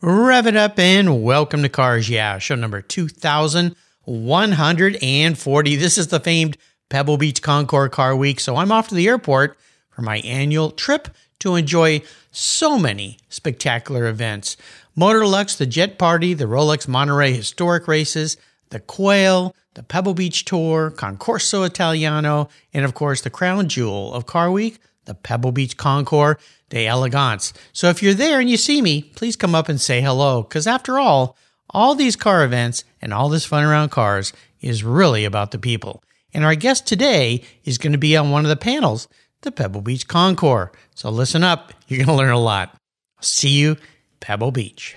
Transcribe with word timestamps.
Rev 0.00 0.46
it 0.46 0.54
up 0.54 0.78
and 0.78 1.24
welcome 1.24 1.60
to 1.62 1.68
Cars 1.68 2.08
Yeah, 2.08 2.38
show 2.38 2.54
number 2.54 2.80
2140. 2.80 5.76
This 5.76 5.98
is 5.98 6.06
the 6.06 6.20
famed 6.20 6.56
Pebble 6.88 7.16
Beach 7.16 7.42
Concours 7.42 7.90
Car 7.90 8.14
Week, 8.14 8.38
so 8.38 8.54
I'm 8.54 8.70
off 8.70 8.86
to 8.90 8.94
the 8.94 9.08
airport 9.08 9.58
for 9.90 10.02
my 10.02 10.18
annual 10.18 10.70
trip 10.70 11.08
to 11.40 11.56
enjoy 11.56 12.02
so 12.30 12.78
many 12.78 13.18
spectacular 13.28 14.06
events. 14.06 14.56
Motorlux, 14.96 15.56
the 15.56 15.66
Jet 15.66 15.98
Party, 15.98 16.32
the 16.32 16.44
Rolex 16.44 16.86
Monterey 16.86 17.32
Historic 17.32 17.88
Races, 17.88 18.36
the 18.70 18.78
Quail, 18.78 19.52
the 19.74 19.82
Pebble 19.82 20.14
Beach 20.14 20.44
Tour, 20.44 20.92
Concorso 20.92 21.66
Italiano, 21.66 22.48
and 22.72 22.84
of 22.84 22.94
course 22.94 23.20
the 23.20 23.30
crown 23.30 23.68
jewel 23.68 24.14
of 24.14 24.26
Car 24.26 24.52
Week, 24.52 24.78
the 25.06 25.14
Pebble 25.14 25.50
Beach 25.50 25.76
Concours 25.76 26.36
d'Elegance. 26.68 27.52
So 27.72 27.88
if 27.88 28.02
you're 28.02 28.14
there 28.14 28.40
and 28.40 28.48
you 28.48 28.56
see 28.56 28.82
me, 28.82 29.02
please 29.02 29.36
come 29.36 29.54
up 29.54 29.68
and 29.68 29.80
say 29.80 30.00
hello, 30.00 30.42
because 30.42 30.66
after 30.66 30.98
all, 30.98 31.36
all 31.70 31.94
these 31.94 32.16
car 32.16 32.44
events 32.44 32.84
and 33.00 33.12
all 33.12 33.28
this 33.28 33.44
fun 33.44 33.64
around 33.64 33.90
cars 33.90 34.32
is 34.60 34.84
really 34.84 35.24
about 35.24 35.50
the 35.50 35.58
people. 35.58 36.02
And 36.34 36.44
our 36.44 36.54
guest 36.54 36.86
today 36.86 37.42
is 37.64 37.78
going 37.78 37.92
to 37.92 37.98
be 37.98 38.16
on 38.16 38.30
one 38.30 38.44
of 38.44 38.48
the 38.48 38.56
panels, 38.56 39.08
the 39.42 39.52
Pebble 39.52 39.82
Beach 39.82 40.06
Concours. 40.08 40.70
So 40.94 41.10
listen 41.10 41.44
up, 41.44 41.72
you're 41.86 42.04
going 42.04 42.16
to 42.16 42.22
learn 42.22 42.32
a 42.32 42.38
lot. 42.38 42.74
See 43.20 43.50
you, 43.50 43.76
Pebble 44.20 44.50
Beach. 44.50 44.96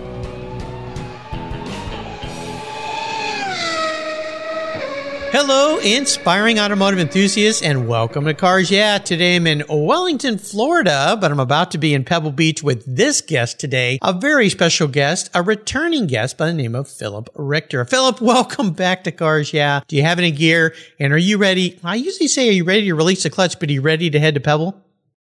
Hello, 5.33 5.77
inspiring 5.77 6.59
automotive 6.59 6.99
enthusiasts, 6.99 7.61
and 7.61 7.87
welcome 7.87 8.25
to 8.25 8.33
Cars 8.33 8.69
Yeah. 8.69 8.97
Today 8.97 9.37
I'm 9.37 9.47
in 9.47 9.63
Wellington, 9.69 10.37
Florida, 10.37 11.17
but 11.21 11.31
I'm 11.31 11.39
about 11.39 11.71
to 11.71 11.77
be 11.77 11.93
in 11.93 12.03
Pebble 12.03 12.33
Beach 12.33 12.61
with 12.61 12.83
this 12.85 13.21
guest 13.21 13.57
today, 13.57 13.97
a 14.01 14.11
very 14.11 14.49
special 14.49 14.89
guest, 14.89 15.29
a 15.33 15.41
returning 15.41 16.07
guest 16.07 16.37
by 16.37 16.47
the 16.47 16.53
name 16.53 16.75
of 16.75 16.89
Philip 16.89 17.29
Richter. 17.33 17.85
Philip, 17.85 18.19
welcome 18.21 18.71
back 18.71 19.05
to 19.05 19.11
Cars 19.13 19.53
Yeah. 19.53 19.79
Do 19.87 19.95
you 19.95 20.03
have 20.03 20.19
any 20.19 20.31
gear? 20.31 20.75
And 20.99 21.13
are 21.13 21.17
you 21.17 21.37
ready? 21.37 21.79
I 21.81 21.95
usually 21.95 22.27
say, 22.27 22.49
are 22.49 22.51
you 22.51 22.65
ready 22.65 22.83
to 22.87 22.93
release 22.93 23.23
the 23.23 23.29
clutch, 23.29 23.57
but 23.57 23.69
are 23.69 23.73
you 23.73 23.81
ready 23.81 24.09
to 24.09 24.19
head 24.19 24.33
to 24.33 24.41
Pebble? 24.41 24.75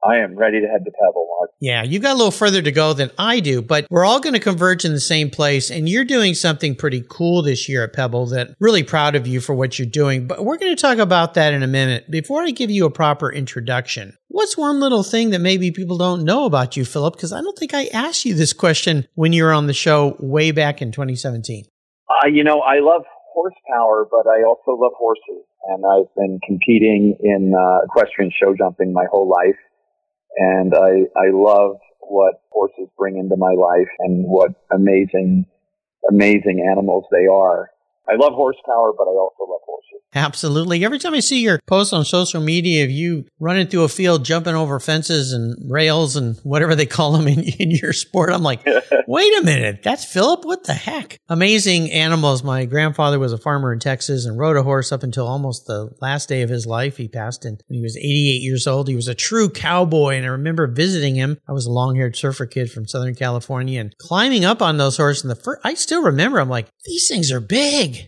I 0.03 0.17
am 0.17 0.35
ready 0.35 0.59
to 0.59 0.67
head 0.67 0.85
to 0.85 0.91
Pebble. 0.91 1.18
Yeah, 1.61 1.83
you 1.83 1.99
got 1.99 2.13
a 2.13 2.17
little 2.17 2.31
further 2.31 2.61
to 2.61 2.71
go 2.71 2.93
than 2.93 3.11
I 3.17 3.41
do, 3.41 3.61
but 3.61 3.85
we're 3.89 4.05
all 4.05 4.21
going 4.21 4.33
to 4.33 4.39
converge 4.39 4.85
in 4.85 4.93
the 4.93 4.99
same 5.01 5.29
place. 5.29 5.69
And 5.69 5.89
you're 5.89 6.05
doing 6.05 6.33
something 6.33 6.73
pretty 6.73 7.03
cool 7.09 7.41
this 7.41 7.67
year 7.67 7.83
at 7.83 7.91
Pebble 7.91 8.27
that 8.27 8.55
really 8.61 8.83
proud 8.83 9.15
of 9.15 9.27
you 9.27 9.41
for 9.41 9.53
what 9.53 9.77
you're 9.77 9.85
doing. 9.85 10.25
But 10.25 10.45
we're 10.45 10.57
going 10.57 10.73
to 10.73 10.81
talk 10.81 10.99
about 10.99 11.33
that 11.33 11.53
in 11.53 11.61
a 11.61 11.67
minute. 11.67 12.09
Before 12.09 12.43
I 12.43 12.51
give 12.51 12.71
you 12.71 12.85
a 12.85 12.91
proper 12.91 13.29
introduction, 13.29 14.17
what's 14.29 14.57
one 14.57 14.79
little 14.79 15.03
thing 15.03 15.31
that 15.31 15.39
maybe 15.39 15.71
people 15.71 15.97
don't 15.97 16.23
know 16.23 16.45
about 16.45 16.77
you, 16.77 16.85
Philip? 16.85 17.15
Because 17.15 17.33
I 17.33 17.41
don't 17.41 17.57
think 17.57 17.73
I 17.73 17.87
asked 17.87 18.23
you 18.23 18.35
this 18.35 18.53
question 18.53 19.05
when 19.15 19.33
you 19.33 19.43
were 19.43 19.53
on 19.53 19.67
the 19.67 19.73
show 19.73 20.15
way 20.19 20.51
back 20.51 20.81
in 20.81 20.93
2017. 20.93 21.65
Uh, 22.09 22.27
you 22.27 22.45
know, 22.45 22.61
I 22.61 22.79
love 22.79 23.03
horsepower, 23.33 24.07
but 24.09 24.29
I 24.29 24.43
also 24.43 24.79
love 24.79 24.93
horses. 24.97 25.43
And 25.67 25.83
I've 25.85 26.15
been 26.15 26.39
competing 26.47 27.17
in 27.19 27.53
uh, 27.53 27.83
equestrian 27.83 28.31
show 28.31 28.55
jumping 28.57 28.93
my 28.93 29.05
whole 29.11 29.27
life 29.27 29.59
and 30.37 30.73
I 30.73 31.05
I 31.17 31.29
love 31.31 31.77
what 32.01 32.41
horses 32.51 32.89
bring 32.97 33.17
into 33.17 33.35
my 33.37 33.53
life 33.53 33.89
and 33.99 34.25
what 34.25 34.51
amazing 34.71 35.45
amazing 36.09 36.67
animals 36.71 37.05
they 37.11 37.27
are. 37.27 37.69
I 38.09 38.15
love 38.15 38.33
horsepower, 38.33 38.93
but 38.97 39.03
I 39.03 39.13
also 39.13 39.43
love 39.47 39.61
horses. 39.65 40.01
Absolutely. 40.15 40.83
Every 40.83 40.97
time 40.97 41.13
I 41.13 41.19
see 41.19 41.41
your 41.41 41.59
posts 41.67 41.93
on 41.93 42.03
social 42.03 42.41
media 42.41 42.83
of 42.83 42.89
you 42.89 43.25
running 43.39 43.67
through 43.67 43.83
a 43.83 43.89
field, 43.89 44.25
jumping 44.25 44.55
over 44.55 44.79
fences 44.79 45.33
and 45.33 45.55
rails 45.69 46.15
and 46.15 46.35
whatever 46.39 46.73
they 46.73 46.87
call 46.87 47.11
them 47.11 47.27
in, 47.27 47.43
in 47.43 47.69
your 47.69 47.93
sport, 47.93 48.31
I'm 48.31 48.41
like, 48.41 48.65
wait 49.07 49.39
a 49.39 49.43
minute, 49.43 49.83
that's 49.83 50.05
Philip? 50.05 50.45
What 50.45 50.63
the 50.63 50.73
heck? 50.73 51.19
Amazing 51.29 51.91
animals. 51.91 52.43
My 52.43 52.65
grandfather 52.65 53.19
was 53.19 53.33
a 53.33 53.37
farmer 53.37 53.71
in 53.71 53.79
Texas 53.79 54.25
and 54.25 54.39
rode 54.39 54.57
a 54.57 54.63
horse 54.63 54.91
up 54.91 55.03
until 55.03 55.27
almost 55.27 55.67
the 55.67 55.91
last 56.01 56.27
day 56.27 56.41
of 56.41 56.49
his 56.49 56.65
life. 56.65 56.97
He 56.97 57.07
passed 57.07 57.45
in 57.45 57.59
when 57.67 57.75
he 57.77 57.81
was 57.81 57.95
88 57.95 58.41
years 58.41 58.65
old. 58.65 58.87
He 58.87 58.95
was 58.95 59.07
a 59.07 59.13
true 59.13 59.49
cowboy. 59.49 60.15
And 60.15 60.25
I 60.25 60.29
remember 60.29 60.65
visiting 60.65 61.13
him. 61.13 61.37
I 61.47 61.51
was 61.51 61.67
a 61.67 61.71
long 61.71 61.95
haired 61.95 62.15
surfer 62.15 62.47
kid 62.47 62.71
from 62.71 62.87
Southern 62.87 63.13
California 63.13 63.79
and 63.79 63.95
climbing 63.99 64.43
up 64.43 64.63
on 64.63 64.77
those 64.77 64.97
horses. 64.97 65.23
And 65.23 65.29
the 65.29 65.35
first, 65.35 65.61
I 65.63 65.75
still 65.75 66.01
remember, 66.01 66.39
I'm 66.39 66.49
like, 66.49 66.67
these 66.85 67.07
things 67.07 67.31
are 67.31 67.39
big 67.39 67.98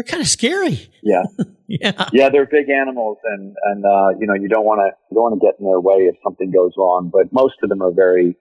they're 0.00 0.10
kind 0.10 0.22
of 0.22 0.28
scary. 0.28 0.90
Yeah. 1.02 1.24
yeah. 1.68 2.08
Yeah, 2.12 2.30
they're 2.30 2.46
big 2.46 2.70
animals 2.70 3.18
and, 3.24 3.54
and, 3.64 3.84
uh, 3.84 4.16
you 4.18 4.26
know, 4.26 4.32
you 4.32 4.48
don't 4.48 4.64
want 4.64 4.80
to, 4.80 4.96
you 5.10 5.14
don't 5.14 5.28
want 5.28 5.40
to 5.40 5.46
get 5.46 5.60
in 5.60 5.66
their 5.66 5.80
way 5.80 6.08
if 6.08 6.16
something 6.24 6.50
goes 6.50 6.72
wrong, 6.78 7.10
but 7.12 7.30
most 7.32 7.56
of 7.62 7.68
them 7.68 7.82
are 7.82 7.92
very 7.92 8.34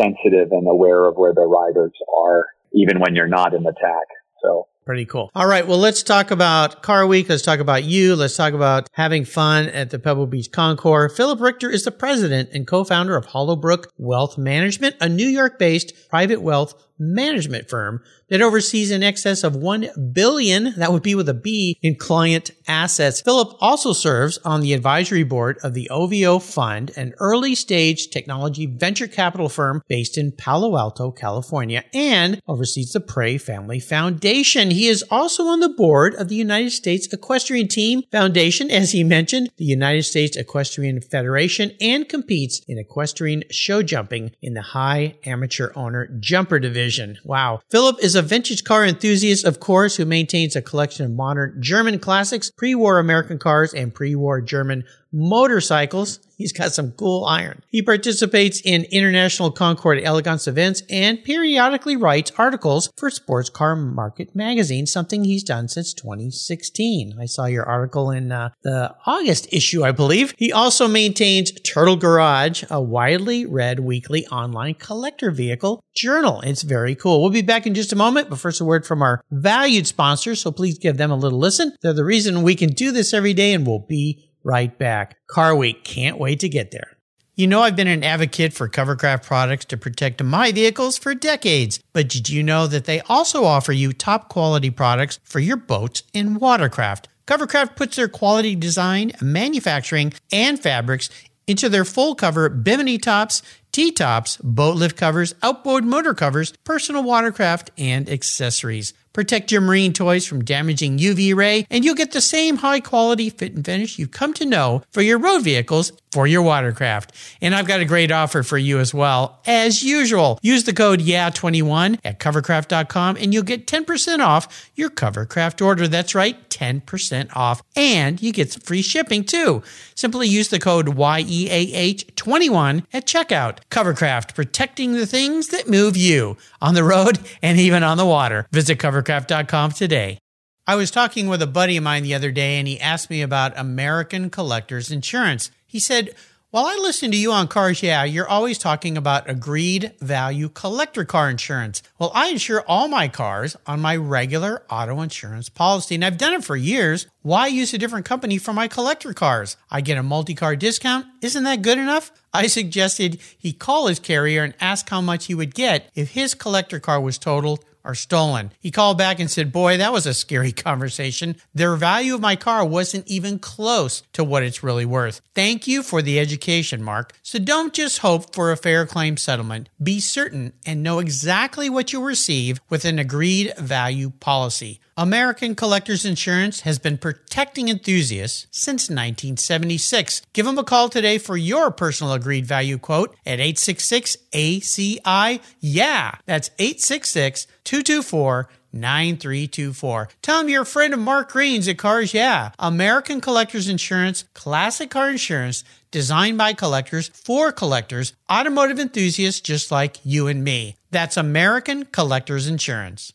sensitive 0.00 0.48
and 0.52 0.66
aware 0.66 1.04
of 1.04 1.16
where 1.16 1.34
their 1.34 1.48
riders 1.48 1.92
are, 2.16 2.46
even 2.72 2.98
when 2.98 3.14
you're 3.14 3.28
not 3.28 3.52
in 3.52 3.66
attack. 3.66 4.08
So 4.42 4.68
Pretty 4.84 5.04
cool. 5.04 5.30
All 5.36 5.46
right. 5.46 5.64
Well, 5.64 5.78
let's 5.78 6.02
talk 6.02 6.32
about 6.32 6.82
Car 6.82 7.06
Week. 7.06 7.28
Let's 7.28 7.42
talk 7.42 7.60
about 7.60 7.84
you. 7.84 8.16
Let's 8.16 8.36
talk 8.36 8.52
about 8.52 8.88
having 8.94 9.24
fun 9.24 9.68
at 9.68 9.90
the 9.90 9.98
Pebble 10.00 10.26
Beach 10.26 10.50
Concours. 10.50 11.16
Philip 11.16 11.40
Richter 11.40 11.70
is 11.70 11.84
the 11.84 11.92
president 11.92 12.48
and 12.52 12.66
co-founder 12.66 13.14
of 13.14 13.26
Hollowbrook 13.26 13.92
Wealth 13.96 14.36
Management, 14.36 14.96
a 15.00 15.08
New 15.08 15.28
York 15.28 15.56
based 15.56 15.92
private 16.08 16.42
wealth 16.42 16.74
management 16.98 17.68
firm 17.68 18.02
that 18.28 18.40
oversees 18.40 18.90
in 18.90 19.02
excess 19.02 19.44
of 19.44 19.56
1 19.56 20.12
billion, 20.12 20.74
that 20.76 20.92
would 20.92 21.02
be 21.02 21.14
with 21.14 21.28
a 21.28 21.34
B, 21.34 21.78
in 21.82 21.96
client 21.96 22.50
assets. 22.66 23.20
Philip 23.20 23.56
also 23.60 23.92
serves 23.92 24.38
on 24.38 24.60
the 24.60 24.72
advisory 24.72 25.22
board 25.22 25.58
of 25.62 25.74
the 25.74 25.88
OVO 25.90 26.38
Fund, 26.38 26.92
an 26.96 27.12
early 27.18 27.54
stage 27.54 28.08
technology 28.08 28.66
venture 28.66 29.06
capital 29.06 29.48
firm 29.48 29.82
based 29.88 30.16
in 30.16 30.32
Palo 30.32 30.76
Alto, 30.78 31.10
California, 31.10 31.84
and 31.92 32.40
oversees 32.46 32.92
the 32.92 33.00
Prey 33.00 33.38
Family 33.38 33.80
Foundation. 33.80 34.70
He 34.70 34.88
is 34.88 35.04
also 35.10 35.44
on 35.44 35.60
the 35.60 35.68
board 35.68 36.14
of 36.14 36.28
the 36.28 36.36
United 36.36 36.70
States 36.70 37.12
Equestrian 37.12 37.68
Team 37.68 38.02
Foundation, 38.10 38.70
as 38.70 38.92
he 38.92 39.04
mentioned, 39.04 39.50
the 39.56 39.64
United 39.64 40.04
States 40.04 40.36
Equestrian 40.36 41.00
Federation, 41.00 41.72
and 41.80 42.08
competes 42.08 42.62
in 42.66 42.78
equestrian 42.78 43.44
show 43.50 43.82
jumping 43.82 44.32
in 44.40 44.54
the 44.54 44.62
high 44.62 45.16
amateur 45.24 45.72
owner 45.74 46.08
jumper 46.18 46.58
division. 46.58 46.81
Wow. 47.24 47.60
Philip 47.70 47.96
is 48.02 48.14
a 48.14 48.22
vintage 48.22 48.64
car 48.64 48.84
enthusiast, 48.84 49.44
of 49.44 49.60
course, 49.60 49.96
who 49.96 50.04
maintains 50.04 50.56
a 50.56 50.62
collection 50.62 51.06
of 51.06 51.12
modern 51.12 51.56
German 51.60 51.98
classics, 51.98 52.50
pre-war 52.50 52.98
American 52.98 53.38
cars, 53.38 53.74
and 53.74 53.94
pre-war 53.94 54.40
German 54.40 54.84
motorcycles. 55.12 56.18
He's 56.42 56.52
got 56.52 56.72
some 56.72 56.90
cool 56.90 57.24
iron. 57.24 57.62
He 57.68 57.82
participates 57.82 58.60
in 58.64 58.82
international 58.90 59.52
Concours 59.52 60.02
Elegance 60.02 60.48
events 60.48 60.82
and 60.90 61.22
periodically 61.22 61.96
writes 61.96 62.32
articles 62.36 62.90
for 62.96 63.10
Sports 63.10 63.48
Car 63.48 63.76
Market 63.76 64.34
magazine, 64.34 64.86
something 64.86 65.22
he's 65.22 65.44
done 65.44 65.68
since 65.68 65.94
2016. 65.94 67.14
I 67.16 67.26
saw 67.26 67.44
your 67.44 67.64
article 67.64 68.10
in 68.10 68.32
uh, 68.32 68.48
the 68.62 68.92
August 69.06 69.52
issue, 69.52 69.84
I 69.84 69.92
believe. 69.92 70.34
He 70.36 70.52
also 70.52 70.88
maintains 70.88 71.52
Turtle 71.52 71.94
Garage, 71.94 72.64
a 72.68 72.80
widely 72.80 73.46
read 73.46 73.78
weekly 73.78 74.26
online 74.26 74.74
collector 74.74 75.30
vehicle 75.30 75.80
journal. 75.94 76.40
It's 76.40 76.62
very 76.62 76.96
cool. 76.96 77.22
We'll 77.22 77.30
be 77.30 77.42
back 77.42 77.68
in 77.68 77.74
just 77.74 77.92
a 77.92 77.96
moment, 77.96 78.30
but 78.30 78.40
first 78.40 78.60
a 78.60 78.64
word 78.64 78.84
from 78.84 79.00
our 79.00 79.22
valued 79.30 79.86
sponsors, 79.86 80.40
so 80.40 80.50
please 80.50 80.76
give 80.76 80.96
them 80.96 81.12
a 81.12 81.16
little 81.16 81.38
listen. 81.38 81.76
They're 81.82 81.92
the 81.92 82.04
reason 82.04 82.42
we 82.42 82.56
can 82.56 82.70
do 82.70 82.90
this 82.90 83.14
every 83.14 83.32
day 83.32 83.52
and 83.52 83.64
we'll 83.64 83.86
be 83.86 84.31
right 84.44 84.76
back. 84.78 85.16
Car 85.28 85.54
Week, 85.54 85.84
can't 85.84 86.18
wait 86.18 86.40
to 86.40 86.48
get 86.48 86.70
there. 86.70 86.96
You 87.34 87.46
know, 87.46 87.62
I've 87.62 87.76
been 87.76 87.88
an 87.88 88.04
advocate 88.04 88.52
for 88.52 88.68
Covercraft 88.68 89.24
products 89.24 89.64
to 89.66 89.78
protect 89.78 90.22
my 90.22 90.52
vehicles 90.52 90.98
for 90.98 91.14
decades, 91.14 91.80
but 91.94 92.08
did 92.08 92.28
you 92.28 92.42
know 92.42 92.66
that 92.66 92.84
they 92.84 93.00
also 93.02 93.44
offer 93.44 93.72
you 93.72 93.94
top 93.94 94.28
quality 94.28 94.68
products 94.68 95.18
for 95.24 95.40
your 95.40 95.56
boats 95.56 96.02
and 96.12 96.40
watercraft? 96.40 97.08
Covercraft 97.26 97.74
puts 97.74 97.96
their 97.96 98.08
quality 98.08 98.54
design, 98.54 99.12
manufacturing, 99.22 100.12
and 100.30 100.60
fabrics 100.60 101.08
into 101.46 101.70
their 101.70 101.86
full 101.86 102.14
cover 102.14 102.48
bimini 102.50 102.98
tops, 102.98 103.42
T 103.72 103.90
tops, 103.90 104.36
boat 104.36 104.76
lift 104.76 104.98
covers, 104.98 105.34
outboard 105.42 105.82
motor 105.82 106.12
covers, 106.12 106.52
personal 106.62 107.02
watercraft, 107.02 107.70
and 107.78 108.06
accessories. 108.06 108.92
Protect 109.12 109.52
your 109.52 109.60
marine 109.60 109.92
toys 109.92 110.26
from 110.26 110.44
damaging 110.44 110.98
UV 110.98 111.34
ray, 111.34 111.66
and 111.70 111.84
you'll 111.84 111.94
get 111.94 112.12
the 112.12 112.20
same 112.20 112.56
high 112.58 112.80
quality 112.80 113.28
fit 113.28 113.54
and 113.54 113.64
finish 113.64 113.98
you've 113.98 114.10
come 114.10 114.32
to 114.34 114.46
know 114.46 114.82
for 114.90 115.02
your 115.02 115.18
road 115.18 115.40
vehicles 115.40 115.92
for 116.12 116.26
your 116.26 116.42
watercraft. 116.42 117.12
And 117.40 117.54
I've 117.54 117.66
got 117.66 117.80
a 117.80 117.86
great 117.86 118.10
offer 118.10 118.42
for 118.42 118.58
you 118.58 118.78
as 118.78 118.92
well. 118.92 119.40
As 119.46 119.82
usual, 119.82 120.38
use 120.42 120.64
the 120.64 120.74
code 120.74 121.00
YEAH21 121.00 121.98
at 122.04 122.18
covercraft.com 122.18 123.16
and 123.16 123.32
you'll 123.32 123.42
get 123.42 123.66
10% 123.66 124.20
off 124.20 124.70
your 124.74 124.90
Covercraft 124.90 125.64
order. 125.64 125.88
That's 125.88 126.14
right, 126.14 126.48
10% 126.50 127.34
off. 127.34 127.62
And 127.74 128.20
you 128.20 128.32
get 128.32 128.62
free 128.62 128.82
shipping 128.82 129.24
too. 129.24 129.62
Simply 129.94 130.28
use 130.28 130.48
the 130.48 130.58
code 130.58 130.86
YEAH21 130.86 132.84
at 132.92 133.06
checkout. 133.06 133.58
Covercraft, 133.70 134.34
protecting 134.34 134.92
the 134.92 135.06
things 135.06 135.48
that 135.48 135.68
move 135.68 135.96
you 135.96 136.36
on 136.60 136.74
the 136.74 136.84
road 136.84 137.18
and 137.42 137.58
even 137.58 137.82
on 137.82 137.96
the 137.96 138.06
water. 138.06 138.46
Visit 138.52 138.78
covercraft.com 138.78 139.72
today. 139.72 140.18
I 140.66 140.76
was 140.76 140.90
talking 140.90 141.26
with 141.28 141.42
a 141.42 141.46
buddy 141.46 141.76
of 141.76 141.82
mine 141.82 142.04
the 142.04 142.14
other 142.14 142.30
day 142.30 142.58
and 142.58 142.68
he 142.68 142.78
asked 142.78 143.10
me 143.10 143.20
about 143.20 143.58
American 143.58 144.30
Collectors 144.30 144.92
Insurance. 144.92 145.50
He 145.66 145.80
said, 145.80 146.14
while 146.52 146.66
I 146.66 146.76
listen 146.76 147.10
to 147.12 147.16
you 147.16 147.32
on 147.32 147.48
Cars 147.48 147.82
Yeah, 147.82 148.04
you're 148.04 148.28
always 148.28 148.58
talking 148.58 148.98
about 148.98 149.28
agreed 149.28 149.94
value 150.00 150.50
collector 150.50 151.02
car 151.02 151.30
insurance. 151.30 151.82
Well, 151.98 152.12
I 152.14 152.28
insure 152.28 152.62
all 152.68 152.88
my 152.88 153.08
cars 153.08 153.56
on 153.66 153.80
my 153.80 153.96
regular 153.96 154.62
auto 154.68 155.00
insurance 155.00 155.48
policy, 155.48 155.94
and 155.94 156.04
I've 156.04 156.18
done 156.18 156.34
it 156.34 156.44
for 156.44 156.54
years. 156.54 157.06
Why 157.22 157.46
use 157.46 157.72
a 157.72 157.78
different 157.78 158.04
company 158.04 158.36
for 158.36 158.52
my 158.52 158.68
collector 158.68 159.14
cars? 159.14 159.56
I 159.70 159.80
get 159.80 159.96
a 159.96 160.02
multi 160.02 160.34
car 160.34 160.54
discount. 160.54 161.06
Isn't 161.22 161.44
that 161.44 161.62
good 161.62 161.78
enough? 161.78 162.12
I 162.34 162.48
suggested 162.48 163.18
he 163.38 163.54
call 163.54 163.86
his 163.86 163.98
carrier 163.98 164.44
and 164.44 164.52
ask 164.60 164.90
how 164.90 165.00
much 165.00 165.26
he 165.26 165.34
would 165.34 165.54
get 165.54 165.90
if 165.94 166.10
his 166.10 166.34
collector 166.34 166.80
car 166.80 167.00
was 167.00 167.16
totaled 167.16 167.64
are 167.84 167.94
stolen. 167.94 168.52
He 168.60 168.70
called 168.70 168.98
back 168.98 169.20
and 169.20 169.30
said, 169.30 169.52
Boy, 169.52 169.76
that 169.78 169.92
was 169.92 170.06
a 170.06 170.14
scary 170.14 170.52
conversation. 170.52 171.36
The 171.54 171.76
value 171.76 172.14
of 172.14 172.20
my 172.20 172.36
car 172.36 172.64
wasn't 172.64 173.08
even 173.08 173.38
close 173.38 174.02
to 174.12 174.24
what 174.24 174.42
it's 174.42 174.62
really 174.62 174.86
worth. 174.86 175.20
Thank 175.34 175.66
you 175.66 175.82
for 175.82 176.02
the 176.02 176.18
education, 176.18 176.82
Mark. 176.82 177.12
So 177.22 177.38
don't 177.38 177.72
just 177.72 177.98
hope 177.98 178.34
for 178.34 178.52
a 178.52 178.56
fair 178.56 178.86
claim 178.86 179.16
settlement. 179.16 179.68
Be 179.82 180.00
certain 180.00 180.52
and 180.66 180.82
know 180.82 180.98
exactly 180.98 181.68
what 181.68 181.92
you'll 181.92 182.02
receive 182.02 182.60
with 182.68 182.84
an 182.84 182.98
agreed 182.98 183.52
value 183.58 184.10
policy. 184.20 184.80
American 184.96 185.54
Collectors 185.54 186.04
Insurance 186.04 186.60
has 186.60 186.78
been 186.78 186.98
protecting 186.98 187.68
enthusiasts 187.68 188.46
since 188.50 188.90
1976. 188.90 190.20
Give 190.34 190.44
them 190.44 190.58
a 190.58 190.64
call 190.64 190.90
today 190.90 191.16
for 191.16 191.36
your 191.36 191.70
personal 191.70 192.12
agreed 192.12 192.44
value 192.44 192.76
quote 192.76 193.16
at 193.24 193.40
866 193.40 194.18
ACI. 194.32 195.40
Yeah, 195.60 196.12
that's 196.26 196.50
866 196.58 197.46
224 197.64 198.48
9324. 198.74 200.08
Tell 200.20 200.38
them 200.38 200.48
you're 200.48 200.62
a 200.62 200.66
friend 200.66 200.92
of 200.94 201.00
Mark 201.00 201.32
Green's 201.32 201.68
at 201.68 201.78
Cars 201.78 202.12
Yeah. 202.12 202.50
American 202.58 203.20
Collectors 203.20 203.68
Insurance, 203.68 204.24
classic 204.34 204.90
car 204.90 205.10
insurance 205.10 205.64
designed 205.90 206.38
by 206.38 206.52
collectors 206.52 207.08
for 207.08 207.52
collectors, 207.52 208.14
automotive 208.30 208.78
enthusiasts 208.78 209.40
just 209.40 209.70
like 209.70 209.98
you 210.04 210.26
and 210.26 210.42
me. 210.44 210.76
That's 210.90 211.16
American 211.16 211.86
Collectors 211.86 212.46
Insurance. 212.46 213.12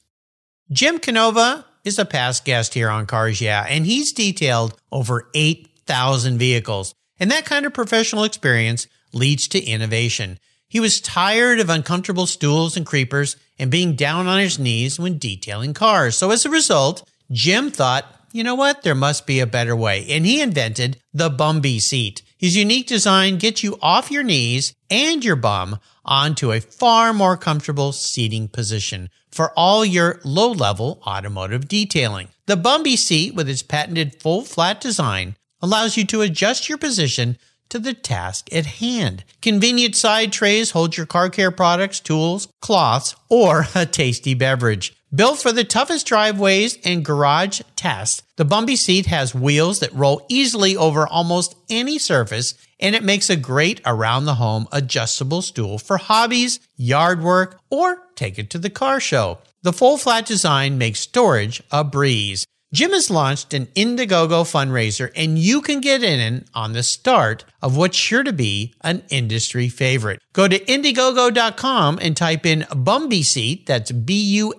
Jim 0.70 1.00
Canova 1.00 1.66
is 1.86 1.98
a 1.98 2.04
past 2.04 2.44
guest 2.44 2.74
here 2.74 2.90
on 2.90 3.06
Cars 3.06 3.40
Yeah, 3.40 3.66
and 3.70 3.86
he's 3.86 4.12
detailed 4.12 4.76
over 4.92 5.30
8,000 5.34 6.38
vehicles. 6.38 6.94
And 7.18 7.32
that 7.32 7.46
kind 7.46 7.66
of 7.66 7.74
professional 7.74 8.26
experience 8.26 8.86
leads 9.14 9.48
to 9.50 9.64
innovation. 9.64 10.38
He 10.68 10.82
was 10.82 11.00
tired 11.00 11.62
of 11.62 11.70
uncomfortable 11.70 12.28
stools 12.28 12.76
and 12.76 12.86
creepers 12.86 13.38
and 13.58 13.72
being 13.72 13.96
down 13.96 14.28
on 14.28 14.40
his 14.40 14.60
knees 14.60 15.00
when 15.00 15.18
detailing 15.18 15.74
cars. 15.74 16.18
So 16.18 16.32
as 16.32 16.46
a 16.46 16.50
result, 16.50 17.08
Jim 17.32 17.72
thought, 17.72 18.06
you 18.34 18.44
know 18.44 18.56
what? 18.56 18.84
There 18.84 18.94
must 18.94 19.26
be 19.26 19.40
a 19.40 19.48
better 19.48 19.76
way. 19.76 20.06
And 20.10 20.26
he 20.26 20.42
invented 20.42 21.00
the 21.14 21.30
Bumbee 21.30 21.82
seat. 21.82 22.24
His 22.38 22.58
unique 22.58 22.88
design 22.88 23.38
gets 23.38 23.64
you 23.64 23.80
off 23.82 24.12
your 24.12 24.24
knees 24.24 24.76
and 24.90 25.24
your 25.24 25.38
bum 25.38 25.80
onto 26.04 26.52
a 26.52 26.60
far 26.60 27.14
more 27.14 27.38
comfortable 27.38 27.94
seating 27.94 28.50
position 28.50 29.10
for 29.38 29.52
all 29.56 29.86
your 29.86 30.20
low 30.24 30.52
level 30.52 31.00
automotive 31.06 31.68
detailing. 31.68 32.30
The 32.48 32.58
Bumbee 32.58 32.98
seat 32.98 33.36
with 33.36 33.48
its 33.48 33.62
patented 33.62 34.20
full 34.20 34.42
flat 34.42 34.82
design 34.82 35.36
allows 35.62 35.96
you 35.96 36.06
to 36.08 36.22
adjust 36.22 36.68
your 36.68 36.80
position 36.80 37.38
to 37.70 37.78
the 37.78 37.94
task 37.94 38.52
at 38.52 38.66
hand. 38.66 39.24
Convenient 39.44 39.96
side 39.96 40.32
trays 40.32 40.72
hold 40.72 40.98
your 40.98 41.06
car 41.06 41.30
care 41.30 41.52
products, 41.52 42.00
tools, 42.00 42.48
cloths, 42.64 43.16
or 43.30 43.68
a 43.76 43.86
tasty 43.86 44.34
beverage. 44.34 44.97
Built 45.16 45.40
for 45.42 45.54
the 45.54 45.64
toughest 45.64 46.06
driveways 46.06 46.78
and 46.84 47.06
garage 47.06 47.62
tests, 47.78 48.24
the 48.36 48.44
Bumbee 48.44 48.76
seat 48.76 49.06
has 49.06 49.34
wheels 49.34 49.80
that 49.80 49.94
roll 49.94 50.26
easily 50.28 50.76
over 50.76 51.08
almost 51.08 51.56
any 51.70 51.98
surface, 51.98 52.56
and 52.78 52.94
it 52.94 53.04
makes 53.04 53.30
a 53.30 53.38
great 53.38 53.80
around 53.86 54.26
the 54.26 54.36
home 54.36 54.68
adjustable 54.70 55.42
stool 55.42 55.78
for 55.78 55.96
hobbies, 55.96 56.60
yard 56.76 57.24
work, 57.24 57.62
or 57.70 58.04
take 58.16 58.38
it 58.38 58.50
to 58.50 58.60
the 58.60 58.70
car 58.70 59.00
show. 59.00 59.38
The 59.62 59.72
full 59.72 59.98
flat 59.98 60.26
design 60.26 60.78
makes 60.78 61.00
storage 61.00 61.64
a 61.72 61.86
breeze. 61.86 62.46
Jim 62.74 62.92
has 62.92 63.10
launched 63.10 63.54
an 63.54 63.68
Indiegogo 63.68 64.44
fundraiser 64.44 65.10
and 65.16 65.40
you 65.40 65.62
can 65.62 65.80
get 65.80 66.04
in 66.04 66.44
on 66.54 66.74
the 66.74 66.84
start 66.84 67.46
of 67.62 67.78
what's 67.78 67.96
sure 67.96 68.24
to 68.24 68.34
be 68.34 68.74
an 68.82 69.04
industry 69.10 69.70
favorite. 69.70 70.20
Go 70.34 70.50
to 70.50 70.60
Indiegogo.com 70.60 71.98
and 72.02 72.18
type 72.18 72.46
in 72.46 72.64
Bumbee 72.72 73.24
Seat, 73.24 73.66
that's 73.68 73.94
B-U-M-B-E-E 73.94 74.56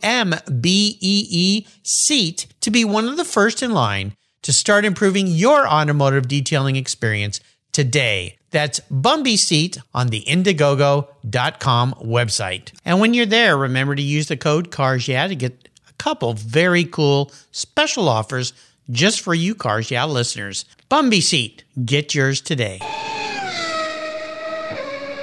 seat, 1.83 2.47
to 2.63 2.71
be 2.71 2.83
one 2.83 3.07
of 3.09 3.19
the 3.19 3.27
first 3.27 3.63
in 3.63 3.73
line 3.73 4.15
to 4.41 4.55
start 4.55 4.87
improving 4.87 5.27
your 5.27 5.69
automotive 5.69 6.29
detailing 6.29 6.77
experience 6.77 7.41
today. 7.73 8.39
That's 8.51 8.81
Bumbee 8.91 9.37
Seat 9.37 9.77
on 9.93 10.07
the 10.07 10.23
Indiegogo.com 10.23 11.95
website. 12.03 12.73
And 12.87 13.01
when 13.01 13.13
you're 13.13 13.27
there, 13.27 13.59
remember 13.59 13.95
to 13.95 14.01
use 14.01 14.29
the 14.29 14.39
code 14.39 14.71
CARS 14.71 15.07
yeah 15.09 15.27
to 15.27 15.37
get 15.37 15.69
couple 15.99 16.33
very 16.35 16.85
cool 16.85 17.33
special 17.51 18.09
offers 18.09 18.53
just 18.91 19.21
for 19.21 19.35
you 19.35 19.55
Cars 19.55 19.91
Yeah 19.91 20.05
listeners. 20.05 20.65
Bumbee 20.91 21.23
Seat, 21.23 21.65
get 21.85 22.15
yours 22.15 22.41
today. 22.41 22.81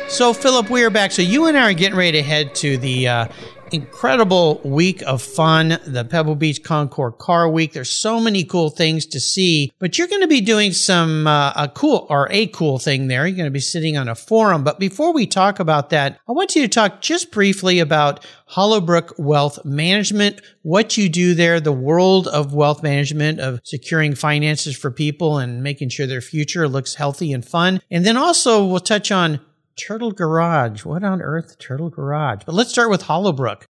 So, 0.07 0.33
Philip, 0.33 0.69
we 0.69 0.83
are 0.83 0.91
back. 0.91 1.11
So, 1.11 1.23
you 1.23 1.47
and 1.47 1.57
I 1.57 1.71
are 1.71 1.73
getting 1.73 1.97
ready 1.97 2.11
to 2.13 2.23
head 2.23 2.53
to 2.55 2.77
the 2.77 3.07
uh, 3.07 3.27
incredible 3.75 4.61
week 4.63 5.01
of 5.03 5.21
fun, 5.21 5.77
the 5.85 6.05
Pebble 6.05 6.35
Beach 6.35 6.63
Concours 6.63 7.13
Car 7.19 7.49
Week. 7.49 7.73
There's 7.73 7.89
so 7.89 8.19
many 8.19 8.43
cool 8.43 8.69
things 8.69 9.05
to 9.07 9.19
see, 9.19 9.71
but 9.79 9.97
you're 9.97 10.07
going 10.07 10.21
to 10.21 10.27
be 10.27 10.41
doing 10.41 10.71
some 10.71 11.27
uh, 11.27 11.51
a 11.55 11.67
cool 11.67 12.07
or 12.09 12.27
a 12.31 12.47
cool 12.47 12.79
thing 12.79 13.07
there. 13.07 13.27
You're 13.27 13.35
going 13.35 13.45
to 13.45 13.51
be 13.51 13.59
sitting 13.59 13.97
on 13.97 14.07
a 14.07 14.15
forum. 14.15 14.63
But 14.63 14.79
before 14.79 15.13
we 15.13 15.27
talk 15.27 15.59
about 15.59 15.89
that, 15.91 16.19
I 16.27 16.31
want 16.31 16.55
you 16.55 16.61
to 16.61 16.67
talk 16.67 17.01
just 17.01 17.31
briefly 17.31 17.79
about 17.79 18.25
Hollowbrook 18.47 19.15
Wealth 19.17 19.63
Management, 19.65 20.41
what 20.61 20.97
you 20.97 21.09
do 21.09 21.35
there, 21.35 21.59
the 21.59 21.71
world 21.71 22.27
of 22.27 22.53
wealth 22.53 22.81
management, 22.81 23.39
of 23.39 23.59
securing 23.63 24.15
finances 24.15 24.75
for 24.77 24.89
people 24.89 25.37
and 25.37 25.61
making 25.61 25.89
sure 25.89 26.07
their 26.07 26.21
future 26.21 26.67
looks 26.67 26.95
healthy 26.95 27.33
and 27.33 27.45
fun. 27.45 27.81
And 27.91 28.05
then 28.05 28.17
also 28.17 28.65
we'll 28.65 28.79
touch 28.79 29.11
on 29.11 29.41
Turtle 29.77 30.11
Garage. 30.11 30.85
What 30.85 31.03
on 31.03 31.21
earth, 31.21 31.57
Turtle 31.59 31.89
Garage? 31.89 32.43
But 32.45 32.55
let's 32.55 32.69
start 32.69 32.89
with 32.89 33.03
Hollowbrook. 33.03 33.65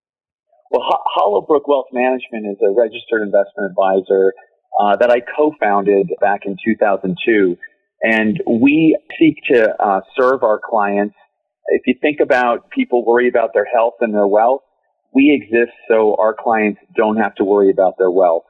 Well, 0.72 0.82
Ho- 0.84 1.04
Hollowbrook 1.16 1.68
Wealth 1.68 1.88
Management 1.92 2.46
is 2.48 2.58
a 2.62 2.72
registered 2.72 3.22
investment 3.24 3.72
advisor 3.72 4.34
uh, 4.80 4.98
that 4.98 5.10
I 5.10 5.22
co-founded 5.36 6.12
back 6.22 6.42
in 6.46 6.58
2002, 6.64 7.58
and 8.04 8.42
we 8.48 8.98
seek 9.18 9.38
to 9.52 9.76
uh, 9.82 10.02
serve 10.20 10.44
our 10.44 10.60
clients. 10.64 11.16
If 11.68 11.82
you 11.88 11.96
think 12.00 12.20
about 12.22 12.70
people 12.70 13.04
worry 13.04 13.28
about 13.28 13.52
their 13.54 13.66
health 13.66 13.96
and 14.02 14.14
their 14.14 14.28
wealth, 14.28 14.62
we 15.14 15.32
exist 15.34 15.76
so 15.88 16.16
our 16.20 16.36
clients 16.38 16.82
don't 16.96 17.18
have 17.18 17.34
to 17.36 17.44
worry 17.44 17.72
about 17.72 17.98
their 17.98 18.12
wealth. 18.12 18.44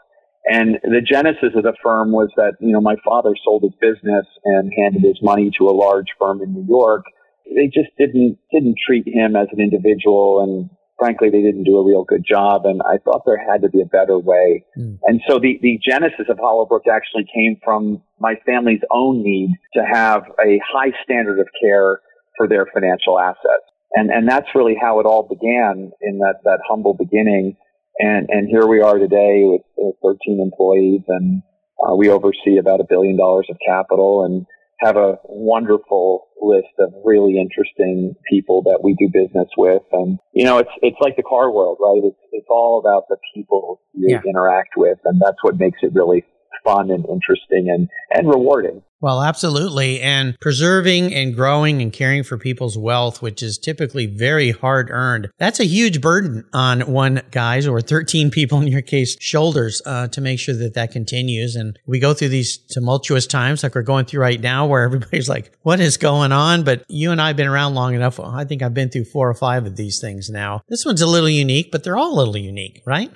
And 0.46 0.76
the 0.84 1.02
genesis 1.02 1.52
of 1.56 1.64
the 1.64 1.74
firm 1.82 2.12
was 2.12 2.30
that, 2.36 2.54
you 2.60 2.72
know, 2.72 2.82
my 2.82 2.96
father 3.06 3.34
sold 3.44 3.64
his 3.64 3.74
business 3.80 4.26
and 4.44 4.72
handed 4.78 5.04
his 5.04 5.18
money 5.22 5.52
to 5.58 5.70
a 5.70 5.72
large 5.72 6.08
firm 6.20 6.42
in 6.42 6.54
New 6.54 6.66
York 6.68 7.06
they 7.46 7.68
just 7.68 7.96
didn't 7.98 8.38
didn't 8.52 8.76
treat 8.86 9.08
him 9.08 9.36
as 9.36 9.48
an 9.52 9.60
individual 9.60 10.42
and 10.42 10.70
frankly 10.98 11.30
they 11.30 11.42
didn't 11.42 11.64
do 11.64 11.78
a 11.78 11.86
real 11.86 12.04
good 12.04 12.24
job 12.28 12.66
and 12.66 12.82
I 12.82 12.98
thought 13.04 13.24
there 13.26 13.38
had 13.38 13.62
to 13.62 13.70
be 13.70 13.82
a 13.82 13.86
better 13.86 14.18
way. 14.18 14.66
Mm. 14.78 15.00
And 15.06 15.22
so 15.28 15.40
the, 15.40 15.60
the 15.62 15.80
genesis 15.84 16.26
of 16.30 16.38
Hollowbrook 16.40 16.88
actually 16.88 17.26
came 17.34 17.58
from 17.64 18.02
my 18.20 18.36
family's 18.46 18.82
own 18.92 19.24
need 19.24 19.52
to 19.74 19.84
have 19.84 20.24
a 20.44 20.60
high 20.66 20.92
standard 21.04 21.40
of 21.40 21.48
care 21.62 22.02
for 22.38 22.48
their 22.48 22.66
financial 22.74 23.20
assets. 23.20 23.68
And 23.94 24.10
and 24.10 24.28
that's 24.28 24.48
really 24.56 24.76
how 24.80 25.00
it 25.00 25.06
all 25.06 25.24
began 25.24 25.92
in 26.02 26.20
that, 26.20 26.42
that 26.44 26.60
humble 26.68 26.94
beginning. 26.94 27.58
And 28.00 28.28
and 28.30 28.50
here 28.50 28.68
we 28.68 28.82
are 28.82 28.98
today 28.98 29.44
with, 29.46 29.62
with 29.78 29.96
13 30.04 30.42
employees 30.42 31.02
and 31.08 31.42
uh, 31.86 31.96
we 31.96 32.10
oversee 32.10 32.58
about 32.60 32.80
a 32.80 32.86
billion 32.90 33.18
dollars 33.18 33.48
of 33.50 33.58
capital 33.66 34.26
and 34.26 34.46
have 34.86 34.98
a 34.98 35.18
wonderful 35.24 36.28
list 36.42 36.74
of 36.80 36.94
really 37.04 37.40
interesting 37.40 38.14
people 38.30 38.62
that 38.64 38.80
we 38.84 38.94
do 39.00 39.10
business 39.12 39.50
with. 39.58 39.82
And, 39.92 40.20
you 40.34 40.46
know, 40.46 40.60
it's, 40.60 40.70
it's 40.82 40.98
like 41.02 41.16
the 41.16 41.24
car 41.24 41.52
world, 41.52 41.78
right? 41.82 42.02
It's, 42.04 42.20
it's 42.32 42.48
all 42.50 42.80
about 42.80 43.08
the 43.10 43.18
people 43.34 43.82
you 43.94 44.10
yeah. 44.10 44.22
interact 44.30 44.78
with. 44.78 45.00
And 45.06 45.20
that's 45.20 45.42
what 45.42 45.58
makes 45.58 45.80
it 45.82 45.94
really 45.94 46.24
fun 46.66 46.92
and 46.92 47.06
interesting 47.06 47.70
and, 47.70 47.88
and 48.12 48.28
rewarding. 48.28 48.82
Well, 49.02 49.22
absolutely. 49.22 50.02
And 50.02 50.36
preserving 50.42 51.14
and 51.14 51.36
growing 51.36 51.80
and 51.82 51.94
caring 51.94 52.24
for 52.24 52.40
people's 52.40 52.76
wealth, 52.76 53.22
which 53.22 53.44
is 53.44 53.60
typically 53.60 54.08
very 54.08 54.50
hard 54.50 54.90
earned, 54.90 55.30
that's 55.38 55.60
a 55.60 55.66
huge 55.66 56.02
burden 56.02 56.44
on 56.54 56.82
one 56.82 57.22
guy's 57.30 57.68
or 57.68 57.82
13 57.82 58.32
people 58.32 58.60
in 58.62 58.68
your 58.68 58.82
case 58.82 59.16
shoulders 59.20 59.80
uh, 59.86 60.08
to 60.08 60.22
make 60.22 60.40
sure 60.40 60.56
that 60.56 60.74
that 60.74 60.92
continues. 60.92 61.56
And 61.56 61.78
we 61.86 62.00
go 62.00 62.16
through 62.16 62.30
these 62.30 62.58
tumultuous 62.58 63.28
times 63.28 63.62
like 63.62 63.76
we're 63.76 63.84
going 63.84 64.06
through 64.06 64.22
right 64.22 64.42
now 64.42 64.66
where 64.66 64.82
everybody's 64.82 65.30
like, 65.36 65.56
what 65.62 65.80
is 65.80 65.98
going 65.98 66.32
on? 66.32 66.64
But 66.64 66.84
you 66.88 67.12
and 67.12 67.22
I 67.22 67.28
have 67.28 67.38
been 67.38 67.48
around 67.48 67.76
long 67.76 67.94
enough. 67.94 68.20
I 68.20 68.44
think 68.46 68.64
I've 68.64 68.74
been 68.74 68.90
through 68.90 69.06
four 69.06 69.30
or 69.30 69.36
five 69.36 69.68
of 69.68 69.76
these 69.76 70.00
things 70.00 70.32
now. 70.32 70.62
This 70.68 70.84
one's 70.84 71.02
a 71.02 71.08
little 71.08 71.30
unique, 71.30 71.72
but 71.72 71.84
they're 71.84 71.98
all 71.98 72.16
a 72.16 72.18
little 72.18 72.38
unique, 72.38 72.82
right? 72.88 73.12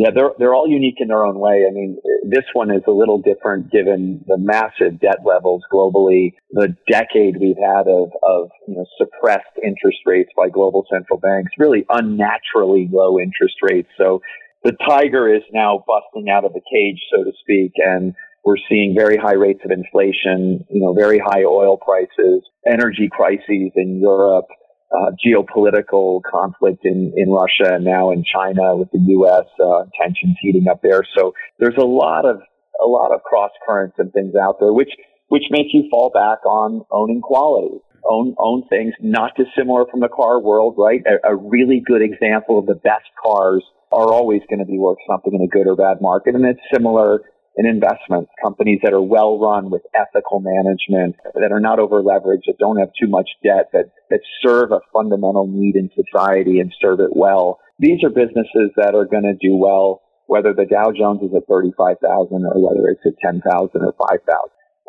Yeah, 0.00 0.12
they're 0.14 0.32
they're 0.38 0.54
all 0.54 0.66
unique 0.66 0.96
in 0.96 1.08
their 1.08 1.26
own 1.26 1.38
way. 1.38 1.66
I 1.68 1.74
mean, 1.74 1.98
this 2.24 2.48
one 2.54 2.70
is 2.70 2.80
a 2.88 2.90
little 2.90 3.20
different 3.20 3.70
given 3.70 4.24
the 4.26 4.38
massive 4.38 4.98
debt 4.98 5.18
levels 5.26 5.62
globally, 5.70 6.32
the 6.52 6.74
decade 6.90 7.36
we've 7.36 7.60
had 7.60 7.84
of 7.84 8.08
of 8.24 8.48
you 8.66 8.76
know 8.76 8.86
suppressed 8.96 9.60
interest 9.62 9.98
rates 10.06 10.30
by 10.34 10.48
global 10.48 10.86
central 10.90 11.18
banks, 11.18 11.52
really 11.58 11.84
unnaturally 11.90 12.88
low 12.90 13.20
interest 13.20 13.56
rates. 13.60 13.90
So 13.98 14.22
the 14.64 14.72
tiger 14.88 15.28
is 15.28 15.42
now 15.52 15.84
busting 15.86 16.30
out 16.30 16.46
of 16.46 16.54
the 16.54 16.64
cage, 16.72 17.00
so 17.12 17.22
to 17.22 17.32
speak, 17.42 17.72
and 17.76 18.14
we're 18.42 18.56
seeing 18.70 18.94
very 18.96 19.18
high 19.18 19.36
rates 19.36 19.60
of 19.66 19.70
inflation, 19.70 20.64
you 20.70 20.80
know, 20.80 20.94
very 20.94 21.18
high 21.18 21.44
oil 21.44 21.76
prices, 21.76 22.40
energy 22.66 23.10
crises 23.12 23.72
in 23.76 24.00
Europe, 24.00 24.46
uh, 24.92 25.12
geopolitical 25.24 26.20
conflict 26.22 26.84
in, 26.84 27.12
in 27.16 27.30
Russia 27.30 27.74
and 27.74 27.84
now 27.84 28.10
in 28.10 28.24
China 28.24 28.76
with 28.76 28.90
the 28.92 28.98
U.S. 28.98 29.46
Uh, 29.62 29.84
tensions 30.00 30.36
heating 30.40 30.66
up 30.70 30.80
there. 30.82 31.02
So 31.16 31.32
there's 31.58 31.76
a 31.78 31.86
lot 31.86 32.24
of 32.24 32.40
a 32.82 32.86
lot 32.86 33.12
of 33.14 33.22
cross 33.22 33.50
currents 33.66 33.96
and 33.98 34.12
things 34.12 34.34
out 34.34 34.56
there, 34.58 34.72
which 34.72 34.90
which 35.28 35.44
makes 35.50 35.70
you 35.72 35.86
fall 35.90 36.10
back 36.10 36.44
on 36.44 36.84
owning 36.90 37.20
quality, 37.20 37.78
own 38.08 38.34
own 38.38 38.66
things 38.68 38.94
not 39.00 39.32
dissimilar 39.36 39.84
from 39.90 40.00
the 40.00 40.08
car 40.08 40.40
world, 40.40 40.74
right? 40.76 41.02
A, 41.06 41.32
a 41.32 41.36
really 41.36 41.82
good 41.84 42.02
example 42.02 42.58
of 42.58 42.66
the 42.66 42.74
best 42.74 43.06
cars 43.22 43.62
are 43.92 44.12
always 44.12 44.40
going 44.48 44.60
to 44.60 44.64
be 44.64 44.78
worth 44.78 44.98
something 45.08 45.34
in 45.34 45.42
a 45.42 45.48
good 45.48 45.66
or 45.66 45.76
bad 45.76 46.00
market, 46.00 46.34
and 46.34 46.44
it's 46.44 46.60
similar 46.72 47.20
in 47.56 47.66
investments, 47.66 48.30
companies 48.42 48.80
that 48.82 48.92
are 48.92 49.02
well 49.02 49.38
run 49.38 49.70
with 49.70 49.82
ethical 49.94 50.40
management, 50.40 51.16
that 51.34 51.52
are 51.52 51.60
not 51.60 51.78
over 51.78 52.02
leveraged, 52.02 52.46
that 52.46 52.58
don't 52.58 52.78
have 52.78 52.90
too 53.00 53.08
much 53.08 53.28
debt, 53.42 53.70
that, 53.72 53.90
that 54.10 54.20
serve 54.42 54.72
a 54.72 54.80
fundamental 54.92 55.46
need 55.46 55.76
in 55.76 55.90
society 55.94 56.60
and 56.60 56.72
serve 56.80 57.00
it 57.00 57.10
well. 57.14 57.58
These 57.78 58.04
are 58.04 58.10
businesses 58.10 58.70
that 58.76 58.94
are 58.94 59.04
going 59.04 59.24
to 59.24 59.34
do 59.34 59.56
well, 59.56 60.02
whether 60.26 60.54
the 60.54 60.66
Dow 60.66 60.92
Jones 60.92 61.22
is 61.22 61.34
at 61.34 61.48
35,000 61.48 61.98
or 62.44 62.60
whether 62.62 62.88
it's 62.88 63.04
at 63.04 63.18
10,000 63.20 63.42
or 63.42 63.94
5,000. 64.08 64.24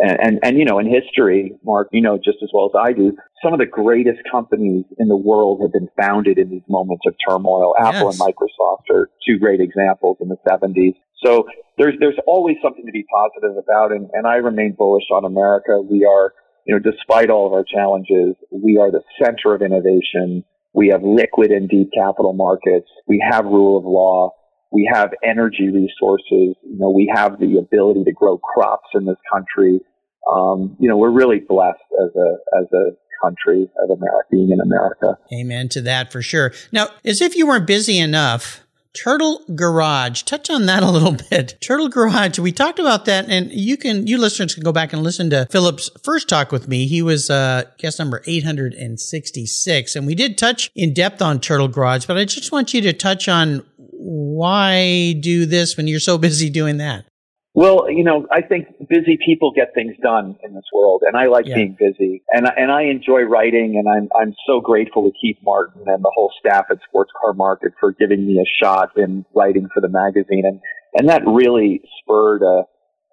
And, 0.02 0.18
and, 0.20 0.40
and, 0.42 0.58
you 0.58 0.66
know, 0.66 0.80
in 0.80 0.90
history, 0.90 1.54
Mark, 1.64 1.90
you 1.92 2.02
know 2.02 2.18
just 2.18 2.40
as 2.42 2.50
well 2.52 2.66
as 2.66 2.90
I 2.90 2.92
do, 2.92 3.16
some 3.44 3.54
of 3.54 3.60
the 3.60 3.68
greatest 3.68 4.20
companies 4.32 4.86
in 4.98 5.08
the 5.08 5.16
world 5.16 5.62
have 5.62 5.72
been 5.72 5.90
founded 6.00 6.40
in 6.40 6.50
these 6.50 6.66
moments 6.68 7.04
of 7.06 7.14
turmoil. 7.28 7.76
Apple 7.80 8.10
yes. 8.10 8.20
and 8.20 8.34
Microsoft 8.34 8.90
are 8.90 9.10
two 9.28 9.38
great 9.38 9.62
examples 9.62 10.18
in 10.20 10.28
the 10.28 10.38
70s. 10.50 10.96
So 11.24 11.46
there's 11.78 11.94
there's 12.00 12.18
always 12.26 12.58
something 12.64 12.86
to 12.86 12.92
be 12.92 13.06
positive 13.14 13.58
about, 13.58 13.92
and, 13.92 14.10
and 14.14 14.26
I 14.26 14.38
remain 14.38 14.76
bullish 14.76 15.06
on 15.14 15.24
America. 15.24 15.80
We 15.82 16.04
are, 16.04 16.34
you 16.66 16.76
know, 16.76 16.82
despite 16.82 17.30
all 17.30 17.46
of 17.46 17.54
our 17.54 17.64
challenges, 17.64 18.36
we 18.52 18.80
are 18.82 18.92
the 18.92 19.04
center 19.24 19.54
of 19.54 19.62
innovation. 19.62 20.44
We 20.74 20.90
have 20.90 21.04
liquid 21.04 21.52
and 21.52 21.70
deep 21.70 21.90
capital 21.94 22.34
markets. 22.34 22.90
We 23.08 23.24
have 23.30 23.46
rule 23.46 23.78
of 23.78 23.86
law. 23.86 24.34
We 24.72 24.90
have 24.92 25.12
energy 25.24 25.70
resources. 25.70 26.56
You 26.64 26.78
know, 26.80 26.90
we 26.90 27.12
have 27.14 27.40
the 27.40 27.58
ability 27.58 28.06
to 28.06 28.14
grow 28.14 28.38
crops 28.38 28.88
in 28.96 29.06
this 29.06 29.20
country. 29.32 29.82
Um, 30.30 30.76
you 30.80 30.90
know, 30.90 30.98
we're 30.98 31.10
really 31.10 31.40
blessed 31.40 31.80
as 32.04 32.16
a 32.16 32.60
as 32.60 32.68
a 32.74 32.92
country 33.22 33.70
of 33.84 33.90
America, 33.90 34.28
being 34.32 34.52
in 34.52 34.60
America. 34.60 35.18
Amen 35.34 35.70
to 35.70 35.82
that 35.82 36.12
for 36.12 36.22
sure. 36.22 36.54
Now, 36.72 36.88
as 37.06 37.22
if 37.22 37.36
you 37.36 37.48
weren't 37.48 37.68
busy 37.68 38.00
enough, 38.00 38.62
Turtle 38.94 39.42
Garage. 39.56 40.24
Touch 40.24 40.50
on 40.50 40.66
that 40.66 40.84
a 40.84 40.90
little 40.90 41.14
bit. 41.30 41.56
Turtle 41.62 41.88
Garage. 41.88 42.40
We 42.40 42.52
talked 42.52 42.80
about 42.80 43.06
that, 43.06 43.30
and 43.30 43.52
you 43.52 43.78
can, 43.78 44.08
you 44.08 44.18
listeners 44.18 44.54
can 44.54 44.64
go 44.64 44.72
back 44.72 44.94
and 44.94 45.02
listen 45.04 45.30
to 45.30 45.48
Philip's 45.50 45.90
first 46.04 46.28
talk 46.28 46.52
with 46.52 46.68
me. 46.68 46.88
He 46.88 47.02
was 47.02 47.30
uh, 47.30 47.64
guest 47.78 48.00
number 48.00 48.22
866, 48.26 49.96
and 49.96 50.06
we 50.06 50.16
did 50.16 50.38
touch 50.38 50.72
in 50.76 50.94
depth 50.94 51.22
on 51.22 51.40
Turtle 51.40 51.68
Garage. 51.68 52.06
But 52.06 52.18
I 52.18 52.26
just 52.26 52.52
want 52.52 52.74
you 52.74 52.82
to 52.82 52.94
touch 52.94 53.28
on 53.28 53.64
why 53.78 55.14
do 55.20 55.46
this 55.46 55.78
when 55.78 55.88
you're 55.88 56.00
so 56.00 56.18
busy 56.18 56.50
doing 56.50 56.78
that. 56.78 57.06
Well, 57.54 57.92
you 57.92 58.06
know, 58.06 58.28
I 58.32 58.42
think 58.42 58.68
busy 58.88 59.18
people 59.26 59.52
get 59.54 59.74
things 59.76 59.96
done 60.02 60.38
in 60.42 60.54
this 60.54 60.64
world, 60.74 61.02
and 61.06 61.18
I 61.18 61.28
like 61.28 61.46
yeah. 61.48 61.56
being 61.56 61.76
busy, 61.78 62.24
and 62.32 62.48
and 62.56 62.72
I 62.72 62.84
enjoy 62.84 63.24
writing, 63.24 63.76
and 63.78 63.90
I'm 63.90 64.10
I'm 64.16 64.34
so 64.48 64.62
grateful 64.62 65.04
to 65.04 65.12
Keith 65.20 65.38
Martin 65.44 65.84
and 65.86 66.02
the 66.02 66.12
whole 66.16 66.32
staff 66.40 66.68
at 66.72 66.78
Sports 66.88 67.12
Car 67.22 67.34
Market 67.34 67.74
for 67.78 67.92
giving 67.92 68.26
me 68.26 68.40
a 68.40 68.64
shot 68.64 68.92
in 68.96 69.26
writing 69.36 69.68
for 69.74 69.82
the 69.82 69.90
magazine, 69.90 70.44
and 70.46 70.62
and 70.94 71.10
that 71.10 71.24
really 71.26 71.82
spurred 72.00 72.42
a 72.42 72.64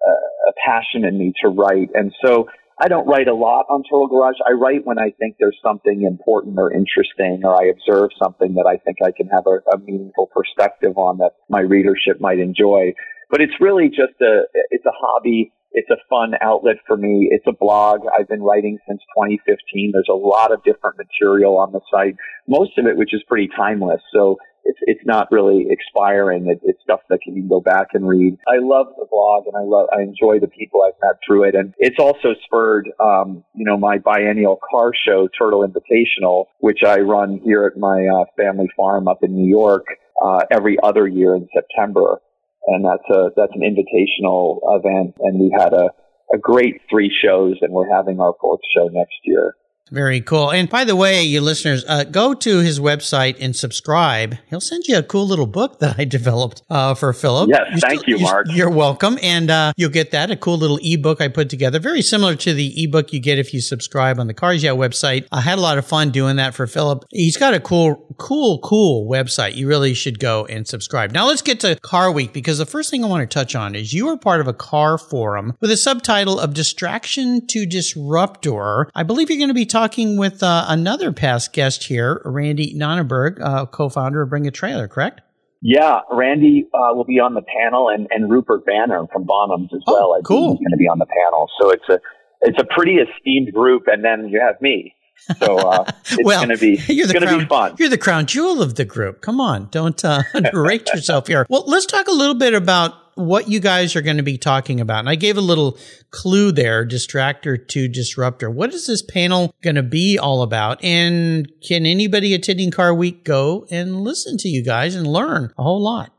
a, 0.07 0.11
a 0.11 0.53
passion 0.65 1.03
in 1.03 1.17
me 1.17 1.33
to 1.43 1.49
write, 1.49 1.89
and 1.93 2.13
so 2.23 2.47
I 2.81 2.87
don't 2.87 3.05
write 3.07 3.27
a 3.27 3.35
lot 3.35 3.65
on 3.69 3.83
Turtle 3.83 4.07
Garage. 4.07 4.37
I 4.47 4.53
write 4.53 4.85
when 4.85 4.97
I 4.97 5.11
think 5.19 5.35
there's 5.37 5.59
something 5.61 6.03
important 6.07 6.57
or 6.57 6.71
interesting, 6.71 7.41
or 7.43 7.53
I 7.53 7.67
observe 7.67 8.11
something 8.17 8.53
that 8.55 8.65
I 8.65 8.77
think 8.77 8.99
I 9.03 9.11
can 9.11 9.27
have 9.27 9.43
a, 9.47 9.59
a 9.75 9.77
meaningful 9.79 10.27
perspective 10.33 10.97
on 10.97 11.17
that 11.17 11.31
my 11.49 11.59
readership 11.59 12.21
might 12.21 12.39
enjoy. 12.39 12.93
But 13.29 13.41
it's 13.41 13.59
really 13.59 13.89
just 13.89 14.15
a, 14.21 14.47
it's 14.71 14.85
a 14.85 14.95
hobby. 14.95 15.51
It's 15.73 15.89
a 15.89 15.99
fun 16.09 16.33
outlet 16.41 16.77
for 16.87 16.95
me. 16.95 17.27
It's 17.29 17.45
a 17.47 17.51
blog. 17.51 18.01
I've 18.17 18.29
been 18.29 18.41
writing 18.41 18.79
since 18.87 19.01
2015. 19.13 19.91
There's 19.93 20.07
a 20.09 20.15
lot 20.15 20.53
of 20.53 20.63
different 20.63 20.95
material 20.97 21.57
on 21.57 21.73
the 21.73 21.81
site, 21.91 22.15
most 22.47 22.77
of 22.77 22.87
it 22.87 22.95
which 22.95 23.13
is 23.13 23.21
pretty 23.27 23.49
timeless. 23.55 24.01
So 24.13 24.37
it's 24.69 24.79
it's 24.81 25.05
not 25.05 25.27
really 25.31 25.67
expiring. 25.69 26.47
It, 26.47 26.59
it's 26.63 26.81
stuff 26.83 27.01
that 27.09 27.19
you 27.25 27.33
can 27.33 27.47
go 27.47 27.59
back 27.59 27.87
and 27.93 28.07
read. 28.07 28.37
I 28.47 28.61
love 28.61 28.87
the 28.97 29.07
blog 29.09 29.47
and 29.47 29.55
I 29.57 29.65
love 29.65 29.89
I 29.91 30.01
enjoy 30.01 30.39
the 30.39 30.47
people 30.47 30.81
I've 30.85 30.99
met 31.01 31.19
through 31.25 31.49
it, 31.49 31.55
and 31.55 31.73
it's 31.77 31.99
also 31.99 32.29
spurred 32.45 32.89
um, 32.99 33.43
you 33.55 33.65
know 33.65 33.77
my 33.77 33.97
biennial 33.97 34.59
car 34.69 34.91
show 35.05 35.27
Turtle 35.37 35.67
Invitational, 35.67 36.45
which 36.59 36.79
I 36.85 36.99
run 36.99 37.39
here 37.43 37.65
at 37.65 37.77
my 37.77 38.07
uh, 38.07 38.25
family 38.37 38.69
farm 38.77 39.07
up 39.07 39.19
in 39.23 39.35
New 39.35 39.49
York 39.49 39.85
uh, 40.23 40.41
every 40.51 40.77
other 40.81 41.07
year 41.07 41.35
in 41.35 41.47
September 41.53 42.21
and 42.67 42.85
that's 42.85 43.09
a 43.09 43.29
that's 43.35 43.53
an 43.55 43.61
invitational 43.61 44.59
event. 44.77 45.15
And 45.19 45.39
we 45.39 45.51
had 45.57 45.73
a 45.73 45.89
a 46.33 46.37
great 46.37 46.81
three 46.89 47.11
shows, 47.23 47.57
and 47.61 47.73
we're 47.73 47.89
having 47.89 48.19
our 48.19 48.33
fourth 48.39 48.61
show 48.75 48.87
next 48.91 49.17
year. 49.23 49.55
Very 49.91 50.21
cool. 50.21 50.51
And 50.51 50.69
by 50.69 50.83
the 50.83 50.95
way, 50.95 51.23
you 51.23 51.41
listeners, 51.41 51.83
uh, 51.87 52.03
go 52.03 52.33
to 52.33 52.59
his 52.59 52.79
website 52.79 53.37
and 53.39 53.55
subscribe. 53.55 54.35
He'll 54.47 54.61
send 54.61 54.87
you 54.87 54.97
a 54.97 55.03
cool 55.03 55.27
little 55.27 55.47
book 55.47 55.79
that 55.79 55.99
I 55.99 56.05
developed 56.19 56.61
uh, 56.69 56.93
for 56.93 57.11
Philip. 57.13 57.49
Yes, 57.49 57.61
you 57.71 57.79
thank 57.79 58.01
still, 58.01 58.17
you, 58.17 58.23
Mark. 58.23 58.47
You're 58.49 58.69
welcome. 58.69 59.17
And 59.21 59.49
uh, 59.49 59.73
you'll 59.77 59.89
get 59.89 60.11
that, 60.11 60.31
a 60.31 60.35
cool 60.35 60.57
little 60.57 60.79
ebook 60.81 61.21
I 61.21 61.27
put 61.27 61.49
together, 61.49 61.79
very 61.79 62.01
similar 62.01 62.35
to 62.35 62.53
the 62.53 62.83
ebook 62.83 63.13
you 63.13 63.19
get 63.19 63.39
if 63.39 63.53
you 63.53 63.61
subscribe 63.61 64.19
on 64.19 64.27
the 64.27 64.33
Cars 64.33 64.63
Yeah 64.63 64.71
website. 64.71 65.27
I 65.31 65.41
had 65.41 65.57
a 65.57 65.61
lot 65.61 65.77
of 65.77 65.85
fun 65.85 66.11
doing 66.11 66.35
that 66.35 66.53
for 66.53 66.67
Philip. 66.67 67.05
He's 67.09 67.37
got 67.37 67.53
a 67.53 67.59
cool, 67.59 68.15
cool, 68.17 68.59
cool 68.59 69.09
website. 69.09 69.55
You 69.55 69.67
really 69.67 69.93
should 69.93 70.19
go 70.19 70.45
and 70.45 70.67
subscribe. 70.67 71.11
Now 71.11 71.27
let's 71.27 71.41
get 71.41 71.59
to 71.61 71.75
Car 71.77 72.11
Week 72.11 72.33
because 72.33 72.57
the 72.57 72.65
first 72.65 72.91
thing 72.91 73.03
I 73.03 73.07
want 73.07 73.29
to 73.29 73.33
touch 73.33 73.55
on 73.55 73.75
is 73.75 73.93
you 73.93 74.07
are 74.09 74.17
part 74.17 74.41
of 74.41 74.47
a 74.47 74.53
car 74.53 74.97
forum 74.97 75.55
with 75.59 75.71
a 75.71 75.77
subtitle 75.77 76.39
of 76.39 76.53
Distraction 76.53 77.45
to 77.47 77.65
Disruptor. 77.65 78.89
I 78.93 79.03
believe 79.03 79.29
you're 79.29 79.39
going 79.39 79.49
to 79.49 79.53
be 79.53 79.65
talking 79.65 79.78
talking 79.79 80.17
with 80.17 80.43
uh, 80.43 80.65
another 80.67 81.13
past 81.13 81.53
guest 81.53 81.85
here, 81.85 82.21
Randy 82.25 82.73
Nonnenberg, 82.73 83.39
uh, 83.39 83.65
co-founder 83.65 84.21
of 84.21 84.29
Bring 84.29 84.45
a 84.45 84.51
Trailer, 84.51 84.89
correct? 84.89 85.21
Yeah, 85.61 86.01
Randy 86.11 86.67
uh, 86.73 86.93
will 86.95 87.05
be 87.05 87.19
on 87.19 87.33
the 87.33 87.41
panel, 87.41 87.87
and, 87.87 88.05
and 88.11 88.29
Rupert 88.29 88.65
Banner 88.65 89.05
from 89.13 89.25
Bonhams 89.25 89.73
as 89.73 89.81
oh, 89.87 89.93
well. 89.93 90.13
I 90.17 90.21
cool. 90.21 90.51
He's 90.51 90.59
going 90.59 90.71
to 90.71 90.77
be 90.77 90.89
on 90.89 90.99
the 90.99 91.05
panel, 91.05 91.49
so 91.61 91.69
it's 91.69 91.87
a 91.89 91.99
it's 92.41 92.57
a 92.59 92.65
pretty 92.73 92.95
esteemed 92.95 93.53
group. 93.53 93.83
And 93.87 94.03
then 94.03 94.27
you 94.29 94.41
have 94.45 94.61
me, 94.61 94.95
so 95.37 95.57
uh, 95.57 95.85
it's 96.05 96.17
well, 96.25 96.45
going 96.45 96.57
to 96.57 96.57
be 96.57 96.73
it's 96.73 97.13
going 97.13 97.25
to 97.25 97.37
be 97.37 97.45
fun. 97.45 97.75
You're 97.79 97.89
the 97.89 97.97
crown 97.97 98.25
jewel 98.25 98.61
of 98.61 98.75
the 98.75 98.85
group. 98.85 99.21
Come 99.21 99.39
on, 99.39 99.69
don't 99.71 100.03
uh, 100.03 100.23
underrate 100.33 100.89
yourself 100.93 101.27
here. 101.27 101.45
Well, 101.49 101.63
let's 101.67 101.85
talk 101.85 102.07
a 102.07 102.13
little 102.13 102.35
bit 102.35 102.53
about 102.53 102.95
what 103.15 103.49
you 103.49 103.59
guys 103.59 103.95
are 103.95 104.01
going 104.01 104.17
to 104.17 104.23
be 104.23 104.37
talking 104.37 104.79
about. 104.79 104.99
And 104.99 105.09
I 105.09 105.15
gave 105.15 105.37
a 105.37 105.41
little 105.41 105.77
clue 106.11 106.51
there, 106.51 106.85
distractor 106.85 107.67
to 107.69 107.87
disruptor. 107.87 108.49
What 108.49 108.73
is 108.73 108.87
this 108.87 109.01
panel 109.01 109.53
going 109.61 109.75
to 109.75 109.83
be 109.83 110.17
all 110.17 110.41
about? 110.41 110.83
And 110.83 111.51
can 111.67 111.85
anybody 111.85 112.33
attending 112.33 112.71
Car 112.71 112.93
Week 112.93 113.23
go 113.23 113.65
and 113.69 114.01
listen 114.01 114.37
to 114.37 114.47
you 114.47 114.63
guys 114.63 114.95
and 114.95 115.07
learn 115.07 115.53
a 115.57 115.63
whole 115.63 115.83
lot? 115.83 116.11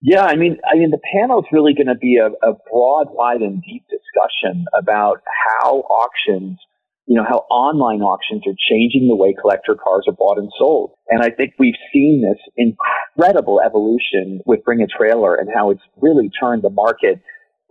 Yeah, 0.00 0.24
I 0.24 0.34
mean, 0.34 0.58
I 0.68 0.76
mean, 0.76 0.90
the 0.90 1.00
panel 1.16 1.40
is 1.40 1.46
really 1.52 1.74
going 1.74 1.86
to 1.86 1.94
be 1.94 2.16
a, 2.16 2.26
a 2.26 2.54
broad, 2.70 3.06
wide, 3.10 3.40
and 3.40 3.62
deep 3.62 3.84
discussion 3.88 4.64
about 4.76 5.22
how 5.62 5.78
auctions 5.78 6.58
you 7.06 7.16
know, 7.16 7.24
how 7.28 7.44
online 7.50 8.00
auctions 8.00 8.42
are 8.46 8.54
changing 8.70 9.08
the 9.08 9.16
way 9.16 9.34
collector 9.40 9.74
cars 9.74 10.04
are 10.06 10.14
bought 10.14 10.38
and 10.38 10.50
sold. 10.58 10.92
And 11.08 11.22
I 11.22 11.30
think 11.30 11.54
we've 11.58 11.78
seen 11.92 12.22
this 12.22 12.40
incredible 12.56 13.60
evolution 13.60 14.40
with 14.46 14.64
Bring 14.64 14.82
a 14.82 14.86
Trailer 14.86 15.34
and 15.34 15.48
how 15.52 15.70
it's 15.70 15.82
really 16.00 16.30
turned 16.40 16.62
the 16.62 16.70
market 16.70 17.20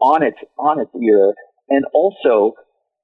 on 0.01 0.23
its, 0.23 0.37
on 0.57 0.79
its 0.79 0.91
ear. 0.95 1.33
And 1.69 1.85
also 1.93 2.55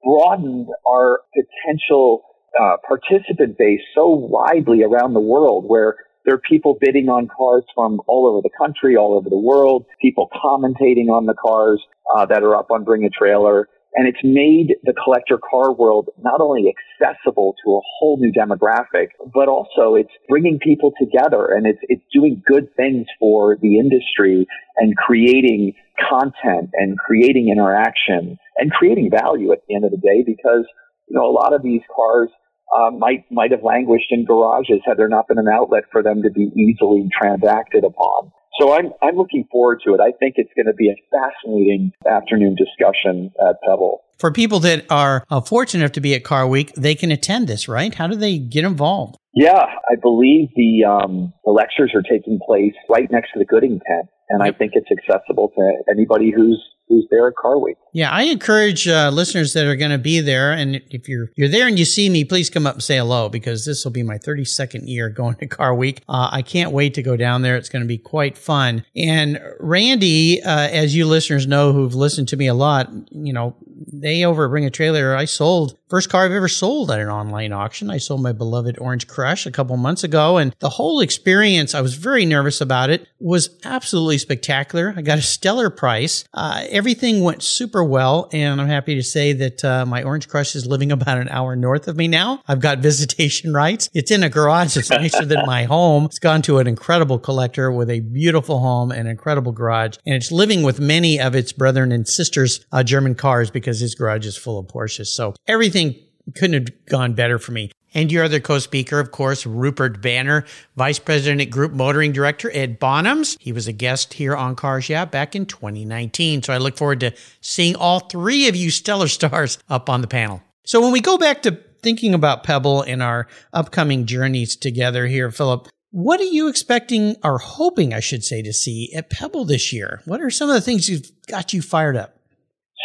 broadened 0.04 0.68
our 0.86 1.20
potential 1.34 2.22
uh, 2.60 2.76
participant 2.86 3.56
base 3.58 3.80
so 3.94 4.08
widely 4.08 4.82
around 4.82 5.14
the 5.14 5.20
world 5.20 5.64
where 5.66 5.96
there 6.24 6.34
are 6.34 6.40
people 6.46 6.76
bidding 6.78 7.08
on 7.08 7.26
cars 7.26 7.64
from 7.74 8.00
all 8.06 8.26
over 8.26 8.42
the 8.42 8.50
country, 8.56 8.96
all 8.96 9.16
over 9.16 9.30
the 9.30 9.38
world, 9.38 9.86
people 10.00 10.28
commentating 10.34 11.08
on 11.08 11.24
the 11.24 11.34
cars 11.34 11.82
uh, 12.14 12.26
that 12.26 12.42
are 12.42 12.54
up 12.54 12.70
on 12.70 12.84
Bring 12.84 13.04
a 13.04 13.10
Trailer. 13.10 13.68
And 13.94 14.06
it's 14.06 14.22
made 14.22 14.76
the 14.84 14.92
collector 14.92 15.38
car 15.38 15.72
world 15.72 16.10
not 16.18 16.40
only 16.40 16.72
accessible 16.72 17.54
to 17.64 17.70
a 17.72 17.80
whole 17.98 18.18
new 18.18 18.32
demographic, 18.32 19.08
but 19.34 19.48
also 19.48 19.94
it's 19.94 20.12
bringing 20.28 20.58
people 20.62 20.92
together 21.00 21.46
and 21.46 21.66
it's, 21.66 21.80
it's 21.82 22.04
doing 22.12 22.42
good 22.46 22.68
things 22.76 23.06
for 23.18 23.56
the 23.60 23.78
industry 23.78 24.46
and 24.76 24.96
creating 24.96 25.72
content 26.08 26.70
and 26.74 26.98
creating 26.98 27.48
interaction 27.50 28.36
and 28.58 28.70
creating 28.70 29.10
value 29.10 29.52
at 29.52 29.58
the 29.66 29.74
end 29.74 29.84
of 29.84 29.90
the 29.90 29.96
day 29.96 30.22
because, 30.24 30.66
you 31.08 31.18
know, 31.18 31.26
a 31.26 31.32
lot 31.32 31.54
of 31.54 31.62
these 31.62 31.82
cars 31.94 32.28
uh, 32.76 32.90
might 32.90 33.24
might 33.30 33.50
have 33.50 33.62
languished 33.62 34.10
in 34.10 34.24
garages 34.24 34.80
had 34.84 34.98
there 34.98 35.08
not 35.08 35.26
been 35.26 35.38
an 35.38 35.48
outlet 35.48 35.84
for 35.90 36.02
them 36.02 36.22
to 36.22 36.30
be 36.30 36.50
easily 36.54 37.08
transacted 37.18 37.84
upon. 37.84 38.30
So 38.60 38.74
I'm 38.74 38.92
I'm 39.02 39.16
looking 39.16 39.46
forward 39.50 39.80
to 39.86 39.94
it. 39.94 40.00
I 40.00 40.12
think 40.18 40.34
it's 40.36 40.50
going 40.56 40.66
to 40.66 40.74
be 40.74 40.90
a 40.90 40.96
fascinating 41.10 41.92
afternoon 42.08 42.56
discussion 42.56 43.30
at 43.40 43.56
Pebble. 43.62 44.02
For 44.18 44.32
people 44.32 44.58
that 44.60 44.84
are 44.90 45.24
uh, 45.30 45.40
fortunate 45.40 45.84
enough 45.84 45.92
to 45.92 46.00
be 46.00 46.14
at 46.14 46.24
Car 46.24 46.48
Week, 46.48 46.72
they 46.74 46.96
can 46.96 47.12
attend 47.12 47.46
this, 47.46 47.68
right? 47.68 47.94
How 47.94 48.08
do 48.08 48.16
they 48.16 48.38
get 48.38 48.64
involved? 48.64 49.16
Yeah, 49.32 49.64
I 49.88 49.94
believe 50.02 50.48
the 50.56 50.84
um, 50.84 51.32
the 51.44 51.52
lectures 51.52 51.92
are 51.94 52.02
taking 52.02 52.40
place 52.44 52.74
right 52.88 53.08
next 53.10 53.32
to 53.34 53.38
the 53.38 53.44
Gooding 53.44 53.80
tent, 53.86 54.08
and. 54.30 54.42
I 54.42 54.52
think 54.52 54.72
it's 54.74 54.88
accessible 54.90 55.52
to 55.56 55.92
anybody 55.92 56.32
who's 56.34 56.62
who's 56.88 57.06
there 57.10 57.28
at 57.28 57.36
Car 57.36 57.58
Week. 57.58 57.76
Yeah, 57.92 58.10
I 58.10 58.22
encourage 58.22 58.88
uh, 58.88 59.10
listeners 59.10 59.52
that 59.52 59.66
are 59.66 59.76
going 59.76 59.90
to 59.90 59.98
be 59.98 60.20
there, 60.20 60.52
and 60.52 60.80
if 60.90 61.08
you're 61.08 61.30
you're 61.36 61.48
there 61.48 61.66
and 61.66 61.78
you 61.78 61.84
see 61.84 62.08
me, 62.08 62.24
please 62.24 62.50
come 62.50 62.66
up 62.66 62.74
and 62.74 62.82
say 62.82 62.96
hello 62.96 63.28
because 63.28 63.64
this 63.64 63.84
will 63.84 63.92
be 63.92 64.02
my 64.02 64.18
32nd 64.18 64.88
year 64.88 65.08
going 65.08 65.36
to 65.36 65.46
Car 65.46 65.74
Week. 65.74 66.02
Uh, 66.08 66.30
I 66.32 66.42
can't 66.42 66.72
wait 66.72 66.94
to 66.94 67.02
go 67.02 67.16
down 67.16 67.42
there. 67.42 67.56
It's 67.56 67.68
going 67.68 67.82
to 67.82 67.88
be 67.88 67.98
quite 67.98 68.38
fun. 68.38 68.84
And 68.96 69.40
Randy, 69.60 70.42
uh, 70.42 70.68
as 70.68 70.96
you 70.96 71.06
listeners 71.06 71.46
know 71.46 71.72
who've 71.72 71.94
listened 71.94 72.28
to 72.28 72.36
me 72.36 72.46
a 72.46 72.54
lot, 72.54 72.90
you 73.10 73.32
know 73.32 73.56
they 73.92 74.24
over 74.24 74.48
Bring 74.48 74.64
a 74.64 74.70
Trailer, 74.70 75.14
I 75.14 75.24
sold 75.24 75.78
first 75.88 76.10
car 76.10 76.24
I've 76.24 76.32
ever 76.32 76.48
sold 76.48 76.90
at 76.90 77.00
an 77.00 77.08
online 77.08 77.52
auction. 77.52 77.90
I 77.90 77.98
sold 77.98 78.22
my 78.22 78.32
beloved 78.32 78.78
Orange 78.78 79.06
Crush 79.06 79.46
a 79.46 79.50
couple 79.50 79.76
months 79.76 80.04
ago, 80.04 80.36
and 80.36 80.54
the 80.58 80.68
whole 80.68 81.00
experience, 81.00 81.74
I 81.74 81.80
was 81.80 81.94
very 81.94 82.26
nervous 82.26 82.60
about 82.60 82.90
it, 82.90 83.06
was 83.18 83.50
absolutely 83.64 84.18
spectacular. 84.18 84.94
I 84.96 85.02
got 85.02 85.18
a 85.18 85.22
stellar 85.22 85.70
price. 85.70 86.24
Uh, 86.34 86.64
everything 86.68 87.22
went 87.22 87.42
super 87.42 87.82
well, 87.82 88.28
and 88.32 88.60
I'm 88.60 88.68
happy 88.68 88.94
to 88.96 89.02
say 89.02 89.32
that 89.34 89.64
uh, 89.64 89.86
my 89.86 90.02
Orange 90.02 90.28
Crush 90.28 90.54
is 90.54 90.66
living 90.66 90.92
about 90.98 91.18
an 91.18 91.28
hour 91.28 91.56
north 91.56 91.88
of 91.88 91.96
me 91.96 92.08
now. 92.08 92.42
I've 92.46 92.60
got 92.60 92.78
visitation 92.88 93.52
rights. 93.52 93.88
It's 93.94 94.10
in 94.10 94.22
a 94.22 94.28
garage 94.28 94.74
that's 94.74 94.90
nicer 94.90 95.24
than 95.24 95.46
my 95.46 95.64
home. 95.64 96.06
It's 96.06 96.18
gone 96.18 96.42
to 96.42 96.58
an 96.58 96.66
incredible 96.66 97.18
collector 97.18 97.72
with 97.72 97.90
a 97.90 98.00
beautiful 98.00 98.60
home 98.60 98.90
and 98.90 99.08
incredible 99.08 99.52
garage, 99.52 99.96
and 100.06 100.14
it's 100.14 100.30
living 100.30 100.62
with 100.62 100.80
many 100.80 101.18
of 101.20 101.34
its 101.34 101.52
brethren 101.52 101.92
and 101.92 102.06
sisters 102.06 102.64
uh, 102.72 102.82
German 102.82 103.14
cars 103.14 103.50
because 103.50 103.77
his 103.80 103.94
garage 103.94 104.26
is 104.26 104.36
full 104.36 104.58
of 104.58 104.66
Porsches. 104.66 105.06
So 105.06 105.34
everything 105.46 105.96
couldn't 106.34 106.68
have 106.68 106.86
gone 106.86 107.14
better 107.14 107.38
for 107.38 107.52
me. 107.52 107.70
And 107.94 108.12
your 108.12 108.24
other 108.24 108.40
co-speaker, 108.40 109.00
of 109.00 109.10
course, 109.10 109.46
Rupert 109.46 110.02
Banner, 110.02 110.44
Vice 110.76 110.98
President 110.98 111.40
at 111.40 111.50
Group 111.50 111.72
Motoring 111.72 112.12
Director 112.12 112.50
Ed 112.52 112.78
Bonhams. 112.78 113.36
He 113.40 113.52
was 113.52 113.66
a 113.66 113.72
guest 113.72 114.14
here 114.14 114.36
on 114.36 114.56
Cars 114.56 114.88
Yeah 114.88 115.06
back 115.06 115.34
in 115.34 115.46
2019. 115.46 116.42
So 116.42 116.52
I 116.52 116.58
look 116.58 116.76
forward 116.76 117.00
to 117.00 117.14
seeing 117.40 117.76
all 117.76 118.00
three 118.00 118.48
of 118.48 118.54
you 118.54 118.70
stellar 118.70 119.08
stars 119.08 119.58
up 119.70 119.88
on 119.88 120.02
the 120.02 120.06
panel. 120.06 120.42
So 120.64 120.82
when 120.82 120.92
we 120.92 121.00
go 121.00 121.16
back 121.16 121.42
to 121.42 121.58
thinking 121.82 122.12
about 122.12 122.44
Pebble 122.44 122.82
and 122.82 123.02
our 123.02 123.26
upcoming 123.54 124.04
journeys 124.04 124.54
together 124.54 125.06
here, 125.06 125.30
Philip, 125.30 125.68
what 125.90 126.20
are 126.20 126.24
you 126.24 126.48
expecting 126.48 127.16
or 127.24 127.38
hoping, 127.38 127.94
I 127.94 128.00
should 128.00 128.22
say, 128.22 128.42
to 128.42 128.52
see 128.52 128.92
at 128.94 129.08
Pebble 129.08 129.46
this 129.46 129.72
year? 129.72 130.02
What 130.04 130.20
are 130.20 130.28
some 130.28 130.50
of 130.50 130.54
the 130.54 130.60
things 130.60 130.90
you've 130.90 131.10
got 131.26 131.54
you 131.54 131.62
fired 131.62 131.96
up? 131.96 132.17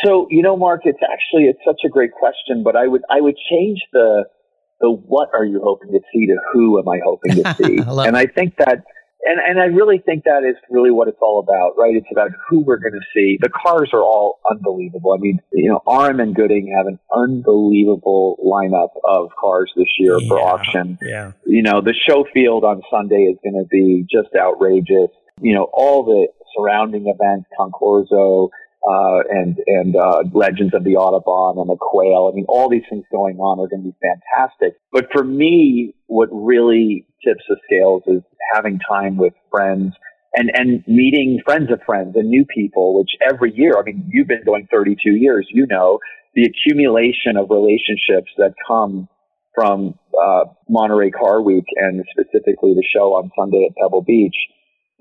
So, 0.03 0.27
you 0.29 0.41
know, 0.41 0.57
Mark, 0.57 0.81
it's 0.83 0.99
actually 1.03 1.45
it's 1.45 1.59
such 1.65 1.81
a 1.85 1.89
great 1.89 2.11
question, 2.11 2.63
but 2.63 2.75
I 2.75 2.87
would 2.87 3.01
I 3.09 3.21
would 3.21 3.35
change 3.49 3.79
the 3.91 4.25
the 4.81 4.91
what 4.91 5.29
are 5.33 5.45
you 5.45 5.61
hoping 5.63 5.91
to 5.91 5.99
see 6.11 6.27
to 6.27 6.37
who 6.51 6.79
am 6.79 6.87
I 6.89 6.99
hoping 7.03 7.43
to 7.43 7.53
see? 7.57 7.77
And 7.77 8.17
I 8.17 8.25
think 8.25 8.57
that 8.57 8.83
and, 9.25 9.39
and 9.39 9.59
I 9.59 9.65
really 9.65 9.99
think 10.05 10.25
that 10.25 10.43
is 10.43 10.57
really 10.69 10.91
what 10.91 11.07
it's 11.07 11.19
all 11.21 11.39
about, 11.39 11.79
right? 11.79 11.95
It's 11.95 12.07
about 12.11 12.31
who 12.49 12.61
we're 12.61 12.77
going 12.77 12.93
to 12.93 13.05
see. 13.15 13.37
The 13.41 13.49
cars 13.49 13.89
are 13.93 14.01
all 14.01 14.39
unbelievable. 14.51 15.13
I 15.13 15.19
mean, 15.19 15.39
you 15.53 15.69
know, 15.71 15.81
RM 15.87 16.19
and 16.19 16.35
Gooding 16.35 16.73
have 16.75 16.87
an 16.87 16.99
unbelievable 17.15 18.37
lineup 18.45 18.89
of 19.07 19.29
cars 19.39 19.71
this 19.77 19.87
year 19.97 20.19
yeah, 20.19 20.27
for 20.27 20.39
auction. 20.39 20.97
Yeah. 21.01 21.31
You 21.45 21.63
know, 21.63 21.81
the 21.81 21.93
show 21.93 22.25
field 22.33 22.65
on 22.65 22.81
Sunday 22.91 23.31
is 23.31 23.37
going 23.43 23.63
to 23.63 23.67
be 23.69 24.05
just 24.11 24.35
outrageous. 24.35 25.09
You 25.39 25.55
know, 25.55 25.69
all 25.71 26.03
the 26.03 26.27
surrounding 26.55 27.07
events, 27.07 27.49
Concorso, 27.57 28.49
uh, 28.87 29.19
and 29.29 29.57
and 29.65 29.95
uh, 29.95 30.23
Legends 30.33 30.73
of 30.73 30.83
the 30.83 30.95
Autobahn 30.95 31.59
and 31.59 31.69
the 31.69 31.77
Quail. 31.79 32.29
I 32.31 32.35
mean, 32.35 32.45
all 32.49 32.69
these 32.69 32.83
things 32.89 33.05
going 33.11 33.37
on 33.37 33.59
are 33.59 33.67
going 33.67 33.83
to 33.83 33.89
be 33.91 33.97
fantastic. 34.01 34.75
But 34.91 35.07
for 35.11 35.23
me, 35.23 35.95
what 36.07 36.29
really 36.31 37.05
tips 37.23 37.43
the 37.47 37.57
scales 37.65 38.03
is 38.07 38.21
having 38.53 38.79
time 38.79 39.17
with 39.17 39.33
friends 39.49 39.93
and 40.35 40.51
and 40.53 40.83
meeting 40.87 41.39
friends 41.45 41.71
of 41.71 41.79
friends 41.85 42.15
and 42.15 42.29
new 42.29 42.45
people. 42.53 42.97
Which 42.97 43.11
every 43.21 43.53
year, 43.55 43.73
I 43.79 43.83
mean, 43.83 44.09
you've 44.11 44.27
been 44.27 44.43
going 44.45 44.67
32 44.71 45.11
years. 45.11 45.47
You 45.49 45.65
know 45.67 45.99
the 46.35 46.49
accumulation 46.49 47.37
of 47.37 47.49
relationships 47.49 48.31
that 48.37 48.53
come 48.67 49.07
from 49.53 49.93
uh, 50.19 50.45
Monterey 50.67 51.11
Car 51.11 51.41
Week 51.41 51.65
and 51.77 52.03
specifically 52.09 52.73
the 52.73 52.83
show 52.93 53.13
on 53.13 53.29
Sunday 53.37 53.69
at 53.69 53.75
Pebble 53.77 54.01
Beach 54.01 54.35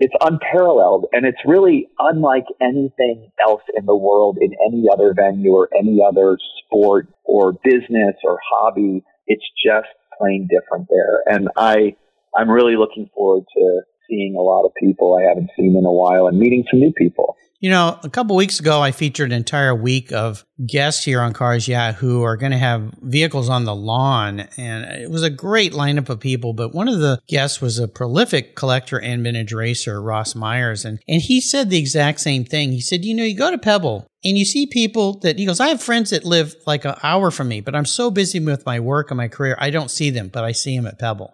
it's 0.03 0.15
unparalleled 0.21 1.07
and 1.13 1.25
it's 1.25 1.39
really 1.47 1.87
unlike 2.01 2.47
anything 2.61 3.31
else 3.41 3.63
in 3.79 3.87
the 3.87 3.95
world 3.95 4.37
in 4.41 4.51
any 4.67 4.87
other 4.93 5.15
venue 5.15 5.53
or 5.53 5.69
any 5.79 6.01
other 6.05 6.37
sport 6.59 7.07
or 7.23 7.53
business 7.63 8.17
or 8.25 8.37
hobby. 8.51 9.05
It's 9.29 9.45
just 9.65 9.87
plain 10.19 10.49
different 10.51 10.89
there. 10.91 11.23
And 11.33 11.51
I, 11.57 11.95
I'm 12.37 12.51
really 12.51 12.75
looking 12.75 13.11
forward 13.15 13.45
to 13.57 13.83
seeing 14.11 14.35
a 14.35 14.43
lot 14.43 14.65
of 14.67 14.73
people 14.75 15.17
I 15.17 15.29
haven't 15.29 15.51
seen 15.57 15.77
in 15.79 15.85
a 15.85 15.93
while 15.93 16.27
and 16.27 16.37
meeting 16.37 16.65
some 16.69 16.81
new 16.81 16.93
people. 16.99 17.37
You 17.63 17.71
know, 17.71 17.97
a 18.03 18.11
couple 18.11 18.35
weeks 18.35 18.59
ago, 18.59 18.81
I 18.81 18.91
featured 18.91 19.31
an 19.31 19.37
entire 19.37 19.73
week 19.73 20.11
of 20.11 20.45
guests 20.67 21.05
here 21.05 21.21
on 21.21 21.33
Cars 21.33 21.69
Yeah 21.69 21.93
who 21.93 22.25
are 22.25 22.37
going 22.37 22.51
to 22.51 22.59
have 22.59 22.93
vehicles 23.01 23.49
on 23.49 23.67
the 23.67 23.75
lawn. 23.75 24.49
And 24.57 24.85
it 24.85 25.09
was 25.09 25.23
a 25.23 25.31
great 25.31 25.73
lineup 25.73 26.09
of 26.09 26.19
people. 26.19 26.55
But 26.55 26.75
one 26.75 26.89
of 26.89 26.99
the 26.99 27.21
guests 27.29 27.61
was 27.61 27.79
a 27.79 27.87
prolific 27.87 28.57
collector 28.57 29.01
and 29.01 29.23
vintage 29.23 29.53
racer, 29.53 30.03
Ross 30.03 30.35
Myers. 30.35 30.85
And, 30.85 30.99
and 31.07 31.23
he 31.23 31.41
said 31.41 31.71
the 31.71 31.79
exact 31.79 32.19
same 32.19 32.45
thing. 32.45 32.73
He 32.73 32.81
said, 32.81 33.05
you 33.05 33.15
know, 33.15 33.23
you 33.23 33.37
go 33.37 33.53
to 33.53 33.59
Pebble 33.59 34.09
and 34.25 34.37
you 34.37 34.45
see 34.45 34.67
people 34.67 35.21
that 35.21 35.39
he 35.39 35.47
goes, 35.47 35.61
I 35.61 35.69
have 35.69 35.81
friends 35.81 36.11
that 36.11 36.25
live 36.25 36.57
like 36.67 36.85
an 36.85 36.97
hour 37.05 37.31
from 37.31 37.47
me, 37.47 37.61
but 37.61 37.77
I'm 37.77 37.87
so 37.87 38.11
busy 38.11 38.41
with 38.41 38.67
my 38.67 38.81
work 38.81 39.13
and 39.13 39.19
my 39.19 39.29
career, 39.29 39.55
I 39.61 39.71
don't 39.71 39.89
see 39.89 40.11
them, 40.11 40.31
but 40.31 40.43
I 40.43 40.51
see 40.51 40.77
them 40.77 40.89
at 40.89 40.99
Pebble. 40.99 41.33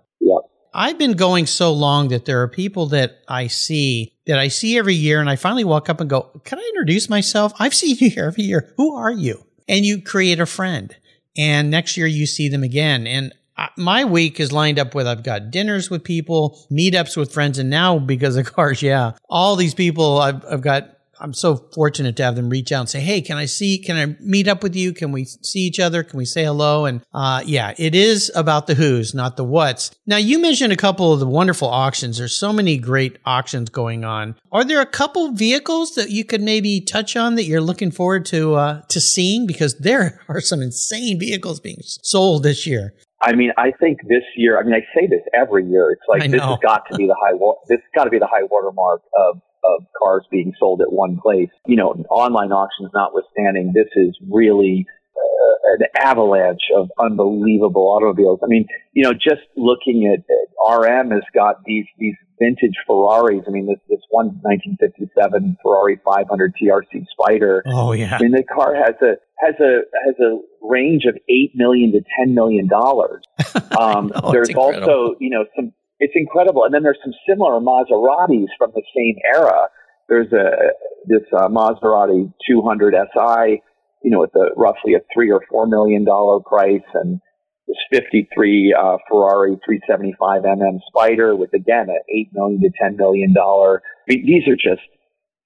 I've 0.74 0.98
been 0.98 1.12
going 1.12 1.46
so 1.46 1.72
long 1.72 2.08
that 2.08 2.24
there 2.24 2.42
are 2.42 2.48
people 2.48 2.86
that 2.88 3.22
I 3.28 3.46
see 3.46 4.12
that 4.26 4.38
I 4.38 4.48
see 4.48 4.78
every 4.78 4.94
year 4.94 5.20
and 5.20 5.30
I 5.30 5.36
finally 5.36 5.64
walk 5.64 5.88
up 5.88 6.00
and 6.00 6.10
go, 6.10 6.30
can 6.44 6.58
I 6.58 6.70
introduce 6.74 7.08
myself? 7.08 7.52
I've 7.58 7.74
seen 7.74 7.96
you 7.98 8.10
here 8.10 8.26
every 8.26 8.44
year. 8.44 8.72
Who 8.76 8.94
are 8.94 9.10
you? 9.10 9.44
And 9.66 9.86
you 9.86 10.02
create 10.02 10.40
a 10.40 10.46
friend 10.46 10.94
and 11.36 11.70
next 11.70 11.96
year 11.96 12.06
you 12.06 12.26
see 12.26 12.48
them 12.48 12.62
again. 12.62 13.06
And 13.06 13.32
my 13.76 14.04
week 14.04 14.40
is 14.40 14.52
lined 14.52 14.78
up 14.78 14.94
with 14.94 15.06
I've 15.06 15.22
got 15.22 15.50
dinners 15.50 15.88
with 15.88 16.04
people, 16.04 16.58
meetups 16.70 17.16
with 17.16 17.32
friends, 17.32 17.58
and 17.58 17.70
now 17.70 17.98
because 17.98 18.36
of 18.36 18.52
cars, 18.52 18.82
yeah, 18.82 19.12
all 19.28 19.56
these 19.56 19.74
people 19.74 20.18
I've, 20.18 20.44
I've 20.44 20.60
got 20.60 20.97
I'm 21.20 21.34
so 21.34 21.56
fortunate 21.74 22.16
to 22.16 22.24
have 22.24 22.36
them 22.36 22.48
reach 22.48 22.72
out 22.72 22.80
and 22.80 22.88
say, 22.88 23.00
"Hey, 23.00 23.20
can 23.20 23.36
I 23.36 23.46
see? 23.46 23.78
Can 23.78 23.96
I 23.96 24.16
meet 24.20 24.48
up 24.48 24.62
with 24.62 24.76
you? 24.76 24.92
Can 24.92 25.12
we 25.12 25.24
see 25.24 25.60
each 25.60 25.80
other? 25.80 26.02
Can 26.02 26.18
we 26.18 26.24
say 26.24 26.44
hello?" 26.44 26.86
And 26.86 27.02
uh, 27.12 27.42
yeah, 27.44 27.74
it 27.78 27.94
is 27.94 28.30
about 28.34 28.66
the 28.66 28.74
who's, 28.74 29.14
not 29.14 29.36
the 29.36 29.44
what's. 29.44 29.90
Now, 30.06 30.16
you 30.16 30.40
mentioned 30.40 30.72
a 30.72 30.76
couple 30.76 31.12
of 31.12 31.20
the 31.20 31.26
wonderful 31.26 31.68
auctions. 31.68 32.18
There's 32.18 32.36
so 32.36 32.52
many 32.52 32.78
great 32.78 33.18
auctions 33.24 33.70
going 33.70 34.04
on. 34.04 34.36
Are 34.52 34.64
there 34.64 34.80
a 34.80 34.86
couple 34.86 35.32
vehicles 35.32 35.94
that 35.94 36.10
you 36.10 36.24
could 36.24 36.42
maybe 36.42 36.80
touch 36.80 37.16
on 37.16 37.34
that 37.34 37.44
you're 37.44 37.60
looking 37.60 37.90
forward 37.90 38.24
to 38.26 38.54
uh, 38.54 38.82
to 38.88 39.00
seeing? 39.00 39.46
Because 39.46 39.78
there 39.78 40.20
are 40.28 40.40
some 40.40 40.62
insane 40.62 41.18
vehicles 41.18 41.60
being 41.60 41.78
sold 41.82 42.42
this 42.42 42.66
year. 42.66 42.94
I 43.20 43.34
mean, 43.34 43.50
I 43.56 43.72
think 43.80 43.98
this 44.02 44.22
year. 44.36 44.58
I 44.58 44.62
mean, 44.62 44.74
I 44.74 44.80
say 44.94 45.08
this 45.08 45.22
every 45.34 45.66
year. 45.66 45.90
It's 45.90 46.02
like 46.08 46.30
this 46.30 46.40
has 46.40 46.58
got 46.62 46.84
to 46.90 46.96
be 46.96 47.06
the 47.06 47.16
high. 47.20 47.36
This 47.68 47.80
has 47.80 47.90
got 47.94 48.04
to 48.04 48.10
be 48.10 48.18
the 48.18 48.28
high 48.28 48.44
watermark 48.48 49.02
of 49.16 49.40
of 49.64 49.84
cars 49.98 50.24
being 50.30 50.52
sold 50.58 50.80
at 50.80 50.92
one 50.92 51.18
place. 51.22 51.50
You 51.66 51.76
know, 51.76 51.90
online 52.10 52.52
auctions 52.52 52.90
notwithstanding, 52.94 53.72
this 53.74 53.88
is 53.96 54.16
really 54.30 54.86
uh, 55.16 55.74
an 55.74 55.86
avalanche 55.96 56.70
of 56.76 56.90
unbelievable 56.98 57.82
automobiles. 57.82 58.40
I 58.42 58.46
mean, 58.46 58.66
you 58.92 59.04
know, 59.04 59.12
just 59.12 59.46
looking 59.56 60.12
at, 60.12 60.20
at 60.20 60.78
RM 60.78 61.10
has 61.10 61.22
got 61.34 61.64
these 61.64 61.86
these 61.98 62.14
vintage 62.38 62.76
Ferraris. 62.86 63.44
I 63.46 63.50
mean, 63.50 63.66
this 63.66 63.80
this 63.88 64.00
one 64.10 64.38
1957 64.42 65.56
Ferrari 65.62 66.00
500 66.04 66.54
TRC 66.54 67.04
Spider. 67.12 67.62
Oh 67.66 67.92
yeah. 67.92 68.16
I 68.18 68.22
mean, 68.22 68.32
the 68.32 68.44
car 68.44 68.74
has 68.74 68.94
a 69.02 69.16
has 69.38 69.54
a 69.60 69.82
has 70.06 70.14
a 70.20 70.38
range 70.62 71.04
of 71.04 71.16
eight 71.28 71.52
million 71.54 71.92
to 71.92 72.00
ten 72.18 72.34
million 72.34 72.68
dollars. 72.68 73.22
Um, 73.78 74.10
there's 74.32 74.52
also 74.56 75.14
you 75.20 75.30
know 75.30 75.44
some 75.54 75.72
it's 76.00 76.14
incredible, 76.14 76.64
and 76.64 76.72
then 76.72 76.82
there's 76.82 76.98
some 77.02 77.14
similar 77.28 77.60
Maseratis 77.60 78.48
from 78.56 78.72
the 78.74 78.82
same 78.94 79.16
era. 79.34 79.68
There's 80.08 80.32
a 80.32 80.72
this 81.06 81.26
uh, 81.32 81.48
Maserati 81.48 82.32
200 82.48 82.94
SI, 82.94 83.62
you 84.02 84.10
know, 84.10 84.20
with 84.20 84.34
a 84.36 84.50
roughly 84.56 84.94
a 84.94 85.00
three 85.12 85.30
or 85.30 85.40
four 85.50 85.66
million 85.66 86.04
dollar 86.04 86.40
price, 86.40 86.86
and 86.94 87.20
this 87.66 87.76
53 87.92 88.74
uh, 88.78 88.96
Ferrari 89.08 89.58
375 89.64 90.42
mm 90.42 90.78
Spider 90.88 91.36
with 91.36 91.52
again 91.54 91.86
an 91.88 92.00
eight 92.14 92.30
million 92.32 92.60
to 92.60 92.70
ten 92.80 92.96
million 92.96 93.34
dollar. 93.34 93.82
I 94.08 94.14
mean, 94.14 94.26
these 94.26 94.46
are 94.48 94.56
just 94.56 94.86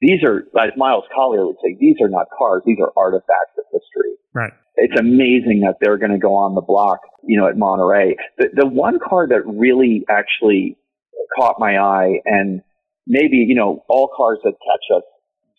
these 0.02 0.20
are 0.26 0.42
as 0.58 0.72
Miles 0.76 1.04
Collier 1.14 1.46
would 1.46 1.56
say, 1.62 1.76
these 1.78 1.96
are 2.02 2.10
not 2.10 2.26
cars; 2.36 2.62
these 2.66 2.78
are 2.82 2.92
artifacts 2.96 3.54
of 3.56 3.64
history. 3.72 4.18
Right. 4.34 4.52
It's 4.74 4.98
amazing 4.98 5.62
that 5.64 5.76
they're 5.80 5.98
going 5.98 6.12
to 6.12 6.18
go 6.18 6.34
on 6.34 6.54
the 6.54 6.60
block, 6.60 7.00
you 7.22 7.40
know, 7.40 7.46
at 7.46 7.56
Monterey. 7.56 8.16
The 8.36 8.48
the 8.52 8.66
one 8.66 8.98
car 8.98 9.28
that 9.28 9.46
really 9.46 10.04
actually 10.10 10.76
caught 11.38 11.56
my 11.60 11.78
eye, 11.78 12.20
and 12.26 12.62
maybe 13.06 13.46
you 13.46 13.54
know, 13.54 13.84
all 13.88 14.10
cars 14.14 14.38
that 14.42 14.52
catch 14.52 14.96
us 14.98 15.04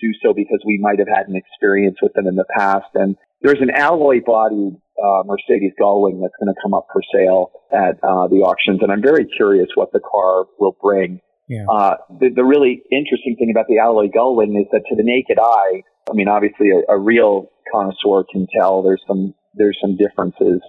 do 0.01 0.09
so 0.21 0.33
because 0.33 0.59
we 0.67 0.77
might 0.77 0.99
have 0.99 1.07
had 1.07 1.27
an 1.29 1.35
experience 1.37 1.97
with 2.01 2.11
them 2.13 2.27
in 2.27 2.35
the 2.35 2.45
past. 2.57 2.87
And 2.95 3.15
there's 3.41 3.61
an 3.61 3.69
alloy 3.69 4.19
bodied 4.25 4.75
uh, 5.01 5.23
Mercedes 5.25 5.71
Gullwing 5.79 6.21
that's 6.21 6.35
going 6.39 6.53
to 6.53 6.59
come 6.61 6.73
up 6.73 6.87
for 6.91 7.01
sale 7.15 7.51
at 7.71 7.95
uh, 8.03 8.27
the 8.27 8.43
auctions, 8.43 8.79
and 8.81 8.91
I'm 8.91 9.01
very 9.01 9.25
curious 9.25 9.69
what 9.75 9.93
the 9.93 10.01
car 10.01 10.45
will 10.59 10.75
bring. 10.81 11.21
Yeah. 11.49 11.65
Uh, 11.69 11.95
the, 12.19 12.29
the 12.35 12.43
really 12.43 12.81
interesting 12.91 13.35
thing 13.37 13.51
about 13.53 13.67
the 13.67 13.79
alloy 13.79 14.07
Gullwing 14.07 14.59
is 14.59 14.67
that 14.71 14.83
to 14.89 14.95
the 14.95 15.03
naked 15.03 15.37
eye, 15.39 15.83
I 16.09 16.13
mean, 16.13 16.27
obviously 16.27 16.69
a, 16.71 16.93
a 16.93 16.97
real 16.99 17.49
connoisseur 17.71 18.23
can 18.31 18.47
tell 18.57 18.81
there's 18.83 19.03
some 19.07 19.33
there's 19.55 19.77
some 19.81 19.95
differences, 19.97 20.61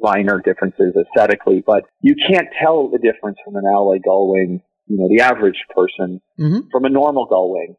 minor 0.00 0.40
differences 0.44 0.94
aesthetically, 0.94 1.62
but 1.66 1.82
you 2.02 2.14
can't 2.30 2.46
tell 2.62 2.88
the 2.88 2.98
difference 2.98 3.36
from 3.44 3.56
an 3.56 3.64
alloy 3.66 3.96
Gullwing, 3.98 4.60
you 4.86 4.96
know, 4.96 5.08
the 5.08 5.22
average 5.24 5.58
person 5.74 6.20
Mhm. 6.38 6.70
from 6.70 6.84
a 6.84 6.88
normal 6.88 7.26
Gullwing. 7.26 7.74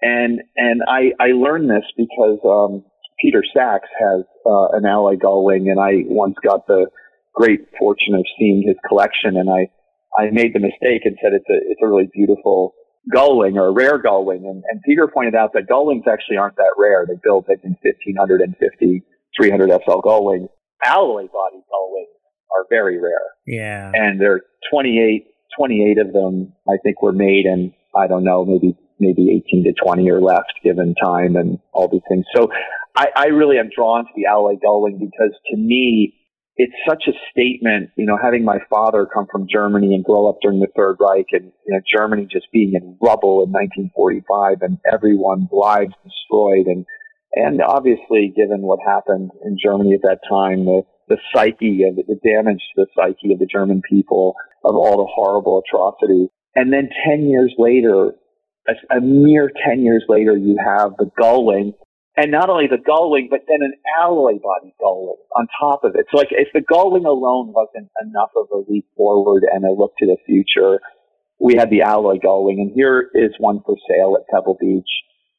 And 0.00 0.40
and 0.56 0.82
I 0.88 1.12
I 1.20 1.32
learned 1.32 1.68
this 1.68 1.84
because 1.96 2.38
um, 2.44 2.84
Peter 3.20 3.42
Sachs 3.52 3.88
has 4.00 4.24
uh, 4.46 4.68
an 4.78 4.86
alloy 4.86 5.16
Gullwing, 5.16 5.68
and 5.70 5.78
I 5.80 6.04
once 6.06 6.36
got 6.42 6.66
the 6.66 6.86
great 7.34 7.60
fortune 7.78 8.14
of 8.14 8.24
seeing 8.38 8.62
his 8.66 8.76
collection, 8.88 9.36
and 9.36 9.50
I 9.50 9.68
I 10.16 10.30
made 10.30 10.54
the 10.54 10.60
mistake 10.60 11.02
and 11.04 11.16
said 11.22 11.32
it's 11.34 11.48
a 11.50 11.58
it's 11.70 11.80
a 11.82 11.86
really 11.86 12.08
beautiful 12.14 12.74
Gullwing 13.14 13.56
or 13.56 13.68
a 13.68 13.72
rare 13.72 13.98
Gullwing, 14.02 14.44
and, 14.44 14.62
and 14.70 14.80
Peter 14.84 15.08
pointed 15.08 15.34
out 15.34 15.52
that 15.54 15.66
Gullwings 15.68 16.06
actually 16.06 16.36
aren't 16.36 16.56
that 16.56 16.74
rare. 16.76 17.06
They 17.06 17.16
build 17.22 17.46
I 17.48 17.56
think 17.56 17.78
1550 17.82 19.04
300 19.40 19.70
SL 19.84 20.00
Gullwings. 20.00 20.48
Alloy 20.84 21.26
body 21.26 21.60
Gullwings 21.70 22.14
are 22.56 22.64
very 22.70 22.98
rare 23.00 23.12
Yeah. 23.46 23.90
and 23.94 24.20
there 24.20 24.32
are 24.34 24.40
28, 24.70 25.26
28 25.56 25.98
of 25.98 26.12
them 26.12 26.52
I 26.68 26.76
think 26.82 27.02
were 27.02 27.12
made 27.12 27.44
and 27.46 27.72
I 27.96 28.06
don't 28.06 28.24
know, 28.24 28.44
maybe, 28.44 28.76
maybe 29.00 29.42
18 29.46 29.64
to 29.64 29.72
20 29.84 30.08
are 30.10 30.20
left 30.20 30.52
given 30.62 30.94
time 31.02 31.36
and 31.36 31.58
all 31.72 31.88
these 31.90 32.02
things. 32.08 32.24
So 32.34 32.48
I, 32.96 33.08
I 33.14 33.26
really 33.26 33.58
am 33.58 33.70
drawn 33.74 34.04
to 34.04 34.10
the 34.16 34.26
alloy 34.26 34.54
Gullwing 34.64 34.98
because 34.98 35.32
to 35.50 35.56
me, 35.56 36.14
it's 36.58 36.74
such 36.88 37.04
a 37.06 37.12
statement, 37.30 37.90
you 37.96 38.04
know, 38.04 38.18
having 38.20 38.44
my 38.44 38.58
father 38.68 39.06
come 39.06 39.26
from 39.30 39.46
Germany 39.50 39.94
and 39.94 40.04
grow 40.04 40.28
up 40.28 40.38
during 40.42 40.58
the 40.58 40.66
Third 40.76 40.96
Reich 40.98 41.28
and, 41.30 41.52
you 41.64 41.72
know, 41.72 41.80
Germany 41.96 42.26
just 42.30 42.50
being 42.52 42.72
in 42.74 42.98
rubble 43.00 43.46
in 43.46 43.52
1945 43.54 44.62
and 44.62 44.78
everyone 44.92 45.48
lives 45.52 45.94
destroyed 46.02 46.66
and, 46.66 46.84
and 47.34 47.62
obviously 47.62 48.34
given 48.34 48.62
what 48.62 48.80
happened 48.84 49.30
in 49.44 49.56
Germany 49.62 49.94
at 49.94 50.02
that 50.02 50.18
time, 50.28 50.64
the, 50.64 50.82
the 51.06 51.18
psyche 51.32 51.86
of 51.86 51.94
the 51.94 52.18
damage 52.26 52.60
to 52.74 52.82
the 52.82 52.86
psyche 52.90 53.32
of 53.32 53.38
the 53.38 53.46
German 53.46 53.80
people 53.88 54.34
of 54.64 54.74
all 54.74 54.98
the 54.98 55.06
horrible 55.14 55.62
atrocities. 55.62 56.28
And 56.56 56.72
then 56.72 56.90
10 57.08 57.30
years 57.30 57.54
later, 57.56 58.14
a, 58.66 58.96
a 58.96 59.00
mere 59.00 59.48
10 59.64 59.84
years 59.84 60.02
later, 60.08 60.36
you 60.36 60.56
have 60.58 60.96
the 60.98 61.08
Gullwing 61.20 61.74
and 62.18 62.32
not 62.32 62.50
only 62.50 62.66
the 62.66 62.82
Gullwing, 62.82 63.30
but 63.30 63.46
then 63.46 63.62
an 63.62 63.74
alloy 64.02 64.42
body 64.42 64.74
Gullwing 64.82 65.22
on 65.36 65.46
top 65.60 65.84
of 65.84 65.94
it. 65.94 66.06
So 66.10 66.16
like 66.18 66.32
if 66.32 66.48
the 66.52 66.60
Gullwing 66.60 67.06
alone 67.06 67.52
wasn't 67.54 67.88
enough 68.02 68.30
of 68.36 68.48
a 68.52 68.68
leap 68.68 68.86
forward 68.96 69.44
and 69.48 69.64
a 69.64 69.70
look 69.70 69.92
to 69.98 70.06
the 70.06 70.16
future, 70.26 70.80
we 71.40 71.54
had 71.54 71.70
the 71.70 71.82
alloy 71.82 72.16
Gullwing 72.16 72.58
and 72.58 72.72
here 72.74 73.08
is 73.14 73.30
one 73.38 73.60
for 73.64 73.76
sale 73.88 74.16
at 74.18 74.26
Pebble 74.34 74.58
Beach, 74.60 74.90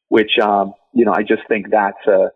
which, 0.08 0.38
um, 0.42 0.72
you 0.94 1.04
know, 1.04 1.12
I 1.12 1.20
just 1.20 1.42
think 1.48 1.66
that's 1.70 2.06
a, 2.08 2.30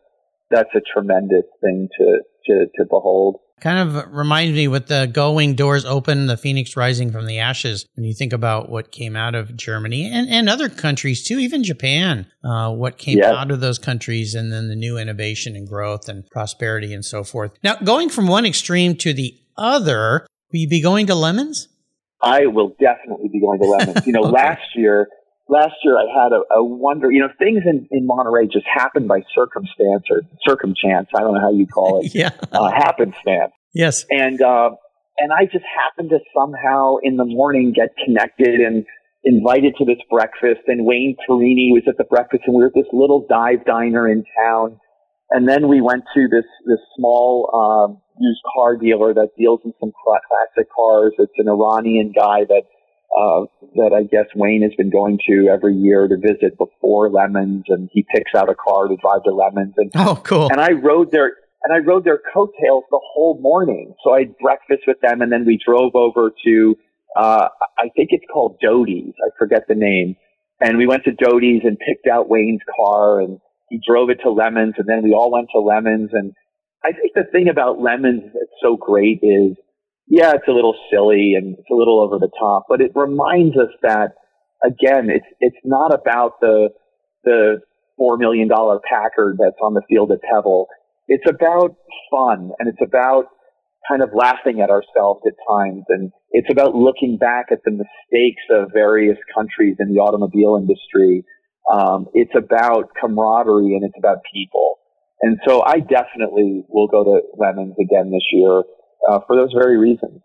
that's 0.50 0.68
a 0.76 0.82
tremendous 0.92 1.48
thing 1.62 1.88
to, 1.98 2.18
to, 2.46 2.66
to 2.76 2.84
behold. 2.84 3.36
Kind 3.60 3.88
of 3.88 4.12
reminds 4.12 4.54
me 4.54 4.66
with 4.68 4.88
the 4.88 5.08
Gullwing 5.10 5.54
doors 5.54 5.84
open, 5.84 6.26
the 6.26 6.36
phoenix 6.36 6.76
rising 6.76 7.12
from 7.12 7.26
the 7.26 7.38
ashes. 7.38 7.86
When 7.94 8.04
you 8.04 8.12
think 8.12 8.32
about 8.32 8.68
what 8.68 8.90
came 8.90 9.14
out 9.14 9.34
of 9.34 9.56
Germany 9.56 10.10
and, 10.12 10.28
and 10.28 10.48
other 10.50 10.68
countries 10.68 11.22
too, 11.24 11.38
even 11.38 11.62
Japan, 11.62 12.26
uh, 12.42 12.72
what 12.74 12.98
came 12.98 13.18
Yeah. 13.18 13.32
out 13.32 13.50
of 13.52 13.60
those 13.60 13.78
countries 13.78 14.34
and 14.34 14.52
then 14.52 14.68
the 14.68 14.74
new 14.76 14.98
innovation 14.98 15.54
and 15.54 15.68
growth 15.68 16.08
and 16.08 16.28
prosperity 16.30 16.92
and 16.92 17.04
so 17.04 17.22
forth. 17.22 17.52
Now, 17.62 17.76
going 17.76 18.08
from 18.10 18.26
one 18.26 18.44
extreme 18.44 18.96
to 18.96 19.14
the 19.14 19.34
other, 19.56 20.26
will 20.52 20.58
you 20.58 20.68
be 20.68 20.82
going 20.82 21.06
to 21.06 21.14
lemons? 21.14 21.68
I 22.20 22.46
will 22.46 22.74
definitely 22.80 23.28
be 23.28 23.40
going 23.40 23.58
to 23.60 23.66
Lemons. 23.66 24.06
You 24.06 24.12
know, 24.14 24.20
Okay. 24.24 24.32
last 24.32 24.62
year, 24.74 25.08
last 25.48 25.74
year 25.82 25.96
I 25.96 26.06
had 26.24 26.32
a, 26.32 26.58
a 26.58 26.64
wonder, 26.64 27.10
you 27.10 27.20
know, 27.20 27.28
things 27.38 27.62
in, 27.66 27.86
in 27.90 28.06
Monterey 28.06 28.46
just 28.46 28.66
happen 28.72 29.06
by 29.06 29.20
circumstance 29.34 30.04
or 30.10 30.22
circumchance. 30.46 31.08
I 31.14 31.20
don't 31.20 31.34
know 31.34 31.40
how 31.40 31.52
you 31.52 31.66
call 31.66 32.00
it. 32.02 32.14
Yeah. 32.14 32.30
uh, 32.52 32.70
happenstance. 32.70 33.52
Yes. 33.74 34.04
And, 34.10 34.40
uh, 34.40 34.70
and 35.18 35.32
I 35.32 35.44
just 35.44 35.64
happened 35.64 36.10
to 36.10 36.18
somehow 36.34 36.96
in 37.02 37.16
the 37.16 37.24
morning 37.24 37.72
get 37.74 37.90
connected 38.04 38.60
and 38.60 38.84
invited 39.24 39.74
to 39.78 39.84
this 39.84 39.98
breakfast 40.10 40.60
and 40.66 40.84
Wayne 40.84 41.16
Carini 41.26 41.70
was 41.72 41.82
at 41.88 41.96
the 41.96 42.04
breakfast 42.04 42.44
and 42.46 42.54
we 42.54 42.60
were 42.62 42.68
at 42.68 42.74
this 42.74 42.86
little 42.92 43.26
dive 43.28 43.64
diner 43.64 44.08
in 44.08 44.24
town. 44.38 44.78
And 45.30 45.48
then 45.48 45.68
we 45.68 45.80
went 45.80 46.04
to 46.14 46.28
this, 46.30 46.44
this 46.66 46.78
small, 46.96 47.50
um, 47.50 48.00
used 48.20 48.40
car 48.54 48.76
dealer 48.76 49.14
that 49.14 49.30
deals 49.36 49.60
in 49.64 49.72
some 49.80 49.90
cla- 50.04 50.20
classic 50.28 50.70
cars. 50.70 51.12
It's 51.18 51.32
an 51.38 51.48
Iranian 51.48 52.12
guy 52.14 52.44
that, 52.46 52.62
uh, 53.16 53.46
that 53.76 53.92
I 53.94 54.02
guess 54.04 54.26
Wayne 54.34 54.62
has 54.62 54.72
been 54.76 54.90
going 54.90 55.18
to 55.28 55.48
every 55.52 55.74
year 55.74 56.08
to 56.08 56.16
visit 56.16 56.56
before 56.58 57.10
Lemons 57.10 57.64
and 57.68 57.88
he 57.92 58.04
picks 58.14 58.32
out 58.36 58.48
a 58.48 58.54
car 58.54 58.88
to 58.88 58.96
drive 58.96 59.22
to 59.24 59.30
Lemons 59.34 59.74
and 59.76 59.90
Oh, 59.94 60.20
cool. 60.24 60.48
and 60.50 60.60
I 60.60 60.72
rode 60.72 61.10
their 61.12 61.32
and 61.62 61.72
I 61.72 61.78
rode 61.78 62.04
their 62.04 62.20
coattails 62.32 62.84
the 62.90 63.00
whole 63.02 63.38
morning. 63.40 63.94
So 64.04 64.12
I 64.14 64.20
had 64.20 64.36
breakfast 64.38 64.82
with 64.86 65.00
them, 65.00 65.22
and 65.22 65.32
then 65.32 65.46
we 65.46 65.58
drove 65.64 65.94
over 65.94 66.30
to 66.44 66.76
uh, 67.16 67.48
I 67.78 67.88
think 67.96 68.08
it's 68.10 68.24
called 68.32 68.58
Doty's. 68.60 69.14
I 69.24 69.30
forget 69.38 69.62
the 69.68 69.74
name. 69.74 70.16
And 70.60 70.76
we 70.78 70.86
went 70.86 71.04
to 71.04 71.12
Doty's 71.12 71.62
and 71.64 71.78
picked 71.78 72.06
out 72.06 72.28
Wayne's 72.28 72.60
car, 72.76 73.20
and 73.20 73.38
he 73.70 73.80
drove 73.86 74.10
it 74.10 74.18
to 74.24 74.30
Lemons, 74.30 74.74
and 74.78 74.86
then 74.88 75.02
we 75.02 75.12
all 75.12 75.30
went 75.32 75.48
to 75.52 75.60
Lemons. 75.60 76.10
And 76.12 76.32
I 76.84 76.92
think 76.92 77.12
the 77.14 77.24
thing 77.32 77.48
about 77.48 77.80
Lemons 77.80 78.22
that's 78.24 78.52
so 78.62 78.76
great 78.76 79.20
is, 79.22 79.56
yeah, 80.06 80.32
it's 80.34 80.48
a 80.48 80.52
little 80.52 80.76
silly 80.92 81.34
and 81.36 81.56
it's 81.58 81.70
a 81.70 81.74
little 81.74 82.00
over 82.00 82.18
the 82.18 82.30
top, 82.38 82.66
but 82.68 82.80
it 82.80 82.92
reminds 82.94 83.56
us 83.56 83.70
that 83.82 84.12
again, 84.64 85.08
it's 85.10 85.26
it's 85.40 85.56
not 85.64 85.94
about 85.94 86.40
the 86.40 86.70
the 87.24 87.60
four 87.96 88.16
million 88.18 88.48
dollar 88.48 88.80
Packard 88.80 89.36
that's 89.38 89.58
on 89.62 89.74
the 89.74 89.82
field 89.88 90.12
at 90.12 90.20
Pebble. 90.22 90.68
It's 91.08 91.28
about 91.28 91.76
fun 92.10 92.50
and 92.58 92.68
it's 92.68 92.82
about 92.82 93.26
kind 93.88 94.02
of 94.02 94.10
laughing 94.14 94.60
at 94.60 94.70
ourselves 94.70 95.20
at 95.26 95.34
times 95.48 95.84
and 95.88 96.10
it's 96.30 96.48
about 96.50 96.74
looking 96.74 97.18
back 97.18 97.46
at 97.52 97.58
the 97.64 97.70
mistakes 97.70 98.42
of 98.50 98.70
various 98.72 99.18
countries 99.34 99.76
in 99.78 99.92
the 99.92 100.00
automobile 100.00 100.56
industry. 100.56 101.24
Um, 101.70 102.06
it's 102.14 102.32
about 102.36 102.90
camaraderie 103.00 103.74
and 103.74 103.84
it's 103.84 103.96
about 103.98 104.18
people. 104.32 104.76
And 105.20 105.38
so 105.46 105.62
I 105.64 105.80
definitely 105.80 106.64
will 106.68 106.88
go 106.88 107.04
to 107.04 107.20
Lemons 107.38 107.76
again 107.80 108.10
this 108.10 108.24
year 108.32 108.62
uh, 109.08 109.20
for 109.26 109.36
those 109.36 109.52
very 109.52 109.76
reasons. 109.76 110.20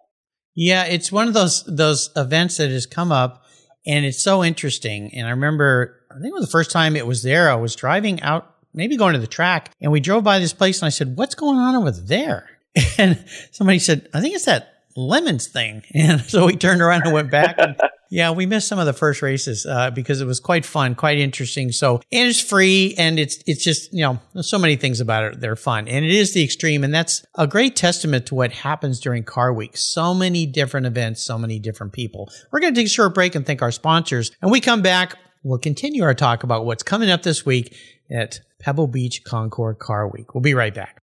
Yeah, 0.56 0.86
it's 0.86 1.12
one 1.12 1.28
of 1.28 1.34
those 1.34 1.63
those 1.63 2.10
events 2.15 2.58
that 2.58 2.70
has 2.72 2.86
come 2.86 3.12
up, 3.12 3.46
and 3.86 4.06
it's 4.06 4.22
so 4.22 4.44
interesting. 4.44 5.13
And 5.13 5.28
I 5.28 5.32
remember, 5.32 6.02
I 6.12 6.15
think 6.15 6.28
it 6.28 6.34
was 6.34 6.46
the 6.46 6.52
first 6.52 6.72
time 6.72 6.96
it 6.96 7.08
was 7.08 7.24
there. 7.24 7.50
I 7.50 7.56
was 7.56 7.76
driving 7.76 8.22
out, 8.22 8.56
maybe 8.74 8.98
going 8.98 9.13
to 9.13 9.20
the 9.20 9.28
track, 9.28 9.72
and 9.82 9.92
we 9.92 10.00
drove 10.00 10.24
by 10.24 10.39
this 10.39 10.54
place, 10.54 10.82
and 10.82 10.88
I 10.88 10.89
said, 10.89 11.18
"What's 11.18 11.36
going 11.36 11.58
on 11.58 11.76
over 11.76 11.92
there?" 11.92 12.50
And 12.98 13.24
somebody 13.52 13.80
said, 13.80 14.10
"I 14.13 14.22
think 14.22 14.36
it's 14.36 14.46
that 14.46 14.79
lemons 15.08 15.48
thing." 15.48 15.84
And 15.94 16.22
so 16.22 16.46
we 16.46 16.56
turned 16.56 16.82
around 16.82 17.04
and 17.04 17.14
went 17.14 17.32
back, 17.32 17.56
and, 17.58 17.76
Yeah, 18.12 18.32
we 18.32 18.48
missed 18.48 18.68
some 18.68 18.80
of 18.80 18.88
the 18.88 18.94
first 18.94 19.22
races 19.22 19.68
uh, 19.68 19.92
because 19.92 20.20
it 20.20 20.26
was 20.26 20.40
quite 20.40 20.66
fun, 20.66 20.96
quite 20.96 21.20
interesting. 21.20 21.72
So, 21.72 22.02
and 22.12 22.28
it's 22.28 22.42
free, 22.42 22.96
and 22.98 23.20
it's 23.20 23.38
it's 23.46 23.64
just 23.64 23.94
you 23.94 24.02
know 24.02 24.20
so 24.42 24.58
many 24.58 24.76
things 24.76 25.00
about 25.00 25.24
it. 25.26 25.40
They're 25.40 25.56
fun, 25.56 25.88
and 25.88 26.04
it 26.04 26.12
is 26.12 26.34
the 26.34 26.44
extreme, 26.44 26.84
and 26.84 26.94
that's 26.94 27.24
a 27.36 27.46
great 27.46 27.76
testament 27.76 28.26
to 28.28 28.36
what 28.36 28.52
happens 28.52 29.00
during 29.00 29.24
Car 29.24 29.54
Week. 29.54 29.78
So 29.78 30.16
many 30.16 30.48
different 30.48 30.88
events, 30.88 31.22
so 31.22 31.38
many 31.38 31.60
different 31.60 31.94
people. 31.94 32.32
We're 32.52 32.62
going 32.62 32.74
to 32.74 32.80
take 32.80 32.88
a 32.88 32.90
short 32.90 33.14
break 33.14 33.36
and 33.36 33.46
thank 33.46 33.62
our 33.62 33.72
sponsors, 33.72 34.32
and 34.42 34.52
we 34.52 34.60
come 34.60 34.82
back. 34.82 35.16
We'll 35.44 35.60
continue 35.60 36.04
our 36.04 36.16
talk 36.16 36.44
about 36.44 36.66
what's 36.66 36.84
coming 36.84 37.12
up 37.12 37.22
this 37.22 37.46
week 37.46 37.76
at 38.12 38.40
Pebble 38.60 38.88
Beach 38.88 39.24
Concours 39.24 39.78
Car 39.80 40.08
Week. 40.08 40.34
We'll 40.34 40.42
be 40.42 40.56
right 40.56 40.74
back. 40.74 41.02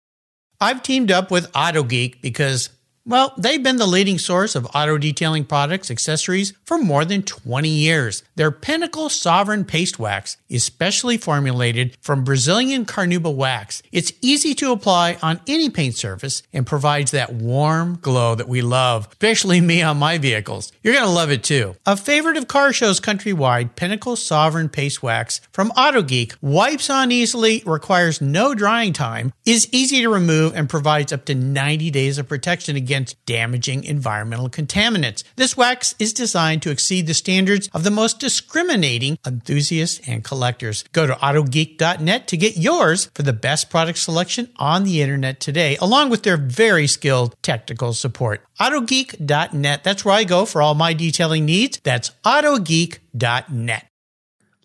I've 0.61 0.83
teamed 0.83 1.09
up 1.09 1.31
with 1.31 1.51
AutoGeek 1.53 2.21
because 2.21 2.69
well, 3.03 3.33
they've 3.35 3.63
been 3.63 3.77
the 3.77 3.87
leading 3.87 4.19
source 4.19 4.55
of 4.55 4.67
auto 4.75 4.97
detailing 4.97 5.43
products, 5.43 5.89
accessories 5.89 6.53
for 6.65 6.77
more 6.77 7.03
than 7.03 7.23
20 7.23 7.67
years. 7.67 8.23
Their 8.35 8.51
Pinnacle 8.51 9.09
Sovereign 9.09 9.65
Paste 9.65 9.97
Wax 9.97 10.37
is 10.49 10.63
specially 10.63 11.17
formulated 11.17 11.97
from 12.01 12.23
Brazilian 12.23 12.85
carnauba 12.85 13.33
wax. 13.33 13.81
It's 13.91 14.13
easy 14.21 14.53
to 14.55 14.71
apply 14.71 15.17
on 15.23 15.41
any 15.47 15.69
paint 15.69 15.95
surface 15.95 16.43
and 16.53 16.67
provides 16.67 17.09
that 17.11 17.33
warm 17.33 17.97
glow 18.01 18.35
that 18.35 18.47
we 18.47 18.61
love, 18.61 19.07
especially 19.11 19.61
me 19.61 19.81
on 19.81 19.97
my 19.97 20.19
vehicles. 20.19 20.71
You're 20.83 20.93
going 20.93 21.05
to 21.05 21.11
love 21.11 21.31
it 21.31 21.43
too. 21.43 21.75
A 21.87 21.97
favorite 21.97 22.37
of 22.37 22.47
car 22.47 22.71
shows 22.71 22.99
countrywide, 22.99 23.75
Pinnacle 23.75 24.15
Sovereign 24.15 24.69
Paste 24.69 25.01
Wax 25.01 25.41
from 25.51 25.71
AutoGeek 25.71 26.35
wipes 26.41 26.89
on 26.89 27.11
easily, 27.11 27.63
requires 27.65 28.21
no 28.21 28.53
drying 28.53 28.93
time, 28.93 29.33
is 29.43 29.67
easy 29.71 30.01
to 30.01 30.09
remove, 30.09 30.55
and 30.55 30.69
provides 30.69 31.11
up 31.11 31.25
to 31.25 31.33
90 31.33 31.89
days 31.89 32.19
of 32.19 32.29
protection 32.29 32.75
against 32.75 32.90
against 32.91 33.25
damaging 33.25 33.85
environmental 33.85 34.49
contaminants. 34.49 35.23
This 35.37 35.55
wax 35.55 35.95
is 35.97 36.11
designed 36.11 36.61
to 36.63 36.71
exceed 36.71 37.07
the 37.07 37.13
standards 37.13 37.69
of 37.73 37.85
the 37.85 37.89
most 37.89 38.19
discriminating 38.19 39.17
enthusiasts 39.25 40.05
and 40.09 40.25
collectors. 40.25 40.83
Go 40.91 41.07
to 41.07 41.13
autogeek.net 41.13 42.27
to 42.27 42.35
get 42.35 42.57
yours 42.57 43.09
for 43.13 43.23
the 43.23 43.31
best 43.31 43.69
product 43.69 43.97
selection 43.97 44.49
on 44.57 44.83
the 44.83 45.01
internet 45.01 45.39
today, 45.39 45.77
along 45.77 46.09
with 46.09 46.23
their 46.23 46.35
very 46.35 46.85
skilled 46.85 47.33
technical 47.41 47.93
support. 47.93 48.43
Autogeek.net. 48.59 49.85
That's 49.85 50.03
where 50.03 50.15
I 50.15 50.25
go 50.25 50.43
for 50.45 50.61
all 50.61 50.73
my 50.73 50.91
detailing 50.91 51.45
needs. 51.45 51.79
That's 51.85 52.11
autogeek.net. 52.25 53.85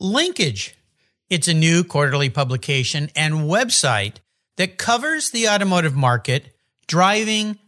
Linkage. 0.01 0.75
It's 1.31 1.47
a 1.47 1.55
new 1.55 1.85
quarterly 1.85 2.31
publication 2.31 3.09
and 3.15 3.35
website 3.35 4.17
that 4.57 4.79
covers 4.79 5.31
the 5.31 5.49
automotive 5.49 5.95
market, 5.95 6.57
driving, 6.89 7.61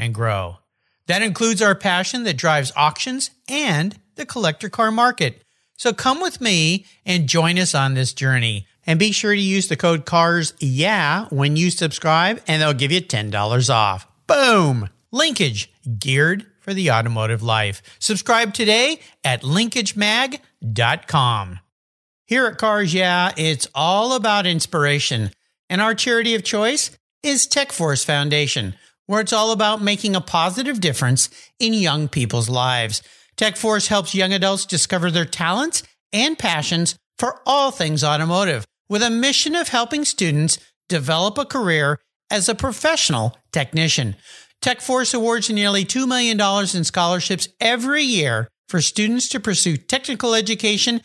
and 0.00 0.14
grow. 0.14 0.56
That 1.06 1.22
includes 1.22 1.62
our 1.62 1.76
passion 1.76 2.24
that 2.24 2.36
drives 2.36 2.72
auctions 2.74 3.30
and 3.48 3.96
the 4.16 4.26
collector 4.26 4.68
car 4.68 4.90
market. 4.90 5.44
So 5.76 5.92
come 5.92 6.20
with 6.20 6.40
me 6.40 6.86
and 7.04 7.28
join 7.28 7.56
us 7.58 7.72
on 7.74 7.94
this 7.94 8.12
journey. 8.12 8.66
And 8.86 8.98
be 8.98 9.12
sure 9.12 9.34
to 9.34 9.40
use 9.40 9.68
the 9.68 9.76
code 9.76 10.06
CARS 10.06 10.54
yeah 10.58 11.26
when 11.26 11.54
you 11.54 11.70
subscribe 11.70 12.40
and 12.48 12.62
they'll 12.62 12.72
give 12.72 12.90
you 12.90 13.02
$10 13.02 13.70
off. 13.72 14.08
Boom! 14.26 14.88
Linkage, 15.12 15.70
geared 15.98 16.46
for 16.60 16.72
the 16.72 16.90
automotive 16.90 17.42
life. 17.42 17.82
Subscribe 17.98 18.54
today 18.54 19.00
at 19.22 19.42
linkagemag.com. 19.42 21.60
Here 22.26 22.46
at 22.46 22.56
Cars 22.58 22.94
Yeah, 22.94 23.32
it's 23.36 23.68
all 23.74 24.14
about 24.14 24.46
inspiration. 24.46 25.30
And 25.68 25.80
our 25.80 25.94
charity 25.94 26.34
of 26.34 26.44
choice 26.44 26.90
is 27.22 27.46
TechForce 27.46 28.04
Foundation 28.04 28.74
where 29.10 29.20
it's 29.20 29.32
all 29.32 29.50
about 29.50 29.82
making 29.82 30.14
a 30.14 30.20
positive 30.20 30.80
difference 30.80 31.30
in 31.58 31.74
young 31.74 32.06
people's 32.06 32.48
lives. 32.48 33.02
TechForce 33.36 33.88
helps 33.88 34.14
young 34.14 34.32
adults 34.32 34.64
discover 34.64 35.10
their 35.10 35.24
talents 35.24 35.82
and 36.12 36.38
passions 36.38 36.94
for 37.18 37.40
all 37.44 37.72
things 37.72 38.04
automotive 38.04 38.64
with 38.88 39.02
a 39.02 39.10
mission 39.10 39.56
of 39.56 39.66
helping 39.66 40.04
students 40.04 40.58
develop 40.88 41.38
a 41.38 41.44
career 41.44 41.98
as 42.30 42.48
a 42.48 42.54
professional 42.54 43.36
technician. 43.50 44.14
TechForce 44.62 45.12
awards 45.12 45.50
nearly 45.50 45.84
$2 45.84 46.06
million 46.06 46.40
in 46.72 46.84
scholarships 46.84 47.48
every 47.60 48.04
year 48.04 48.46
for 48.68 48.80
students 48.80 49.28
to 49.30 49.40
pursue 49.40 49.76
technical 49.76 50.36
education, 50.36 51.00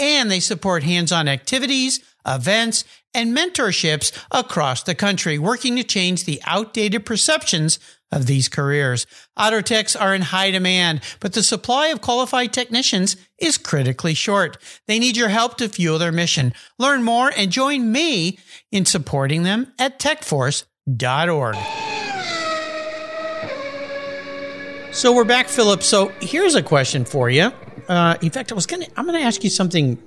and 0.00 0.30
they 0.30 0.40
support 0.40 0.82
hands 0.82 1.12
on 1.12 1.28
activities, 1.28 2.00
events, 2.26 2.84
and 3.14 3.36
mentorships 3.36 4.16
across 4.30 4.82
the 4.82 4.94
country, 4.94 5.38
working 5.38 5.76
to 5.76 5.84
change 5.84 6.24
the 6.24 6.40
outdated 6.44 7.04
perceptions 7.04 7.78
of 8.12 8.26
these 8.26 8.48
careers. 8.48 9.06
Auto 9.36 9.60
techs 9.60 9.94
are 9.94 10.14
in 10.14 10.22
high 10.22 10.50
demand, 10.50 11.00
but 11.20 11.32
the 11.32 11.42
supply 11.42 11.88
of 11.88 12.00
qualified 12.00 12.52
technicians 12.52 13.16
is 13.38 13.58
critically 13.58 14.14
short. 14.14 14.56
They 14.86 14.98
need 14.98 15.16
your 15.16 15.28
help 15.28 15.56
to 15.58 15.68
fuel 15.68 15.98
their 15.98 16.12
mission. 16.12 16.52
Learn 16.78 17.02
more 17.02 17.30
and 17.36 17.52
join 17.52 17.92
me 17.92 18.38
in 18.72 18.84
supporting 18.84 19.42
them 19.42 19.72
at 19.78 19.98
techforce.org. 19.98 21.56
So 24.92 25.12
we're 25.12 25.24
back, 25.24 25.46
Philip. 25.46 25.84
So 25.84 26.08
here's 26.20 26.56
a 26.56 26.62
question 26.62 27.04
for 27.04 27.30
you. 27.30 27.52
Uh, 27.90 28.16
in 28.22 28.30
fact, 28.30 28.52
I 28.52 28.54
was 28.54 28.66
gonna, 28.66 28.86
I'm 28.96 29.04
gonna 29.04 29.18
ask 29.18 29.42
you 29.42 29.50
something 29.50 30.00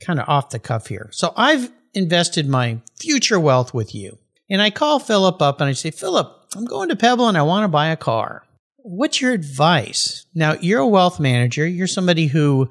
kind 0.00 0.18
of 0.18 0.28
off 0.28 0.50
the 0.50 0.58
cuff 0.58 0.88
here. 0.88 1.08
So 1.12 1.32
I've 1.36 1.70
invested 1.94 2.48
my 2.48 2.80
future 2.98 3.38
wealth 3.38 3.72
with 3.72 3.94
you. 3.94 4.18
And 4.50 4.60
I 4.60 4.70
call 4.70 4.98
Philip 4.98 5.40
up 5.40 5.60
and 5.60 5.70
I 5.70 5.72
say, 5.72 5.92
Philip, 5.92 6.30
I'm 6.56 6.64
going 6.64 6.88
to 6.88 6.96
Pebble 6.96 7.28
and 7.28 7.38
I 7.38 7.42
want 7.42 7.64
to 7.64 7.68
buy 7.68 7.88
a 7.88 7.96
car. 7.96 8.42
What's 8.78 9.20
your 9.20 9.32
advice? 9.32 10.26
Now, 10.34 10.54
you're 10.60 10.80
a 10.80 10.88
wealth 10.88 11.20
manager. 11.20 11.64
You're 11.64 11.86
somebody 11.86 12.26
who 12.26 12.70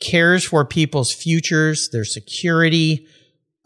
cares 0.00 0.44
for 0.44 0.64
people's 0.64 1.12
futures, 1.12 1.90
their 1.90 2.06
security. 2.06 3.06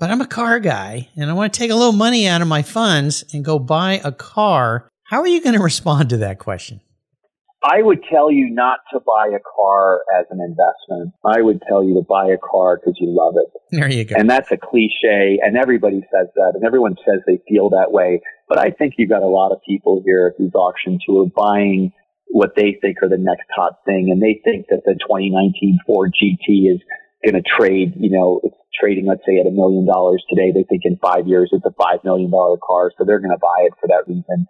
But 0.00 0.10
I'm 0.10 0.20
a 0.20 0.26
car 0.26 0.58
guy 0.58 1.10
and 1.16 1.30
I 1.30 1.34
want 1.34 1.52
to 1.52 1.58
take 1.58 1.70
a 1.70 1.76
little 1.76 1.92
money 1.92 2.26
out 2.26 2.42
of 2.42 2.48
my 2.48 2.62
funds 2.62 3.24
and 3.32 3.44
go 3.44 3.60
buy 3.60 4.00
a 4.02 4.10
car. 4.10 4.88
How 5.04 5.20
are 5.20 5.28
you 5.28 5.40
going 5.40 5.54
to 5.56 5.62
respond 5.62 6.08
to 6.08 6.16
that 6.18 6.40
question? 6.40 6.80
I 7.64 7.80
would 7.80 8.04
tell 8.12 8.30
you 8.30 8.50
not 8.50 8.80
to 8.92 9.00
buy 9.00 9.28
a 9.34 9.40
car 9.40 10.04
as 10.20 10.26
an 10.30 10.38
investment. 10.38 11.14
I 11.24 11.40
would 11.40 11.62
tell 11.66 11.82
you 11.82 11.94
to 11.94 12.04
buy 12.06 12.26
a 12.26 12.36
car 12.36 12.76
because 12.76 12.98
you 13.00 13.08
love 13.08 13.34
it. 13.40 13.50
There 13.72 13.90
you 13.90 14.04
go. 14.04 14.16
And 14.18 14.28
that's 14.28 14.52
a 14.52 14.58
cliche, 14.58 15.40
and 15.40 15.56
everybody 15.56 16.04
says 16.12 16.28
that, 16.36 16.52
and 16.54 16.64
everyone 16.64 16.96
says 17.06 17.24
they 17.26 17.40
feel 17.48 17.70
that 17.70 17.90
way. 17.90 18.20
But 18.48 18.58
I 18.58 18.70
think 18.70 18.94
you've 18.98 19.08
got 19.08 19.22
a 19.22 19.32
lot 19.32 19.52
of 19.52 19.62
people 19.66 20.02
here 20.04 20.30
at 20.30 20.38
these 20.38 20.54
auctions 20.54 21.02
who 21.06 21.22
are 21.24 21.30
buying 21.34 21.92
what 22.28 22.52
they 22.54 22.76
think 22.82 22.98
are 23.02 23.08
the 23.08 23.16
next 23.16 23.48
hot 23.56 23.80
thing, 23.86 24.12
and 24.12 24.20
they 24.20 24.40
think 24.44 24.66
that 24.68 24.82
the 24.84 24.92
2019 25.00 25.78
Ford 25.86 26.12
GT 26.12 26.68
is 26.68 26.82
going 27.24 27.40
to 27.40 27.48
trade, 27.48 27.94
you 27.96 28.10
know, 28.10 28.40
it's 28.44 28.56
trading, 28.78 29.06
let's 29.06 29.24
say, 29.24 29.40
at 29.40 29.46
a 29.46 29.50
million 29.50 29.86
dollars 29.86 30.22
today. 30.28 30.52
They 30.52 30.64
think 30.68 30.82
in 30.84 30.98
five 31.00 31.26
years 31.26 31.48
it's 31.52 31.64
a 31.64 31.72
five 31.80 32.04
million 32.04 32.30
dollar 32.30 32.58
car, 32.60 32.92
so 32.98 33.04
they're 33.04 33.20
going 33.20 33.32
to 33.32 33.40
buy 33.40 33.64
it 33.64 33.72
for 33.80 33.88
that 33.88 34.04
reason. 34.06 34.46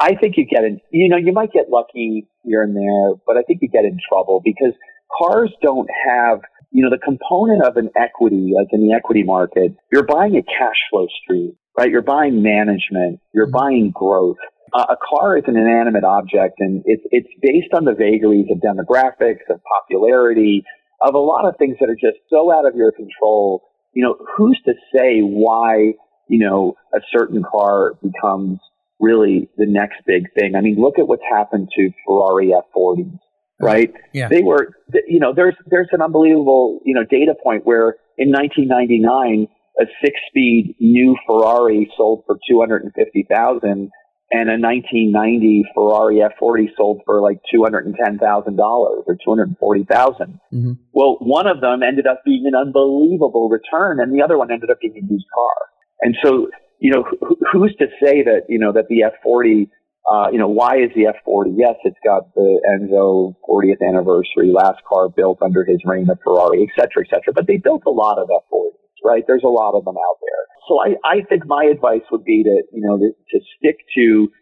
I 0.00 0.14
think 0.14 0.36
you 0.36 0.46
get 0.46 0.64
in, 0.64 0.80
you 0.90 1.08
know, 1.08 1.16
you 1.16 1.32
might 1.32 1.52
get 1.52 1.70
lucky 1.70 2.26
here 2.44 2.62
and 2.62 2.74
there, 2.74 3.14
but 3.26 3.36
I 3.36 3.42
think 3.42 3.60
you 3.62 3.68
get 3.68 3.84
in 3.84 3.98
trouble 4.08 4.40
because 4.44 4.72
cars 5.16 5.52
don't 5.62 5.88
have, 6.06 6.40
you 6.70 6.82
know, 6.82 6.90
the 6.90 6.98
component 6.98 7.64
of 7.64 7.76
an 7.76 7.90
equity, 7.96 8.52
like 8.56 8.68
in 8.72 8.86
the 8.86 8.94
equity 8.94 9.22
market, 9.22 9.76
you're 9.92 10.06
buying 10.06 10.36
a 10.36 10.42
cash 10.42 10.78
flow 10.90 11.06
stream, 11.22 11.56
right? 11.78 11.90
You're 11.90 12.02
buying 12.02 12.42
management, 12.42 13.20
you're 13.32 13.46
mm-hmm. 13.46 13.56
buying 13.56 13.92
growth. 13.94 14.38
Uh, 14.72 14.86
a 14.88 14.96
car 14.96 15.36
is 15.36 15.44
an 15.46 15.56
inanimate 15.56 16.04
object 16.04 16.54
and 16.58 16.82
it's, 16.86 17.02
it's 17.10 17.28
based 17.42 17.74
on 17.74 17.84
the 17.84 17.92
vagaries 17.92 18.46
of 18.50 18.58
demographics, 18.58 19.44
of 19.50 19.60
popularity, 19.64 20.64
of 21.02 21.14
a 21.14 21.18
lot 21.18 21.46
of 21.46 21.54
things 21.58 21.76
that 21.80 21.90
are 21.90 21.94
just 21.94 22.18
so 22.30 22.50
out 22.50 22.66
of 22.66 22.74
your 22.74 22.90
control. 22.92 23.68
You 23.92 24.04
know, 24.04 24.16
who's 24.36 24.58
to 24.64 24.72
say 24.96 25.20
why, 25.20 25.92
you 26.28 26.38
know, 26.38 26.76
a 26.94 27.00
certain 27.14 27.42
car 27.42 27.92
becomes 28.02 28.60
really 29.02 29.50
the 29.56 29.66
next 29.66 29.96
big 30.06 30.32
thing. 30.38 30.54
I 30.56 30.60
mean, 30.60 30.76
look 30.78 30.98
at 30.98 31.06
what's 31.06 31.26
happened 31.28 31.68
to 31.76 31.90
Ferrari 32.06 32.54
F40s, 32.54 33.18
right? 33.60 33.92
Yeah. 34.14 34.28
They 34.28 34.42
were, 34.42 34.68
you 35.08 35.18
know, 35.18 35.34
there's, 35.34 35.56
there's 35.66 35.88
an 35.92 36.00
unbelievable, 36.00 36.80
you 36.84 36.94
know, 36.94 37.04
data 37.04 37.34
point 37.42 37.66
where 37.66 37.96
in 38.16 38.30
1999, 38.30 39.48
a 39.80 39.84
six 40.04 40.14
speed 40.28 40.76
new 40.78 41.16
Ferrari 41.26 41.90
sold 41.96 42.22
for 42.26 42.38
250,000 42.48 43.90
and 44.32 44.48
a 44.48 44.56
1990 44.56 45.64
Ferrari 45.74 46.22
F40 46.24 46.68
sold 46.76 47.00
for 47.04 47.20
like 47.20 47.38
$210,000 47.52 48.58
or 48.58 49.16
240,000. 49.24 50.40
Mm-hmm. 50.52 50.72
Well, 50.92 51.16
one 51.20 51.46
of 51.46 51.60
them 51.60 51.82
ended 51.82 52.06
up 52.06 52.22
being 52.24 52.44
an 52.46 52.54
unbelievable 52.54 53.50
return 53.50 54.00
and 54.00 54.12
the 54.12 54.22
other 54.22 54.38
one 54.38 54.50
ended 54.50 54.70
up 54.70 54.78
being 54.80 54.94
a 54.94 55.12
used 55.12 55.26
car. 55.34 55.68
And 56.00 56.16
so, 56.22 56.48
you 56.82 56.90
know, 56.90 57.04
who's 57.52 57.74
to 57.78 57.86
say 58.02 58.26
that, 58.26 58.50
you 58.50 58.58
know, 58.58 58.72
that 58.72 58.90
the 58.90 59.06
F40, 59.06 59.70
uh, 60.02 60.30
you 60.32 60.38
know, 60.38 60.48
why 60.48 60.82
is 60.82 60.90
the 60.98 61.06
F40? 61.14 61.54
Yes, 61.54 61.78
it's 61.84 62.02
got 62.04 62.34
the 62.34 62.58
Enzo 62.74 63.38
40th 63.48 63.86
anniversary, 63.86 64.50
last 64.50 64.82
car 64.82 65.08
built 65.08 65.38
under 65.42 65.62
his 65.62 65.78
reign 65.86 66.10
of 66.10 66.18
Ferrari, 66.24 66.66
et 66.66 66.74
cetera, 66.74 67.06
et 67.06 67.08
cetera. 67.08 67.32
But 67.32 67.46
they 67.46 67.58
built 67.58 67.82
a 67.86 67.94
lot 67.94 68.18
of 68.18 68.26
F40s, 68.26 68.98
right? 69.04 69.22
There's 69.28 69.46
a 69.46 69.54
lot 69.54 69.78
of 69.78 69.84
them 69.84 69.94
out 69.94 70.18
there. 70.20 70.42
So 70.66 70.82
I, 70.82 70.88
I 71.06 71.22
think 71.28 71.46
my 71.46 71.70
advice 71.70 72.02
would 72.10 72.24
be 72.24 72.42
to, 72.42 72.62
you 72.74 72.82
know, 72.82 72.98
to, 72.98 73.14
to 73.14 73.38
stick 73.56 73.78
to, 73.94 74.32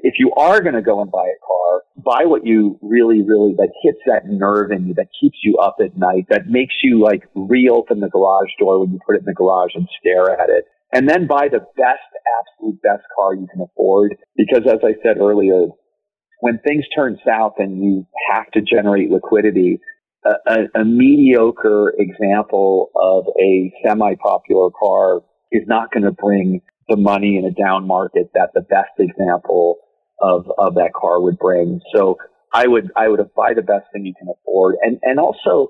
if 0.00 0.14
you 0.18 0.32
are 0.38 0.62
going 0.62 0.80
to 0.80 0.82
go 0.82 1.02
and 1.02 1.10
buy 1.10 1.28
a 1.28 1.40
car, 1.44 1.82
buy 2.00 2.24
what 2.24 2.46
you 2.46 2.78
really, 2.80 3.20
really, 3.20 3.52
that 3.60 3.68
hits 3.82 4.00
that 4.06 4.24
nerve 4.24 4.72
in 4.72 4.88
you, 4.88 4.94
that 4.94 5.08
keeps 5.20 5.36
you 5.44 5.58
up 5.58 5.76
at 5.84 5.98
night, 5.98 6.24
that 6.30 6.46
makes 6.48 6.76
you 6.82 7.04
like 7.04 7.28
reopen 7.34 8.00
the 8.00 8.08
garage 8.08 8.48
door 8.58 8.80
when 8.80 8.90
you 8.90 8.98
put 9.04 9.16
it 9.16 9.20
in 9.20 9.26
the 9.26 9.34
garage 9.34 9.72
and 9.74 9.86
stare 10.00 10.30
at 10.30 10.48
it. 10.48 10.64
And 10.92 11.08
then 11.08 11.26
buy 11.26 11.48
the 11.48 11.60
best, 11.60 12.10
absolute 12.40 12.82
best 12.82 13.04
car 13.16 13.34
you 13.34 13.46
can 13.52 13.62
afford. 13.62 14.16
Because 14.36 14.62
as 14.66 14.80
I 14.82 14.94
said 15.02 15.18
earlier, 15.18 15.66
when 16.40 16.58
things 16.66 16.84
turn 16.94 17.18
south 17.24 17.54
and 17.58 17.82
you 17.82 18.06
have 18.32 18.50
to 18.52 18.60
generate 18.60 19.10
liquidity, 19.10 19.80
a, 20.24 20.30
a, 20.46 20.80
a 20.80 20.84
mediocre 20.84 21.94
example 21.96 22.90
of 22.94 23.26
a 23.40 23.72
semi-popular 23.86 24.70
car 24.78 25.22
is 25.52 25.62
not 25.66 25.92
going 25.92 26.04
to 26.04 26.12
bring 26.12 26.60
the 26.88 26.96
money 26.96 27.36
in 27.38 27.44
a 27.44 27.50
down 27.50 27.86
market 27.86 28.30
that 28.34 28.50
the 28.54 28.62
best 28.62 28.90
example 28.98 29.76
of, 30.20 30.46
of 30.58 30.74
that 30.74 30.90
car 30.94 31.20
would 31.20 31.38
bring. 31.38 31.80
So 31.94 32.16
I 32.52 32.66
would, 32.66 32.90
I 32.96 33.08
would 33.08 33.20
buy 33.34 33.54
the 33.54 33.62
best 33.62 33.86
thing 33.92 34.04
you 34.04 34.14
can 34.18 34.28
afford. 34.28 34.76
And, 34.82 34.98
and 35.02 35.20
also, 35.20 35.68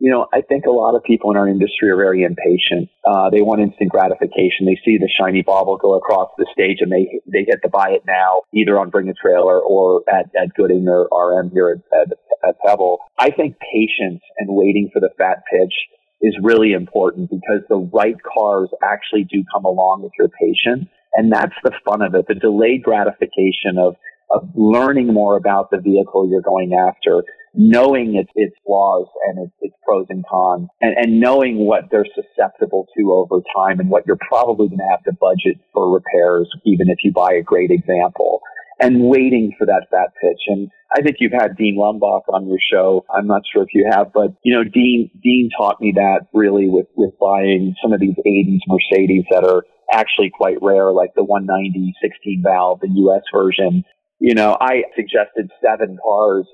you 0.00 0.12
know, 0.12 0.26
I 0.32 0.42
think 0.42 0.66
a 0.66 0.70
lot 0.70 0.94
of 0.94 1.02
people 1.02 1.30
in 1.32 1.36
our 1.36 1.48
industry 1.48 1.90
are 1.90 1.96
very 1.96 2.22
impatient. 2.22 2.88
Uh, 3.04 3.30
they 3.30 3.42
want 3.42 3.60
instant 3.60 3.90
gratification. 3.90 4.66
They 4.66 4.78
see 4.84 4.96
the 4.96 5.10
shiny 5.20 5.42
bauble 5.42 5.76
go 5.76 5.94
across 5.94 6.30
the 6.38 6.46
stage 6.52 6.78
and 6.80 6.92
they, 6.92 7.20
they 7.26 7.44
get 7.44 7.62
to 7.62 7.68
buy 7.68 7.90
it 7.90 8.02
now, 8.06 8.42
either 8.54 8.78
on 8.78 8.90
Bring 8.90 9.08
a 9.08 9.14
Trailer 9.14 9.58
or 9.58 10.04
at, 10.08 10.30
at 10.40 10.54
Gooding 10.54 10.86
or 10.88 11.08
RM 11.10 11.50
here 11.50 11.82
at, 11.92 11.98
at, 11.98 12.18
at 12.48 12.60
Pebble. 12.64 12.98
I 13.18 13.30
think 13.30 13.56
patience 13.58 14.22
and 14.38 14.48
waiting 14.50 14.88
for 14.92 15.00
the 15.00 15.10
fat 15.18 15.42
pitch 15.50 15.74
is 16.22 16.36
really 16.42 16.72
important 16.72 17.30
because 17.30 17.62
the 17.68 17.90
right 17.92 18.16
cars 18.22 18.68
actually 18.82 19.24
do 19.24 19.42
come 19.52 19.64
along 19.64 20.04
if 20.04 20.12
you're 20.18 20.28
patient. 20.28 20.88
And 21.14 21.32
that's 21.32 21.54
the 21.64 21.72
fun 21.84 22.02
of 22.02 22.14
it. 22.14 22.26
The 22.28 22.34
delayed 22.34 22.84
gratification 22.84 23.78
of, 23.78 23.96
of 24.30 24.48
learning 24.54 25.12
more 25.12 25.36
about 25.36 25.70
the 25.70 25.78
vehicle 25.78 26.28
you're 26.30 26.42
going 26.42 26.74
after, 26.74 27.24
knowing 27.58 28.14
its, 28.14 28.30
its 28.36 28.54
flaws 28.64 29.08
and 29.26 29.44
its, 29.44 29.52
its 29.60 29.74
pros 29.84 30.06
and 30.08 30.24
cons, 30.30 30.68
and, 30.80 30.94
and 30.96 31.20
knowing 31.20 31.66
what 31.66 31.90
they're 31.90 32.06
susceptible 32.14 32.86
to 32.96 33.12
over 33.12 33.42
time 33.54 33.80
and 33.80 33.90
what 33.90 34.06
you're 34.06 34.20
probably 34.28 34.68
going 34.68 34.78
to 34.78 34.88
have 34.88 35.02
to 35.02 35.12
budget 35.20 35.60
for 35.74 35.92
repairs, 35.92 36.48
even 36.64 36.88
if 36.88 36.98
you 37.02 37.12
buy 37.12 37.34
a 37.34 37.42
great 37.42 37.72
example 37.72 38.40
and 38.80 39.02
waiting 39.02 39.52
for 39.58 39.66
that 39.66 39.86
fat 39.90 40.14
pitch. 40.22 40.40
And 40.46 40.70
I 40.96 41.02
think 41.02 41.16
you've 41.18 41.32
had 41.32 41.56
Dean 41.56 41.76
Lumbach 41.76 42.22
on 42.32 42.46
your 42.46 42.60
show. 42.72 43.04
I'm 43.12 43.26
not 43.26 43.42
sure 43.52 43.64
if 43.64 43.70
you 43.74 43.90
have, 43.90 44.12
but 44.14 44.34
you 44.44 44.54
know, 44.54 44.62
Dean, 44.62 45.10
Dean 45.20 45.50
taught 45.58 45.80
me 45.80 45.92
that 45.96 46.26
really 46.32 46.68
with, 46.68 46.86
with 46.96 47.18
buying 47.20 47.74
some 47.82 47.92
of 47.92 47.98
these 47.98 48.14
80s 48.24 48.60
Mercedes 48.68 49.24
that 49.30 49.42
are 49.42 49.64
actually 49.92 50.30
quite 50.30 50.58
rare, 50.62 50.92
like 50.92 51.10
the 51.16 51.24
190 51.24 51.92
16 52.00 52.42
valve, 52.46 52.78
the 52.80 52.88
US 52.88 53.22
version. 53.34 53.84
You 54.20 54.34
know, 54.34 54.56
I 54.60 54.82
suggested 54.94 55.50
seven 55.64 55.98
cars 56.02 56.46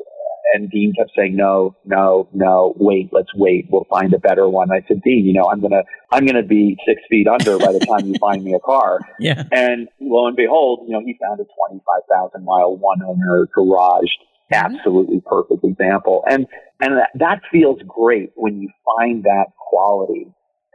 and 0.52 0.70
Dean 0.70 0.92
kept 0.96 1.10
saying, 1.16 1.36
no, 1.36 1.76
no, 1.84 2.28
no, 2.32 2.74
wait, 2.76 3.10
let's 3.12 3.32
wait. 3.34 3.66
We'll 3.70 3.86
find 3.88 4.12
a 4.12 4.18
better 4.18 4.48
one. 4.48 4.70
I 4.70 4.86
said, 4.86 5.00
Dean, 5.02 5.24
you 5.24 5.32
know, 5.32 5.48
I'm 5.50 5.60
going 5.60 5.72
to, 5.72 5.82
I'm 6.12 6.26
going 6.26 6.40
to 6.40 6.46
be 6.46 6.76
six 6.86 7.00
feet 7.08 7.26
under 7.26 7.58
by 7.58 7.72
the 7.72 7.80
time 7.80 8.06
you 8.06 8.14
find 8.20 8.44
me 8.44 8.54
a 8.54 8.60
car. 8.60 9.00
Yeah. 9.20 9.44
And 9.52 9.88
lo 10.00 10.26
and 10.26 10.36
behold, 10.36 10.86
you 10.86 10.92
know, 10.92 11.00
he 11.00 11.16
found 11.22 11.40
a 11.40 11.44
25,000 11.44 12.44
mile 12.44 12.76
one 12.76 13.00
owner 13.02 13.46
garage. 13.54 14.10
Mm-hmm. 14.52 14.74
Absolutely 14.74 15.22
perfect 15.24 15.64
example. 15.64 16.24
And, 16.28 16.46
and 16.80 16.98
that, 16.98 17.10
that 17.14 17.40
feels 17.50 17.78
great 17.86 18.32
when 18.34 18.60
you 18.60 18.68
find 18.84 19.22
that 19.22 19.46
quality. 19.56 20.26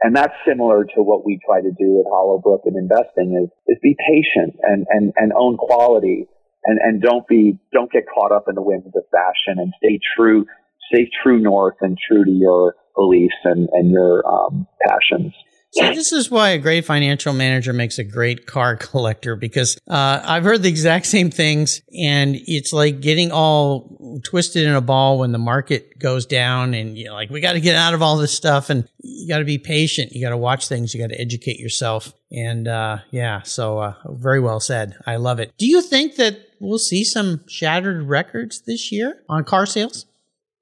And 0.02 0.16
that's 0.16 0.32
similar 0.48 0.84
to 0.84 1.02
what 1.02 1.24
we 1.24 1.38
try 1.46 1.60
to 1.60 1.70
do 1.70 2.00
at 2.00 2.10
Hollowbrook 2.10 2.62
in 2.64 2.76
investing 2.76 3.38
is, 3.38 3.50
is 3.68 3.78
be 3.82 3.94
patient 4.08 4.56
and, 4.62 4.86
and, 4.90 5.12
and 5.16 5.32
own 5.36 5.56
quality 5.58 6.26
and, 6.64 6.78
and 6.82 7.02
don't 7.02 7.26
be, 7.26 7.58
don't 7.72 7.90
get 7.90 8.04
caught 8.12 8.32
up 8.32 8.44
in 8.48 8.54
the 8.54 8.62
winds 8.62 8.86
of 8.86 8.92
fashion 9.10 9.58
and 9.58 9.72
stay 9.78 9.98
true, 10.16 10.46
stay 10.92 11.08
true 11.22 11.40
north 11.40 11.76
and 11.80 11.98
true 12.08 12.24
to 12.24 12.30
your 12.30 12.74
beliefs 12.96 13.34
and, 13.44 13.68
and 13.72 13.90
your 13.90 14.26
um, 14.26 14.66
passions. 14.86 15.32
So 15.72 15.94
this 15.94 16.12
is 16.12 16.30
why 16.30 16.50
a 16.50 16.58
great 16.58 16.84
financial 16.84 17.32
manager 17.32 17.72
makes 17.72 17.98
a 17.98 18.04
great 18.04 18.46
car 18.46 18.76
collector 18.76 19.36
because 19.36 19.78
uh, 19.88 20.20
I've 20.24 20.42
heard 20.42 20.62
the 20.62 20.68
exact 20.68 21.06
same 21.06 21.30
things, 21.30 21.80
and 21.96 22.36
it's 22.46 22.72
like 22.72 23.00
getting 23.00 23.30
all 23.30 24.20
twisted 24.24 24.64
in 24.64 24.74
a 24.74 24.80
ball 24.80 25.20
when 25.20 25.30
the 25.30 25.38
market 25.38 25.96
goes 25.98 26.26
down, 26.26 26.74
and 26.74 26.98
you're 26.98 27.12
like, 27.12 27.30
we 27.30 27.40
got 27.40 27.52
to 27.52 27.60
get 27.60 27.76
out 27.76 27.94
of 27.94 28.02
all 28.02 28.16
this 28.16 28.32
stuff, 28.32 28.68
and 28.68 28.88
you 28.98 29.28
got 29.28 29.38
to 29.38 29.44
be 29.44 29.58
patient. 29.58 30.12
You 30.12 30.24
got 30.24 30.30
to 30.30 30.36
watch 30.36 30.66
things. 30.66 30.92
You 30.92 31.00
got 31.00 31.10
to 31.10 31.20
educate 31.20 31.60
yourself, 31.60 32.12
and 32.32 32.66
uh, 32.66 32.98
yeah, 33.12 33.42
so 33.42 33.78
uh, 33.78 33.94
very 34.08 34.40
well 34.40 34.58
said. 34.58 34.96
I 35.06 35.16
love 35.16 35.38
it. 35.38 35.52
Do 35.56 35.66
you 35.66 35.82
think 35.82 36.16
that 36.16 36.49
we'll 36.60 36.78
see 36.78 37.02
some 37.02 37.40
shattered 37.48 38.04
records 38.04 38.62
this 38.62 38.92
year 38.92 39.22
on 39.28 39.44
car 39.44 39.66
sales? 39.66 40.06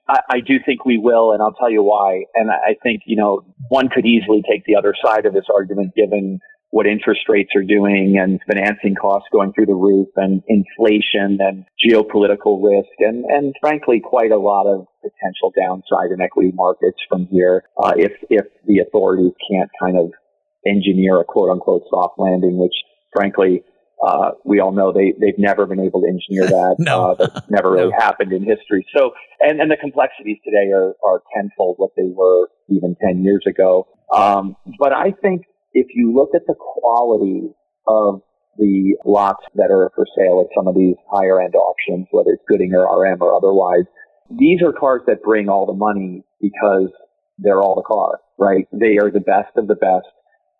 I, 0.08 0.20
I 0.30 0.40
do 0.40 0.54
think 0.64 0.84
we 0.84 0.96
will, 0.96 1.32
and 1.32 1.42
I'll 1.42 1.52
tell 1.52 1.70
you 1.70 1.82
why. 1.82 2.24
And 2.34 2.50
I 2.50 2.74
think, 2.82 3.02
you 3.04 3.16
know, 3.16 3.44
one 3.68 3.88
could 3.88 4.06
easily 4.06 4.42
take 4.50 4.64
the 4.64 4.76
other 4.76 4.94
side 5.04 5.26
of 5.26 5.34
this 5.34 5.44
argument 5.54 5.94
given 5.94 6.40
what 6.70 6.86
interest 6.86 7.22
rates 7.28 7.50
are 7.56 7.62
doing 7.62 8.18
and 8.20 8.40
financing 8.46 8.94
costs 8.94 9.28
going 9.32 9.52
through 9.52 9.66
the 9.66 9.74
roof 9.74 10.08
and 10.16 10.42
inflation 10.48 11.38
and 11.40 11.64
geopolitical 11.82 12.62
risk 12.62 12.92
and, 12.98 13.24
and 13.24 13.54
frankly, 13.60 14.00
quite 14.04 14.32
a 14.32 14.38
lot 14.38 14.66
of 14.66 14.86
potential 15.00 15.50
downside 15.56 16.12
in 16.12 16.20
equity 16.20 16.52
markets 16.54 16.98
from 17.08 17.26
here 17.30 17.64
uh, 17.82 17.92
if, 17.96 18.12
if 18.28 18.44
the 18.66 18.80
authorities 18.80 19.32
can't 19.50 19.70
kind 19.80 19.96
of 19.96 20.12
engineer 20.66 21.20
a 21.20 21.24
quote 21.24 21.48
unquote 21.50 21.84
soft 21.88 22.18
landing, 22.18 22.58
which 22.58 22.74
frankly, 23.16 23.62
uh, 24.06 24.30
we 24.44 24.60
all 24.60 24.72
know 24.72 24.92
they, 24.92 25.14
they've 25.20 25.38
never 25.38 25.66
been 25.66 25.80
able 25.80 26.02
to 26.02 26.08
engineer 26.08 26.46
that. 26.48 26.76
no. 26.78 27.10
uh, 27.10 27.14
that's 27.14 27.46
never 27.50 27.72
really 27.72 27.90
no. 27.90 27.98
happened 27.98 28.32
in 28.32 28.42
history. 28.42 28.86
So, 28.96 29.12
and, 29.40 29.60
and 29.60 29.70
the 29.70 29.76
complexities 29.76 30.38
today 30.44 30.70
are, 30.72 30.94
are 31.06 31.22
tenfold 31.34 31.76
what 31.78 31.90
they 31.96 32.10
were 32.14 32.48
even 32.68 32.96
10 33.04 33.24
years 33.24 33.44
ago. 33.46 33.86
Um, 34.14 34.56
but 34.78 34.92
I 34.92 35.12
think 35.22 35.42
if 35.72 35.88
you 35.94 36.14
look 36.14 36.30
at 36.34 36.42
the 36.46 36.54
quality 36.54 37.50
of 37.86 38.22
the 38.58 38.96
lots 39.04 39.44
that 39.54 39.70
are 39.70 39.90
for 39.94 40.04
sale 40.16 40.44
at 40.44 40.54
some 40.56 40.66
of 40.66 40.74
these 40.74 40.96
higher 41.10 41.40
end 41.40 41.54
auctions, 41.54 42.06
whether 42.10 42.30
it's 42.30 42.42
Gooding 42.48 42.74
or 42.74 42.84
RM 42.84 43.22
or 43.22 43.34
otherwise, 43.34 43.84
these 44.30 44.60
are 44.62 44.72
cars 44.72 45.02
that 45.06 45.22
bring 45.22 45.48
all 45.48 45.66
the 45.66 45.72
money 45.72 46.24
because 46.40 46.90
they're 47.38 47.62
all 47.62 47.76
the 47.76 47.82
car, 47.82 48.20
right? 48.38 48.66
They 48.72 48.98
are 48.98 49.10
the 49.10 49.20
best 49.20 49.56
of 49.56 49.68
the 49.68 49.76
best. 49.76 50.06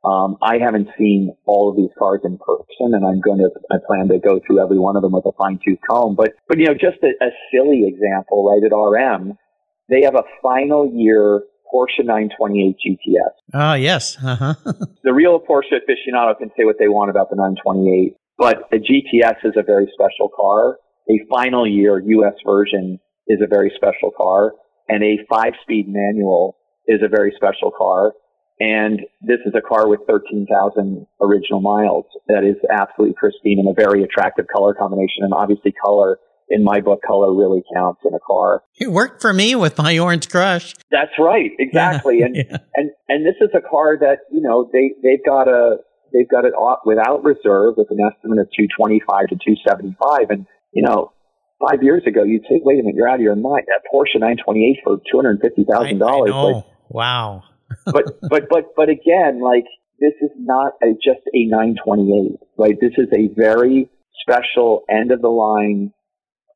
Um, 0.05 0.37
I 0.43 0.59
haven't 0.59 0.89
seen 0.97 1.35
all 1.45 1.71
of 1.71 1.77
these 1.77 1.91
cars 1.99 2.21
in 2.25 2.39
person, 2.39 2.95
and 2.95 3.05
I'm 3.05 3.21
going 3.21 3.39
to. 3.39 3.51
I 3.71 3.77
plan 3.87 4.09
to 4.09 4.19
go 4.19 4.41
through 4.47 4.63
every 4.63 4.79
one 4.79 4.97
of 4.97 5.03
them 5.03 5.13
with 5.13 5.27
a 5.27 5.33
fine 5.37 5.59
tooth 5.65 5.79
comb. 5.89 6.15
But, 6.15 6.35
but 6.47 6.59
you 6.59 6.67
know, 6.67 6.75
just 6.75 7.03
a, 7.03 7.13
a 7.25 7.31
silly 7.51 7.85
example, 7.87 8.47
right? 8.47 8.63
At 8.63 8.75
RM, 8.75 9.37
they 9.89 10.03
have 10.05 10.15
a 10.15 10.23
final 10.41 10.91
year 10.95 11.43
Porsche 11.73 12.05
928 12.05 12.77
GTS. 12.77 13.35
Ah, 13.55 13.73
uh, 13.73 13.75
yes. 13.75 14.17
Uh-huh. 14.23 14.55
the 15.05 15.13
real 15.13 15.41
Porsche 15.41 15.75
aficionado 15.75 16.39
can 16.39 16.51
say 16.57 16.65
what 16.65 16.77
they 16.79 16.89
want 16.89 17.11
about 17.11 17.31
the 17.31 17.37
928, 17.37 18.17
but 18.39 18.69
the 18.71 18.79
GTS 18.79 19.45
is 19.45 19.55
a 19.57 19.63
very 19.63 19.91
special 19.93 20.29
car. 20.35 20.79
A 21.11 21.21
final 21.29 21.67
year 21.67 21.99
US 21.99 22.35
version 22.45 23.01
is 23.27 23.41
a 23.43 23.47
very 23.47 23.73
special 23.77 24.11
car, 24.17 24.53
and 24.89 25.03
a 25.03 25.19
five-speed 25.29 25.87
manual 25.89 26.57
is 26.87 27.01
a 27.03 27.09
very 27.09 27.33
special 27.37 27.71
car. 27.77 28.13
And 28.61 29.01
this 29.21 29.39
is 29.47 29.55
a 29.55 29.61
car 29.61 29.89
with 29.89 30.01
13,000 30.09 31.07
original 31.23 31.61
miles 31.61 32.07
that 32.27 32.43
is 32.43 32.57
absolutely 32.71 33.15
pristine 33.15 33.59
and 33.61 33.69
a 33.69 33.75
very 33.75 34.03
attractive 34.03 34.47
color 34.53 34.75
combination. 34.75 35.23
And 35.23 35.33
obviously 35.33 35.73
color, 35.73 36.19
in 36.49 36.65
my 36.65 36.81
book, 36.81 37.01
color 37.07 37.33
really 37.33 37.63
counts 37.73 38.01
in 38.05 38.15
a 38.15 38.19
car. 38.19 38.63
It 38.81 38.91
worked 38.91 39.23
for 39.23 39.33
me 39.33 39.55
with 39.55 39.79
my 39.79 39.97
orange 39.99 40.29
crush. 40.29 40.75
That's 40.91 41.13
right. 41.21 41.53
Exactly. 41.59 42.19
Yeah. 42.19 42.27
And, 42.27 42.37
yeah. 42.51 42.57
and, 42.75 42.91
and 43.09 43.27
this 43.27 43.37
is 43.41 43.51
a 43.55 43.61
car 43.61 43.97
that, 44.01 44.27
you 44.33 44.41
know, 44.41 44.69
they, 44.73 44.91
they've 45.05 45.25
got 45.25 45.47
a, 45.47 45.77
they've 46.13 46.29
got 46.29 46.45
it 46.45 46.55
without 46.85 47.23
reserve 47.23 47.75
with 47.77 47.89
an 47.91 47.99
estimate 48.03 48.41
of 48.41 48.49
225 48.59 49.29
to 49.29 49.37
275. 49.37 50.31
And, 50.31 50.47
you 50.73 50.83
know, 50.83 51.13
five 51.61 51.85
years 51.85 52.03
ago, 52.09 52.25
you'd 52.25 52.43
say, 52.43 52.59
wait 52.65 52.81
a 52.81 52.83
minute, 52.83 52.97
you're 52.97 53.09
out 53.09 53.17
of 53.17 53.21
your 53.21 53.37
mind. 53.37 53.67
That 53.69 53.87
Porsche 53.87 54.19
928 54.19 54.83
for 54.83 54.99
$250,000. 55.15 56.55
Like, 56.55 56.65
wow 56.89 57.45
but 57.85 58.21
but 58.23 58.49
but 58.49 58.75
but 58.77 58.89
again, 58.89 59.41
like 59.43 59.65
this 60.01 60.15
is 60.23 60.31
not 60.39 60.75
a, 60.83 60.93
just 60.95 61.27
a 61.35 61.45
928, 61.47 62.39
right? 62.57 62.77
This 62.81 62.93
is 62.97 63.09
a 63.13 63.29
very 63.35 63.91
special 64.23 64.85
end 64.89 65.11
of 65.11 65.21
the 65.21 65.29
line 65.29 65.93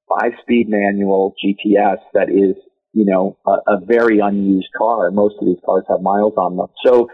five 0.08 0.32
speed 0.42 0.66
manual 0.68 1.34
GTS 1.42 1.98
that 2.14 2.28
is, 2.28 2.56
you 2.92 3.04
know, 3.04 3.38
a, 3.46 3.76
a 3.76 3.80
very 3.84 4.20
unused 4.20 4.68
car. 4.76 5.10
Most 5.10 5.36
of 5.40 5.46
these 5.46 5.58
cars 5.64 5.84
have 5.88 6.00
miles 6.02 6.34
on 6.36 6.56
them. 6.56 6.68
So 6.84 7.08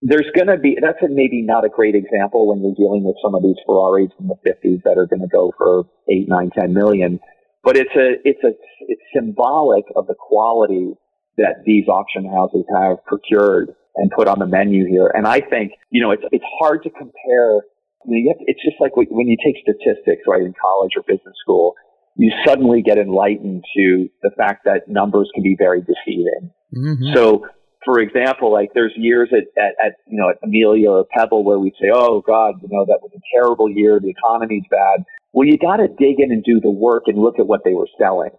there's 0.00 0.30
going 0.34 0.48
to 0.48 0.56
be, 0.56 0.76
that's 0.80 1.02
a, 1.02 1.08
maybe 1.08 1.42
not 1.42 1.64
a 1.64 1.68
great 1.68 1.94
example 1.94 2.48
when 2.48 2.62
you're 2.62 2.74
dealing 2.74 3.04
with 3.04 3.16
some 3.22 3.34
of 3.34 3.42
these 3.42 3.56
Ferraris 3.66 4.10
from 4.16 4.28
the 4.28 4.38
50s 4.42 4.82
that 4.84 4.98
are 4.98 5.06
going 5.06 5.22
to 5.22 5.28
go 5.28 5.52
for 5.56 5.84
eight, 6.10 6.26
nine, 6.28 6.50
ten 6.50 6.74
million. 6.74 7.20
But 7.62 7.76
it's 7.76 7.94
a, 7.94 8.18
it's 8.24 8.42
a, 8.42 8.50
it's 8.88 9.02
symbolic 9.14 9.84
of 9.94 10.06
the 10.08 10.16
quality 10.18 10.94
that 11.42 11.66
these 11.66 11.90
auction 11.90 12.24
houses 12.24 12.64
have 12.70 13.02
procured 13.04 13.74
and 13.96 14.10
put 14.14 14.28
on 14.28 14.38
the 14.38 14.46
menu 14.46 14.86
here. 14.86 15.10
And 15.12 15.26
I 15.26 15.40
think, 15.40 15.72
you 15.90 16.00
know, 16.00 16.12
it's, 16.12 16.22
it's 16.30 16.44
hard 16.58 16.82
to 16.84 16.90
compare. 16.90 17.66
I 18.00 18.06
mean, 18.06 18.30
have, 18.30 18.40
it's 18.46 18.62
just 18.64 18.80
like 18.80 18.96
when 18.96 19.26
you 19.28 19.36
take 19.44 19.60
statistics, 19.60 20.22
right, 20.26 20.40
in 20.40 20.54
college 20.54 20.92
or 20.96 21.02
business 21.02 21.34
school, 21.42 21.74
you 22.16 22.32
suddenly 22.46 22.82
get 22.82 22.96
enlightened 22.96 23.64
to 23.76 24.08
the 24.22 24.30
fact 24.36 24.64
that 24.64 24.88
numbers 24.88 25.28
can 25.34 25.42
be 25.42 25.56
very 25.58 25.80
deceiving. 25.80 26.52
Mm-hmm. 26.74 27.14
So, 27.14 27.46
for 27.84 28.00
example, 28.00 28.52
like 28.52 28.70
there's 28.74 28.92
years 28.96 29.28
at, 29.32 29.44
at, 29.60 29.72
at, 29.84 29.92
you 30.06 30.20
know, 30.20 30.30
at 30.30 30.36
Amelia 30.44 30.90
or 30.90 31.06
Pebble 31.16 31.44
where 31.44 31.58
we'd 31.58 31.74
say, 31.80 31.88
oh 31.92 32.22
God, 32.24 32.54
you 32.62 32.68
know, 32.70 32.84
that 32.86 33.00
was 33.02 33.10
a 33.14 33.20
terrible 33.34 33.68
year. 33.68 33.98
The 34.00 34.10
economy's 34.10 34.64
bad. 34.70 35.04
Well, 35.32 35.48
you 35.48 35.58
got 35.58 35.76
to 35.76 35.88
dig 35.88 36.20
in 36.20 36.30
and 36.30 36.44
do 36.44 36.60
the 36.60 36.70
work 36.70 37.04
and 37.06 37.18
look 37.18 37.38
at 37.38 37.46
what 37.46 37.62
they 37.64 37.74
were 37.74 37.88
selling. 37.98 38.30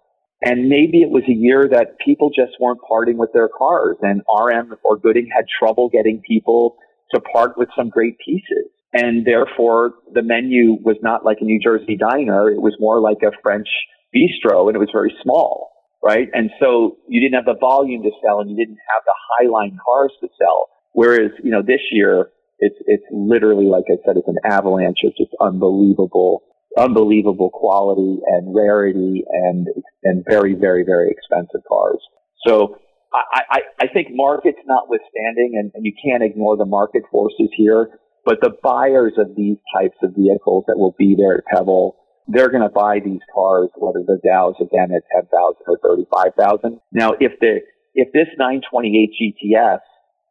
And 0.44 0.68
maybe 0.68 1.02
it 1.02 1.10
was 1.10 1.24
a 1.30 1.34
year 1.34 1.70
that 1.72 1.98
people 2.04 2.30
just 2.30 2.60
weren't 2.60 2.82
parting 2.86 3.18
with 3.18 3.32
their 3.34 3.48
cars 3.48 3.96
and 4.02 4.22
RM 4.28 4.76
or 4.84 4.98
Gooding 4.98 5.30
had 5.34 5.46
trouble 5.48 5.90
getting 5.90 6.22
people 6.28 6.76
to 7.14 7.22
part 7.22 7.58
with 7.58 7.70
some 7.78 7.90
great 7.90 8.18
pieces. 8.20 8.68
And 8.92 9.26
therefore 9.26 9.94
the 10.14 10.22
menu 10.22 10.78
was 10.84 10.98
not 11.02 11.24
like 11.24 11.38
a 11.40 11.46
New 11.46 11.60
Jersey 11.64 11.96
diner. 11.96 12.50
It 12.50 12.62
was 12.62 12.76
more 12.80 13.00
like 13.00 13.24
a 13.24 13.32
French 13.42 13.68
bistro 14.14 14.68
and 14.68 14.76
it 14.76 14.80
was 14.80 14.90
very 14.92 15.16
small, 15.24 15.72
right? 16.04 16.28
And 16.34 16.52
so 16.60 16.98
you 17.08 17.22
didn't 17.22 17.36
have 17.36 17.46
the 17.46 17.60
volume 17.60 18.04
to 18.04 18.12
sell 18.22 18.42
and 18.42 18.50
you 18.50 18.58
didn't 18.58 18.80
have 18.94 19.04
the 19.06 19.16
highline 19.32 19.78
cars 19.80 20.12
to 20.20 20.28
sell. 20.38 20.68
Whereas, 20.92 21.32
you 21.42 21.52
know, 21.52 21.62
this 21.62 21.82
year 21.92 22.30
it's, 22.60 22.76
it's 22.86 23.04
literally, 23.12 23.66
like 23.66 23.86
I 23.88 23.96
said, 24.06 24.18
it's 24.18 24.28
an 24.28 24.38
avalanche 24.44 25.00
of 25.06 25.16
just 25.18 25.32
unbelievable 25.40 26.44
unbelievable 26.78 27.50
quality 27.50 28.20
and 28.28 28.56
rarity 28.56 29.24
and 29.30 29.68
and 30.04 30.24
very 30.28 30.54
very 30.54 30.84
very 30.84 31.10
expensive 31.12 31.62
cars. 31.68 32.00
So 32.46 32.78
I, 33.14 33.42
I, 33.50 33.60
I 33.82 33.88
think 33.94 34.08
markets 34.12 34.58
notwithstanding, 34.66 35.54
and, 35.60 35.72
and 35.76 35.86
you 35.86 35.94
can't 35.94 36.24
ignore 36.24 36.58
the 36.58 36.66
market 36.66 37.04
forces 37.12 37.50
here. 37.56 38.00
But 38.26 38.40
the 38.42 38.52
buyers 38.64 39.14
of 39.18 39.36
these 39.36 39.58
types 39.76 39.98
of 40.02 40.16
vehicles 40.16 40.64
that 40.68 40.78
will 40.78 40.96
be 40.98 41.16
there 41.18 41.38
at 41.38 41.46
Pebble, 41.46 41.98
they're 42.28 42.50
going 42.50 42.64
to 42.64 42.70
buy 42.70 43.00
these 43.04 43.20
cars, 43.34 43.70
whether 43.76 44.00
the 44.00 44.20
Dow's 44.26 44.56
again 44.62 44.90
at 44.96 45.04
ten 45.14 45.28
thousand 45.28 45.64
or 45.68 45.78
thirty 45.84 46.08
five 46.12 46.34
thousand. 46.40 46.80
Now, 46.92 47.12
if 47.20 47.34
the 47.40 47.60
if 47.94 48.12
this 48.14 48.28
928 48.40 49.12
GTS 49.12 49.80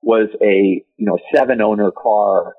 was 0.03 0.29
a 0.43 0.83
you 0.97 1.07
know 1.07 1.19
seven 1.35 1.61
owner 1.61 1.91
car 1.91 2.55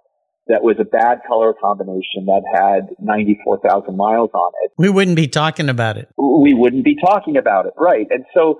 that 0.47 0.61
was 0.61 0.75
a 0.79 0.83
bad 0.83 1.19
color 1.27 1.53
combination 1.53 2.25
that 2.27 2.43
had 2.51 2.95
94,000 2.99 3.95
miles 3.95 4.29
on 4.33 4.51
it. 4.63 4.71
We 4.77 4.89
wouldn't 4.89 5.15
be 5.15 5.27
talking 5.27 5.69
about 5.69 5.97
it. 5.97 6.09
We 6.17 6.53
wouldn't 6.53 6.83
be 6.83 6.97
talking 6.99 7.37
about 7.37 7.65
it, 7.65 7.73
right? 7.77 8.07
And 8.09 8.25
so, 8.33 8.59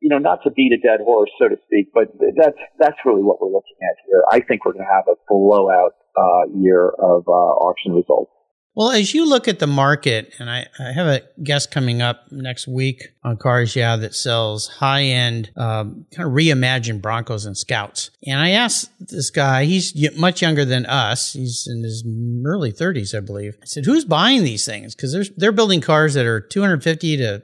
you 0.00 0.08
know, 0.08 0.18
not 0.18 0.42
to 0.44 0.50
beat 0.50 0.72
a 0.72 0.80
dead 0.80 1.04
horse, 1.04 1.30
so 1.38 1.48
to 1.48 1.56
speak, 1.66 1.92
but 1.94 2.08
that's 2.36 2.58
that's 2.78 2.96
really 3.04 3.22
what 3.22 3.40
we're 3.40 3.52
looking 3.52 3.78
at 3.82 3.96
here. 4.06 4.22
I 4.30 4.40
think 4.40 4.64
we're 4.64 4.72
going 4.72 4.86
to 4.86 4.92
have 4.92 5.04
a 5.06 5.16
blowout 5.28 5.94
uh, 6.16 6.50
year 6.58 6.88
of 6.88 7.28
uh, 7.28 7.52
auction 7.62 7.92
results. 7.92 8.32
Well, 8.74 8.92
as 8.92 9.12
you 9.12 9.28
look 9.28 9.48
at 9.48 9.58
the 9.58 9.66
market, 9.66 10.32
and 10.38 10.48
I, 10.48 10.66
I, 10.78 10.92
have 10.92 11.06
a 11.06 11.22
guest 11.42 11.72
coming 11.72 12.02
up 12.02 12.30
next 12.30 12.68
week 12.68 13.08
on 13.24 13.36
Cars 13.36 13.74
Yeah 13.74 13.96
that 13.96 14.14
sells 14.14 14.68
high 14.68 15.02
end, 15.02 15.50
um, 15.56 16.06
kind 16.14 16.28
of 16.28 16.34
reimagined 16.34 17.02
Broncos 17.02 17.46
and 17.46 17.58
Scouts. 17.58 18.10
And 18.24 18.38
I 18.38 18.50
asked 18.50 18.90
this 19.00 19.30
guy, 19.30 19.64
he's 19.64 20.16
much 20.16 20.40
younger 20.40 20.64
than 20.64 20.86
us. 20.86 21.32
He's 21.32 21.66
in 21.68 21.82
his 21.82 22.04
early 22.46 22.72
30s, 22.72 23.16
I 23.16 23.20
believe. 23.20 23.56
I 23.60 23.66
said, 23.66 23.86
who's 23.86 24.04
buying 24.04 24.44
these 24.44 24.64
things? 24.64 24.94
Because 24.94 25.30
they're, 25.36 25.50
building 25.50 25.80
cars 25.80 26.14
that 26.14 26.26
are 26.26 26.40
250 26.40 27.16
to 27.16 27.42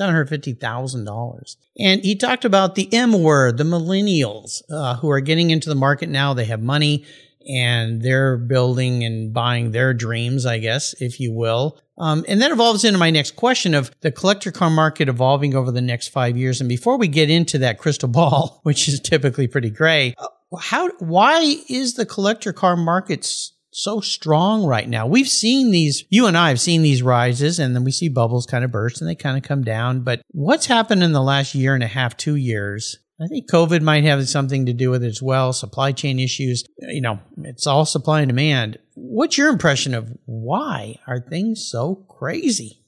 $750,000. 0.00 1.56
And 1.80 2.04
he 2.04 2.14
talked 2.14 2.44
about 2.44 2.76
the 2.76 2.92
M 2.94 3.20
word, 3.20 3.58
the 3.58 3.64
millennials 3.64 4.62
uh, 4.70 4.94
who 4.96 5.10
are 5.10 5.20
getting 5.20 5.50
into 5.50 5.68
the 5.68 5.74
market 5.74 6.08
now. 6.08 6.34
They 6.34 6.44
have 6.44 6.62
money 6.62 7.04
and 7.48 8.02
they're 8.02 8.36
building 8.36 9.04
and 9.04 9.32
buying 9.32 9.70
their 9.70 9.94
dreams, 9.94 10.44
I 10.44 10.58
guess, 10.58 10.94
if 11.00 11.18
you 11.18 11.32
will. 11.32 11.80
Um, 11.96 12.24
and 12.28 12.40
that 12.42 12.52
evolves 12.52 12.84
into 12.84 12.98
my 12.98 13.10
next 13.10 13.32
question 13.32 13.74
of 13.74 13.90
the 14.02 14.12
collector 14.12 14.52
car 14.52 14.70
market 14.70 15.08
evolving 15.08 15.54
over 15.56 15.72
the 15.72 15.82
next 15.82 16.08
five 16.08 16.36
years. 16.36 16.60
And 16.60 16.68
before 16.68 16.98
we 16.98 17.08
get 17.08 17.30
into 17.30 17.58
that 17.58 17.78
crystal 17.78 18.08
ball, 18.08 18.60
which 18.64 18.86
is 18.86 19.00
typically 19.00 19.48
pretty 19.48 19.70
gray, 19.70 20.14
uh, 20.18 20.28
how, 20.60 20.90
why 20.98 21.56
is 21.68 21.94
the 21.94 22.06
collector 22.06 22.52
car 22.52 22.76
market 22.76 23.24
so 23.70 24.00
strong 24.00 24.64
right 24.64 24.88
now? 24.88 25.06
We've 25.06 25.28
seen 25.28 25.70
these, 25.70 26.04
you 26.08 26.26
and 26.26 26.36
I 26.36 26.50
have 26.50 26.60
seen 26.60 26.82
these 26.82 27.02
rises 27.02 27.58
and 27.58 27.74
then 27.74 27.84
we 27.84 27.90
see 27.90 28.08
bubbles 28.08 28.46
kind 28.46 28.64
of 28.64 28.70
burst 28.70 29.00
and 29.00 29.10
they 29.10 29.14
kind 29.14 29.36
of 29.36 29.42
come 29.42 29.64
down. 29.64 30.02
But 30.02 30.22
what's 30.28 30.66
happened 30.66 31.02
in 31.02 31.12
the 31.12 31.22
last 31.22 31.54
year 31.54 31.74
and 31.74 31.82
a 31.82 31.88
half, 31.88 32.16
two 32.16 32.36
years 32.36 32.98
I 33.20 33.26
think 33.26 33.50
COVID 33.50 33.82
might 33.82 34.04
have 34.04 34.28
something 34.28 34.66
to 34.66 34.72
do 34.72 34.90
with 34.90 35.02
it 35.02 35.08
as 35.08 35.20
well. 35.20 35.52
Supply 35.52 35.90
chain 35.90 36.20
issues, 36.20 36.64
you 36.78 37.00
know, 37.00 37.18
it's 37.38 37.66
all 37.66 37.84
supply 37.84 38.20
and 38.20 38.28
demand. 38.28 38.78
What's 38.94 39.36
your 39.36 39.48
impression 39.48 39.92
of 39.92 40.16
why 40.26 41.00
are 41.06 41.18
things 41.18 41.66
so 41.66 42.06
crazy? 42.08 42.84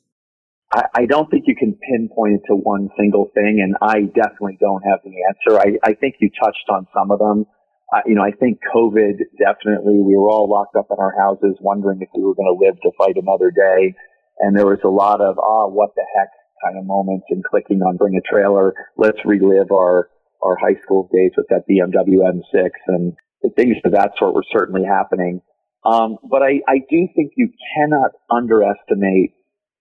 I, 0.73 0.85
I 0.95 1.07
don't 1.07 1.29
think 1.31 1.45
you 1.49 1.57
can 1.57 1.75
pinpoint 1.75 2.35
it 2.35 2.43
to 2.47 2.55
one 2.55 2.91
single 2.97 3.31
thing, 3.35 3.59
and 3.61 3.75
I 3.83 4.03
definitely 4.03 4.59
don't 4.61 4.83
have 4.83 5.01
the 5.05 5.11
answer. 5.29 5.59
I, 5.59 5.91
I 5.91 5.95
think 5.95 6.17
you 6.21 6.31
touched 6.41 6.69
on 6.71 6.87
some 6.95 7.11
of 7.11 7.19
them. 7.19 7.47
Uh, 7.93 8.03
you 8.07 8.15
know, 8.15 8.23
I 8.23 8.31
think 8.31 8.61
COVID 8.73 9.19
definitely, 9.37 9.99
we 9.99 10.15
were 10.15 10.31
all 10.31 10.49
locked 10.49 10.77
up 10.77 10.87
in 10.93 10.97
our 11.01 11.13
houses 11.19 11.57
wondering 11.61 11.99
if 12.03 12.09
we 12.15 12.23
were 12.23 12.37
going 12.37 12.47
to 12.47 12.65
live 12.65 12.81
to 12.83 12.93
fight 12.97 13.17
another 13.17 13.51
day. 13.51 13.97
And 14.39 14.57
there 14.57 14.67
was 14.67 14.79
a 14.85 14.89
lot 14.89 15.21
of, 15.21 15.39
ah, 15.41 15.67
what 15.67 15.91
the 15.97 16.05
heck 16.17 16.31
kind 16.65 16.79
of 16.79 16.87
moments 16.87 17.27
and 17.31 17.43
clicking 17.43 17.83
on 17.83 17.97
bring 17.97 18.15
a 18.15 18.21
trailer. 18.33 18.75
Let's 18.97 19.19
relive 19.25 19.73
our, 19.73 20.09
our 20.43 20.57
high 20.57 20.81
school 20.83 21.09
days 21.13 21.33
with 21.37 21.47
that 21.49 21.65
BMW 21.69 22.19
M6 22.25 22.71
and 22.89 23.17
things 23.57 23.77
of 23.85 23.93
that 23.93 24.13
sort 24.19 24.35
were 24.35 24.45
certainly 24.53 24.85
happening. 24.85 25.41
Um, 25.85 26.19
but 26.31 26.43
I, 26.43 26.61
I 26.69 26.79
do 26.91 27.09
think 27.15 27.33
you 27.37 27.51
cannot 27.75 28.11
underestimate, 28.31 29.33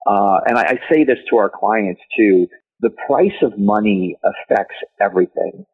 uh, 0.06 0.38
and 0.46 0.58
I, 0.58 0.62
I 0.62 0.78
say 0.90 1.04
this 1.04 1.18
to 1.30 1.36
our 1.36 1.50
clients 1.50 2.00
too, 2.16 2.46
the 2.80 2.90
price 3.06 3.36
of 3.42 3.58
money 3.58 4.16
affects 4.24 4.76
everything. 5.00 5.66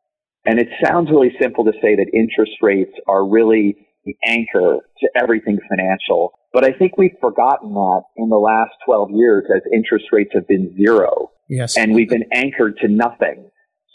And 0.45 0.59
it 0.59 0.69
sounds 0.85 1.11
really 1.11 1.33
simple 1.41 1.65
to 1.65 1.73
say 1.83 1.97
that 1.97 2.07
interest 2.13 2.53
rates 2.63 2.93
are 3.09 3.27
really 3.27 3.77
the 4.05 4.17
anchor 4.25 4.79
to 5.01 5.09
everything 5.21 5.59
financial. 5.69 6.39
But 6.53 6.65
I 6.65 6.73
think 6.73 6.97
we've 6.97 7.17
forgotten 7.21 7.75
that 7.75 8.03
in 8.17 8.29
the 8.29 8.37
last 8.37 8.71
12 8.87 9.11
years 9.13 9.45
as 9.55 9.63
interest 9.73 10.07
rates 10.13 10.31
have 10.35 10.47
been 10.47 10.75
zero. 10.77 11.31
Yes. 11.49 11.77
And 11.77 11.95
we've 11.95 12.09
been 12.09 12.25
anchored 12.33 12.79
to 12.79 12.89
nothing. 12.89 13.51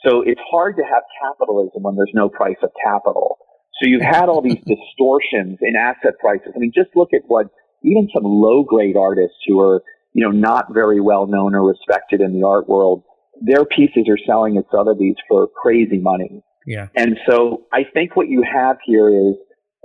So 0.06 0.24
it's 0.26 0.42
hard 0.50 0.76
to 0.78 0.84
have 0.84 1.04
capitalism 1.22 1.84
when 1.84 1.96
there's 1.96 2.12
no 2.14 2.30
price 2.30 2.58
of 2.64 2.72
capital. 2.84 3.38
So 3.82 3.90
you've 3.90 4.02
had 4.02 4.30
all 4.30 4.42
these 4.42 4.62
distortions 4.66 5.60
in 5.62 5.76
asset 5.76 6.20
prices. 6.20 6.54
I 6.56 6.60
mean, 6.60 6.72
just 6.76 6.90
look 6.96 7.10
at 7.14 7.22
what 7.28 7.48
even 7.84 8.10
some 8.14 8.24
low 8.24 8.64
grade 8.64 8.96
artists 8.98 9.38
who 9.48 9.60
are, 9.60 9.82
you 10.14 10.24
know, 10.26 10.32
not 10.32 10.74
very 10.74 11.00
well 11.00 11.28
known 11.28 11.56
or 11.56 11.68
respected 11.68 12.22
in 12.22 12.34
the 12.34 12.46
art 12.46 12.68
world, 12.68 13.04
their 13.42 13.66
pieces 13.66 14.06
are 14.10 14.18
selling 14.26 14.58
at 14.58 14.66
Sotheby's 14.72 15.16
for 15.28 15.48
crazy 15.48 16.00
money. 16.00 16.44
Yeah. 16.66 16.88
And 16.96 17.18
so 17.28 17.64
I 17.74 17.82
think 17.92 18.16
what 18.16 18.28
you 18.28 18.44
have 18.44 18.78
here 18.86 19.10
is 19.10 19.36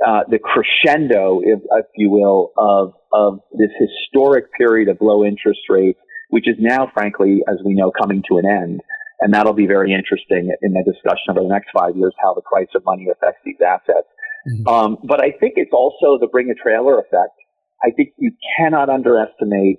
uh, 0.06 0.20
the 0.28 0.38
crescendo, 0.38 1.40
if, 1.42 1.60
if 1.60 1.86
you 1.96 2.10
will, 2.10 2.52
of 2.58 2.92
of 3.12 3.40
this 3.52 3.70
historic 3.80 4.52
period 4.52 4.88
of 4.88 4.98
low 5.00 5.24
interest 5.24 5.60
rates, 5.70 5.98
which 6.28 6.46
is 6.46 6.56
now, 6.58 6.90
frankly, 6.92 7.42
as 7.48 7.56
we 7.64 7.72
know, 7.72 7.90
coming 7.90 8.22
to 8.28 8.36
an 8.36 8.44
end. 8.44 8.80
And 9.20 9.32
that'll 9.32 9.54
be 9.54 9.66
very 9.66 9.94
interesting 9.94 10.54
in 10.62 10.72
the 10.72 10.84
discussion 10.84 11.30
over 11.30 11.40
the 11.40 11.48
next 11.48 11.70
five 11.72 11.96
years, 11.96 12.12
how 12.20 12.34
the 12.34 12.42
price 12.42 12.68
of 12.74 12.84
money 12.84 13.06
affects 13.10 13.40
these 13.44 13.56
assets. 13.64 14.08
Mm-hmm. 14.46 14.68
Um, 14.68 14.98
but 15.02 15.24
I 15.24 15.30
think 15.32 15.54
it's 15.56 15.72
also 15.72 16.18
the 16.20 16.28
bring 16.30 16.50
a 16.50 16.54
trailer 16.54 16.98
effect. 16.98 17.34
I 17.82 17.90
think 17.90 18.10
you 18.18 18.32
cannot 18.58 18.88
underestimate 18.88 19.78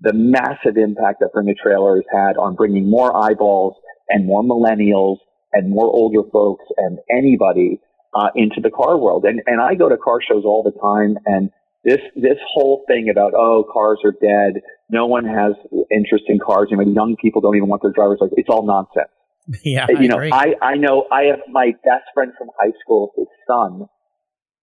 the 0.00 0.12
massive 0.12 0.76
impact 0.76 1.20
that 1.20 1.32
bring 1.32 1.48
a 1.48 1.54
trailer 1.54 1.96
has 1.96 2.04
had 2.12 2.36
on 2.36 2.54
bringing 2.54 2.88
more 2.88 3.14
eyeballs 3.16 3.74
and 4.08 4.26
more 4.26 4.42
millennials 4.42 5.16
and 5.52 5.70
more 5.70 5.86
older 5.86 6.28
folks 6.30 6.64
and 6.76 6.98
anybody 7.10 7.80
uh, 8.14 8.28
into 8.34 8.60
the 8.62 8.70
car 8.70 8.98
world. 8.98 9.24
And 9.24 9.40
and 9.46 9.60
I 9.60 9.74
go 9.74 9.88
to 9.88 9.96
car 9.96 10.20
shows 10.20 10.44
all 10.44 10.62
the 10.62 10.76
time, 10.78 11.16
and 11.26 11.50
this 11.84 12.00
this 12.16 12.38
whole 12.52 12.84
thing 12.88 13.08
about 13.10 13.32
oh 13.34 13.64
cars 13.72 13.98
are 14.04 14.12
dead, 14.12 14.62
no 14.90 15.06
one 15.06 15.24
has 15.24 15.52
interest 15.90 16.24
in 16.28 16.38
cars. 16.38 16.68
You 16.70 16.78
know, 16.78 16.82
young 16.84 17.16
people 17.20 17.40
don't 17.40 17.56
even 17.56 17.68
want 17.68 17.82
their 17.82 17.92
driver's 17.92 18.18
license. 18.20 18.38
It's 18.38 18.48
all 18.48 18.66
nonsense. 18.66 19.10
Yeah, 19.62 19.86
you 19.90 19.96
I 19.98 20.06
know, 20.06 20.16
agree. 20.16 20.32
I 20.32 20.54
I 20.62 20.74
know 20.76 21.06
I 21.12 21.24
have 21.24 21.40
my 21.50 21.72
best 21.84 22.08
friend 22.14 22.32
from 22.38 22.48
high 22.58 22.72
school. 22.82 23.12
His 23.14 23.26
son 23.46 23.86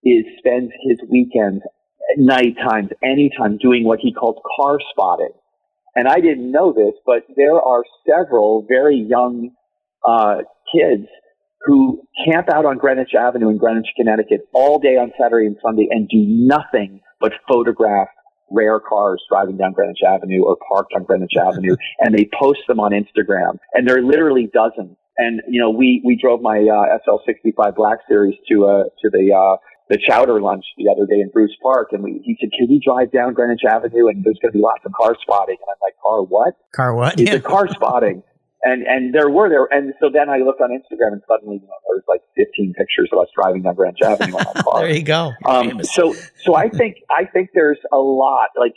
is 0.04 0.26
spends 0.40 0.72
his 0.90 0.98
weekends 1.08 1.62
night 2.18 2.56
times, 2.58 2.90
anytime, 3.04 3.58
doing 3.58 3.84
what 3.84 4.00
he 4.00 4.12
calls 4.12 4.38
car 4.58 4.80
spotting. 4.92 5.34
And 5.96 6.08
I 6.08 6.20
didn't 6.20 6.52
know 6.52 6.74
this, 6.74 6.94
but 7.06 7.24
there 7.36 7.62
are 7.62 7.84
several 8.08 8.66
very 8.68 8.98
young 8.98 9.52
uh, 10.08 10.38
kids 10.74 11.08
who 11.66 12.02
camp 12.26 12.48
out 12.52 12.66
on 12.66 12.78
Greenwich 12.78 13.14
Avenue 13.18 13.50
in 13.50 13.58
Greenwich, 13.58 13.88
Connecticut 13.96 14.48
all 14.54 14.80
day 14.80 14.98
on 14.98 15.12
Saturday 15.22 15.46
and 15.46 15.58
Sunday 15.62 15.88
and 15.92 16.08
do 16.10 16.18
nothing 16.26 17.02
but 17.22 17.34
photograph 17.48 18.08
rare 18.50 18.80
cars 18.80 19.24
driving 19.30 19.58
down 19.58 19.72
Greenwich 19.72 20.02
Avenue 20.06 20.44
or 20.44 20.58
parked 20.68 20.94
on 20.94 21.04
Greenwich 21.04 21.32
Avenue 21.40 21.76
and 22.00 22.14
they 22.14 22.30
post 22.38 22.60
them 22.68 22.80
on 22.80 22.92
Instagram 22.92 23.58
and 23.74 23.88
there 23.88 23.98
are 23.98 24.04
literally 24.04 24.50
dozens. 24.54 24.98
And, 25.18 25.42
you 25.48 25.62
know, 25.62 25.70
we, 25.70 26.02
we 26.06 26.18
drove 26.20 26.42
my, 26.42 26.58
uh, 26.58 26.98
SL65 27.08 27.76
Black 27.76 28.00
Series 28.10 28.36
to, 28.50 28.66
uh, 28.66 28.84
to 29.02 29.10
the, 29.12 29.32
uh, 29.32 29.58
the 29.92 30.00
chowder 30.08 30.42
lunch 30.42 30.64
the 30.78 30.90
other 30.90 31.06
day 31.06 31.20
in 31.20 31.30
Bruce 31.30 31.56
Park, 31.62 31.90
and 31.92 32.02
we, 32.02 32.22
he 32.24 32.38
said, 32.40 32.50
"Can 32.58 32.70
we 32.70 32.80
drive 32.80 33.12
down 33.12 33.34
Greenwich 33.34 33.62
Avenue?" 33.68 34.08
And 34.08 34.24
there's 34.24 34.40
going 34.42 34.54
to 34.54 34.58
be 34.58 34.64
lots 34.64 34.80
of 34.86 34.94
car 34.94 35.18
spotting. 35.22 35.58
And 35.60 35.68
I'm 35.68 35.82
like, 35.84 36.00
"Car 36.02 36.24
what? 36.24 36.56
Car 36.74 36.96
what?" 36.96 37.20
He 37.20 37.26
said, 37.26 37.44
"Car 37.54 37.68
spotting." 37.68 38.24
And 38.64 38.84
and 38.86 39.14
there 39.14 39.30
were 39.30 39.50
there, 39.50 39.66
and 39.72 39.94
so 40.00 40.10
then 40.14 40.30
I 40.30 40.38
looked 40.38 40.62
on 40.62 40.70
Instagram, 40.70 41.14
and 41.14 41.22
suddenly 41.28 41.58
you 41.58 41.68
know, 41.68 41.82
there 41.90 41.98
was 41.98 42.04
like 42.08 42.22
15 42.38 42.74
pictures 42.78 43.10
of 43.12 43.20
us 43.20 43.28
driving 43.34 43.64
down 43.64 43.74
Greenwich 43.74 44.02
Avenue 44.04 44.38
on 44.38 44.46
my 44.54 44.62
car. 44.66 44.82
there 44.82 44.94
you 44.94 45.04
go. 45.04 45.34
Um, 45.46 45.84
so 45.84 46.14
so 46.44 46.56
I 46.56 46.70
think 46.70 46.98
I 47.10 47.26
think 47.26 47.50
there's 47.56 47.80
a 47.92 47.98
lot 47.98 48.50
like 48.58 48.76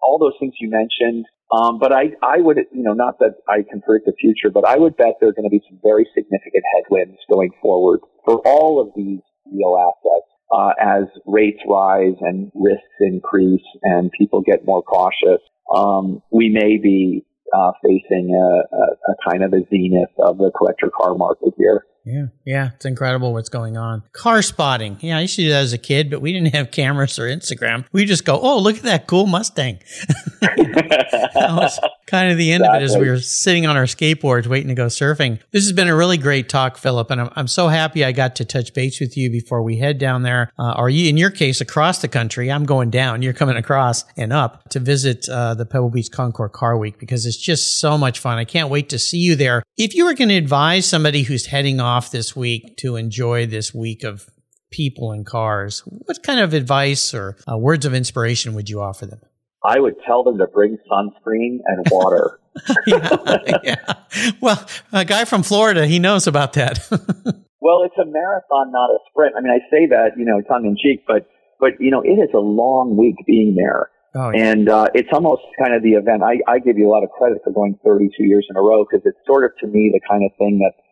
all 0.00 0.18
those 0.18 0.34
things 0.38 0.54
you 0.60 0.70
mentioned. 0.70 1.26
Um, 1.52 1.78
but 1.78 1.92
I 1.92 2.12
I 2.22 2.38
would 2.38 2.58
you 2.72 2.82
know 2.82 2.94
not 2.94 3.18
that 3.18 3.34
I 3.48 3.62
can 3.68 3.82
predict 3.82 4.06
the 4.06 4.14
future, 4.20 4.50
but 4.52 4.64
I 4.66 4.76
would 4.76 4.96
bet 4.96 5.18
there 5.20 5.30
are 5.30 5.32
going 5.32 5.50
to 5.50 5.50
be 5.50 5.62
some 5.68 5.78
very 5.82 6.06
significant 6.14 6.62
headwinds 6.74 7.18
going 7.28 7.50
forward 7.60 8.00
for 8.24 8.38
all 8.46 8.80
of 8.80 8.94
these 8.96 9.20
real 9.50 9.76
assets. 9.78 10.30
Uh, 10.52 10.70
as 10.78 11.04
rates 11.26 11.58
rise 11.68 12.14
and 12.20 12.52
risks 12.54 12.84
increase 13.00 13.64
and 13.82 14.12
people 14.16 14.40
get 14.40 14.64
more 14.64 14.82
cautious, 14.82 15.40
um, 15.74 16.22
we 16.30 16.48
may 16.48 16.76
be 16.76 17.24
uh, 17.52 17.72
facing 17.82 18.30
a, 18.34 18.76
a, 18.76 19.12
a, 19.12 19.30
kind 19.30 19.44
of 19.44 19.52
a 19.52 19.66
zenith 19.68 20.10
of 20.18 20.38
the 20.38 20.50
collector 20.56 20.90
car 20.90 21.14
market 21.14 21.54
here. 21.56 21.86
Yeah, 22.04 22.26
yeah, 22.44 22.70
it's 22.74 22.84
incredible 22.84 23.32
what's 23.32 23.48
going 23.48 23.78
on. 23.78 24.02
Car 24.12 24.42
spotting. 24.42 24.98
Yeah, 25.00 25.16
I 25.16 25.22
used 25.22 25.36
to 25.36 25.42
do 25.42 25.48
that 25.48 25.62
as 25.62 25.72
a 25.72 25.78
kid, 25.78 26.10
but 26.10 26.20
we 26.20 26.32
didn't 26.34 26.54
have 26.54 26.70
cameras 26.70 27.18
or 27.18 27.22
Instagram. 27.22 27.86
We 27.92 28.04
just 28.04 28.26
go, 28.26 28.38
oh, 28.38 28.58
look 28.58 28.76
at 28.76 28.82
that 28.82 29.06
cool 29.06 29.26
Mustang. 29.26 29.78
that 30.40 31.54
was 31.56 31.80
kind 32.06 32.30
of 32.30 32.36
the 32.36 32.52
end 32.52 32.62
exactly. 32.62 32.76
of 32.76 32.82
it 32.82 32.84
as 32.84 32.96
we 32.98 33.08
were 33.08 33.20
sitting 33.20 33.66
on 33.66 33.78
our 33.78 33.84
skateboards 33.84 34.46
waiting 34.46 34.68
to 34.68 34.74
go 34.74 34.86
surfing. 34.86 35.38
This 35.50 35.64
has 35.64 35.72
been 35.72 35.88
a 35.88 35.96
really 35.96 36.18
great 36.18 36.50
talk, 36.50 36.76
Philip, 36.76 37.10
and 37.10 37.22
I'm, 37.22 37.30
I'm 37.36 37.48
so 37.48 37.68
happy 37.68 38.04
I 38.04 38.12
got 38.12 38.36
to 38.36 38.44
touch 38.44 38.74
base 38.74 39.00
with 39.00 39.16
you 39.16 39.30
before 39.30 39.62
we 39.62 39.78
head 39.78 39.96
down 39.96 40.22
there. 40.22 40.52
Uh, 40.58 40.74
or 40.76 40.90
you, 40.90 41.08
in 41.08 41.16
your 41.16 41.30
case, 41.30 41.62
across 41.62 42.02
the 42.02 42.08
country. 42.08 42.52
I'm 42.52 42.66
going 42.66 42.90
down. 42.90 43.22
You're 43.22 43.32
coming 43.32 43.56
across 43.56 44.04
and 44.18 44.30
up 44.30 44.68
to 44.70 44.78
visit 44.78 45.26
uh, 45.26 45.54
the 45.54 45.64
Pebble 45.64 45.88
Beach 45.88 46.10
Concours 46.10 46.50
Car 46.52 46.76
Week 46.76 46.98
because 46.98 47.24
it's 47.24 47.38
just 47.38 47.80
so 47.80 47.96
much 47.96 48.18
fun. 48.18 48.36
I 48.36 48.44
can't 48.44 48.68
wait 48.68 48.90
to 48.90 48.98
see 48.98 49.18
you 49.18 49.36
there. 49.36 49.62
If 49.78 49.94
you 49.94 50.04
were 50.04 50.14
going 50.14 50.28
to 50.28 50.36
advise 50.36 50.84
somebody 50.84 51.22
who's 51.22 51.46
heading 51.46 51.80
off 51.80 51.93
this 52.02 52.34
week 52.34 52.76
to 52.78 52.96
enjoy 52.96 53.46
this 53.46 53.72
week 53.72 54.04
of 54.04 54.28
people 54.70 55.12
and 55.12 55.24
cars, 55.24 55.80
what 55.86 56.22
kind 56.22 56.40
of 56.40 56.52
advice 56.52 57.14
or 57.14 57.36
uh, 57.50 57.56
words 57.56 57.86
of 57.86 57.94
inspiration 57.94 58.54
would 58.54 58.68
you 58.68 58.80
offer 58.80 59.06
them? 59.06 59.20
I 59.64 59.80
would 59.80 59.94
tell 60.06 60.22
them 60.24 60.36
to 60.38 60.46
bring 60.46 60.76
sunscreen 60.90 61.60
and 61.64 61.86
water. 61.90 62.38
yeah, 62.86 63.16
yeah. 63.62 63.94
Well, 64.40 64.66
a 64.92 65.04
guy 65.04 65.24
from 65.24 65.42
Florida, 65.42 65.86
he 65.86 65.98
knows 65.98 66.26
about 66.26 66.52
that. 66.54 66.86
well, 67.60 67.82
it's 67.84 67.96
a 67.96 68.04
marathon, 68.04 68.72
not 68.72 68.90
a 68.90 68.98
sprint. 69.10 69.34
I 69.38 69.40
mean, 69.40 69.52
I 69.52 69.60
say 69.70 69.86
that, 69.90 70.18
you 70.18 70.24
know, 70.24 70.42
tongue 70.42 70.66
in 70.66 70.76
cheek, 70.76 71.04
but, 71.06 71.26
but, 71.60 71.80
you 71.80 71.90
know, 71.90 72.02
it 72.02 72.20
is 72.20 72.30
a 72.34 72.38
long 72.38 72.96
week 72.96 73.16
being 73.26 73.56
there. 73.56 73.90
Oh, 74.14 74.30
yeah. 74.30 74.52
And 74.52 74.68
uh, 74.68 74.88
it's 74.94 75.08
almost 75.12 75.42
kind 75.58 75.74
of 75.74 75.82
the 75.82 75.98
event. 75.98 76.22
I, 76.22 76.38
I 76.46 76.58
give 76.58 76.78
you 76.78 76.86
a 76.88 76.92
lot 76.92 77.02
of 77.02 77.10
credit 77.10 77.38
for 77.42 77.52
going 77.52 77.78
32 77.84 78.22
years 78.22 78.46
in 78.50 78.56
a 78.56 78.60
row 78.62 78.84
because 78.84 79.02
it's 79.04 79.18
sort 79.26 79.44
of 79.44 79.50
to 79.58 79.66
me 79.66 79.90
the 79.92 80.00
kind 80.08 80.22
of 80.22 80.30
thing 80.38 80.60
that 80.62 80.83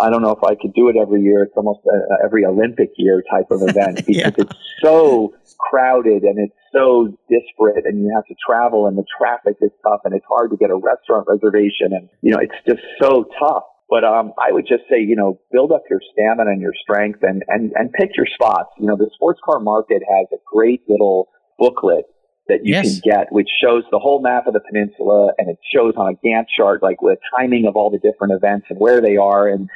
I 0.00 0.10
don't 0.10 0.22
know 0.22 0.32
if 0.32 0.42
I 0.44 0.54
could 0.54 0.74
do 0.74 0.88
it 0.88 0.96
every 0.96 1.22
year. 1.22 1.42
It's 1.42 1.56
almost 1.56 1.80
a, 1.86 2.24
every 2.24 2.44
Olympic 2.44 2.90
year 2.96 3.22
type 3.30 3.50
of 3.50 3.62
event 3.62 3.96
because 4.06 4.16
yeah. 4.16 4.30
it's 4.36 4.56
so 4.82 5.34
crowded 5.58 6.22
and 6.22 6.38
it's 6.38 6.54
so 6.72 7.16
disparate 7.28 7.84
and 7.84 8.00
you 8.00 8.12
have 8.14 8.24
to 8.26 8.34
travel 8.44 8.86
and 8.86 8.96
the 8.96 9.04
traffic 9.18 9.56
is 9.60 9.70
tough 9.82 10.00
and 10.04 10.14
it's 10.14 10.26
hard 10.28 10.50
to 10.50 10.56
get 10.56 10.70
a 10.70 10.76
restaurant 10.76 11.26
reservation 11.28 11.90
and, 11.92 12.08
you 12.22 12.32
know, 12.32 12.38
it's 12.38 12.54
just 12.66 12.82
so 13.00 13.24
tough. 13.38 13.64
But 13.90 14.04
um, 14.04 14.32
I 14.38 14.52
would 14.52 14.66
just 14.68 14.84
say, 14.90 15.00
you 15.00 15.16
know, 15.16 15.40
build 15.50 15.72
up 15.72 15.82
your 15.88 16.00
stamina 16.12 16.50
and 16.50 16.60
your 16.60 16.74
strength 16.82 17.20
and, 17.22 17.42
and, 17.48 17.72
and 17.74 17.90
pick 17.92 18.10
your 18.16 18.26
spots. 18.26 18.68
You 18.78 18.86
know, 18.86 18.96
the 18.96 19.10
sports 19.14 19.40
car 19.44 19.60
market 19.60 20.02
has 20.06 20.26
a 20.32 20.36
great 20.52 20.82
little 20.88 21.28
booklet 21.58 22.04
that 22.48 22.60
you 22.64 22.74
yes. 22.74 23.00
can 23.00 23.12
get, 23.12 23.32
which 23.32 23.48
shows 23.62 23.84
the 23.90 23.98
whole 23.98 24.20
map 24.22 24.46
of 24.46 24.54
the 24.54 24.60
peninsula 24.60 25.32
and 25.38 25.48
it 25.48 25.58
shows 25.72 25.94
on 25.96 26.14
a 26.14 26.26
Gantt 26.26 26.46
chart, 26.54 26.82
like 26.82 27.00
with 27.00 27.18
timing 27.38 27.66
of 27.66 27.76
all 27.76 27.90
the 27.90 27.98
different 27.98 28.32
events 28.34 28.66
and 28.68 28.78
where 28.78 29.00
they 29.00 29.16
are. 29.16 29.48
And 29.48 29.68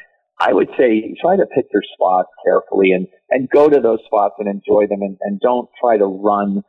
I 0.43 0.53
would 0.53 0.69
say 0.77 1.15
try 1.21 1.37
to 1.37 1.47
pick 1.47 1.67
your 1.73 1.83
spots 1.95 2.29
carefully 2.45 2.91
and, 2.91 3.07
and 3.31 3.49
go 3.49 3.69
to 3.69 3.81
those 3.81 4.01
spots 4.07 4.35
and 4.39 4.49
enjoy 4.49 4.89
them 4.89 5.03
and, 5.03 5.17
and 5.21 5.41
don't 5.41 5.69
try 5.81 5.99
to 5.99 6.07
run 6.07 6.65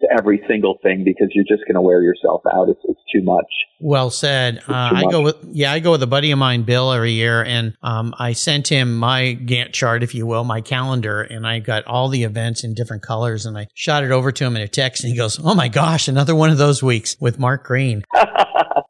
to 0.00 0.08
every 0.16 0.44
single 0.46 0.78
thing 0.82 1.04
because 1.04 1.28
you're 1.32 1.44
just 1.48 1.66
going 1.66 1.74
to 1.74 1.80
wear 1.80 2.02
yourself 2.02 2.42
out. 2.52 2.68
It's, 2.68 2.80
it's 2.84 3.00
too 3.12 3.22
much. 3.22 3.46
Well 3.80 4.10
said. 4.10 4.58
Uh, 4.68 4.90
I 4.94 5.04
go 5.10 5.22
with, 5.22 5.36
yeah, 5.44 5.72
I 5.72 5.78
go 5.78 5.92
with 5.92 6.02
a 6.02 6.06
buddy 6.06 6.30
of 6.30 6.38
mine, 6.38 6.62
Bill, 6.64 6.92
every 6.92 7.12
year. 7.12 7.42
And, 7.42 7.74
um, 7.82 8.14
I 8.18 8.34
sent 8.34 8.68
him 8.68 8.96
my 8.96 9.38
Gantt 9.42 9.72
chart, 9.72 10.02
if 10.02 10.14
you 10.14 10.26
will, 10.26 10.44
my 10.44 10.60
calendar, 10.60 11.22
and 11.22 11.46
I 11.46 11.60
got 11.60 11.84
all 11.86 12.08
the 12.08 12.24
events 12.24 12.62
in 12.62 12.74
different 12.74 13.02
colors 13.02 13.46
and 13.46 13.56
I 13.56 13.68
shot 13.74 14.04
it 14.04 14.10
over 14.10 14.30
to 14.32 14.44
him 14.44 14.54
in 14.56 14.62
a 14.62 14.68
text 14.68 15.02
and 15.02 15.10
he 15.10 15.18
goes, 15.18 15.40
Oh 15.42 15.54
my 15.54 15.68
gosh, 15.68 16.08
another 16.08 16.34
one 16.34 16.50
of 16.50 16.58
those 16.58 16.82
weeks 16.82 17.16
with 17.18 17.38
Mark 17.38 17.64
Greene. 17.64 18.04